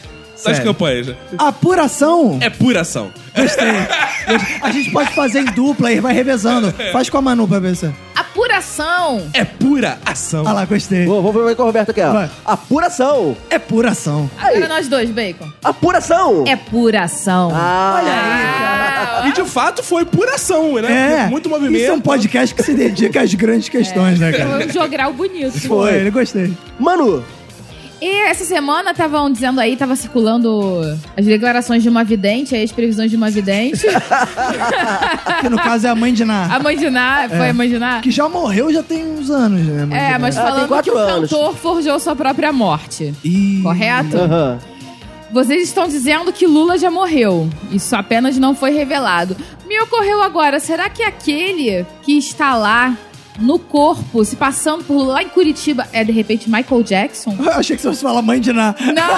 [0.45, 0.65] Das sério.
[0.73, 1.17] campanhas, né?
[1.37, 2.39] Apuração?
[2.41, 3.11] É puração.
[3.37, 3.69] Gostei.
[4.63, 6.73] A gente pode fazer em dupla aí, vai revezando.
[6.93, 7.91] Faz com a Manu pra ver se.
[8.15, 9.29] Apuração.
[9.35, 10.45] É pura ação.
[10.47, 11.05] Ah lá, gostei.
[11.07, 12.13] vou, vou ver com o Roberto aqui, ó.
[12.13, 12.31] Vai.
[12.45, 13.37] Apuração.
[13.51, 14.31] É puração.
[14.39, 15.49] Agora nós dois, Bacon.
[15.65, 16.45] Apuração.
[16.47, 17.51] É puração.
[17.55, 21.25] Ah, Ah, E de fato foi puração, né?
[21.27, 21.31] É.
[21.31, 21.81] Muito movimento.
[21.81, 24.51] Isso é um podcast que se dedica às grandes questões, né, cara?
[24.57, 25.59] Foi um jogral bonito.
[25.67, 26.53] Foi, ele gostei.
[26.79, 27.25] Manu,
[28.01, 30.81] E essa semana estavam dizendo aí, tava circulando
[31.17, 33.87] as declarações de uma vidente, aí as previsões de uma vidente.
[35.41, 36.47] Que no caso é a mãe de Ná.
[36.55, 38.01] a mãe de Ná, foi a mãe de Ná?
[38.01, 39.85] Que já morreu já tem uns anos, né?
[39.87, 40.19] mãe de É, Ná?
[40.19, 41.31] mas Ah, tem falando que quatro o anos.
[41.31, 43.15] cantor forjou sua própria morte.
[43.25, 43.61] Ih.
[43.63, 44.17] Correto?
[44.19, 44.59] aham.
[45.31, 47.49] Vocês estão dizendo que Lula já morreu.
[47.71, 49.37] Isso apenas não foi revelado.
[49.67, 52.97] Me ocorreu agora, será que aquele que está lá
[53.39, 57.37] no corpo, se passando por lá em Curitiba, é de repente Michael Jackson?
[57.39, 58.75] Eu achei que você fosse falar mãe de Ná.
[58.95, 59.09] Não!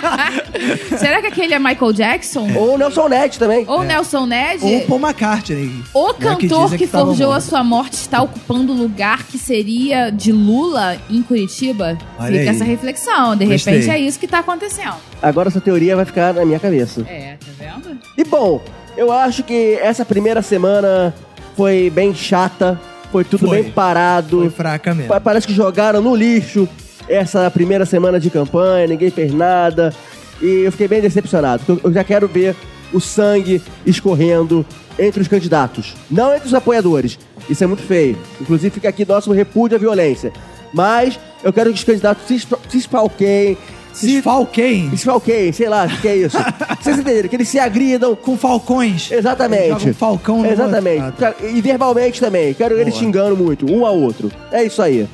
[0.98, 2.48] será que aquele é Michael Jackson?
[2.54, 3.64] Ou Nelson Ned também.
[3.66, 4.64] Ou Nelson Ned?
[4.64, 5.82] Ou Paul McCartney.
[5.94, 9.38] O né, cantor dizem que, tava forjou a sua morte está ocupando o lugar que
[9.38, 11.98] seria de Lula em Curitiba?
[12.18, 12.48] Olha Fica aí.
[12.48, 13.36] essa reflexão.
[13.36, 13.74] De Gostei.
[13.74, 14.96] repente é isso que está acontecendo.
[15.22, 17.06] Agora essa teoria vai ficar na minha cabeça.
[17.08, 17.98] É, tá vendo?
[18.16, 18.60] E bom,
[18.96, 21.14] eu acho que essa primeira semana
[21.56, 22.80] foi bem chata,
[23.10, 23.62] foi tudo Foi.
[23.62, 24.40] bem parado.
[24.40, 25.08] Foi fraca mesmo.
[25.08, 26.68] Pa- Parece que jogaram no lixo
[27.08, 29.92] essa primeira semana de campanha, ninguém fez nada.
[30.40, 32.56] E eu fiquei bem decepcionado, eu já quero ver
[32.92, 34.64] o sangue escorrendo
[34.98, 37.18] entre os candidatos, não entre os apoiadores.
[37.48, 38.16] Isso é muito feio.
[38.40, 40.32] Inclusive fica aqui nosso repúdio à violência.
[40.72, 42.38] Mas eu quero que os candidatos se,
[42.68, 43.56] se espalqueiem,
[43.92, 46.36] Se se falquem sei lá o que é isso.
[46.80, 47.28] Vocês entenderam?
[47.28, 49.10] Que eles se agridam, com falcões.
[49.10, 49.68] Exatamente.
[49.68, 51.04] Jogam um falcão no Exatamente.
[51.04, 51.26] outro.
[51.26, 51.46] Ah, tá.
[51.46, 52.54] E verbalmente também.
[52.54, 54.30] Quero eles xingando muito, um ao outro.
[54.50, 55.08] É isso aí.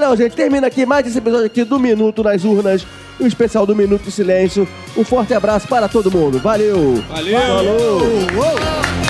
[0.00, 2.86] Não, gente, termina aqui mais esse episódio aqui do Minuto nas Urnas,
[3.20, 4.66] o especial do Minuto de Silêncio.
[4.96, 6.38] Um forte abraço para todo mundo.
[6.38, 7.02] Valeu!
[7.08, 7.40] Valeu!
[7.40, 8.00] Falou!
[8.00, 9.01] Uou.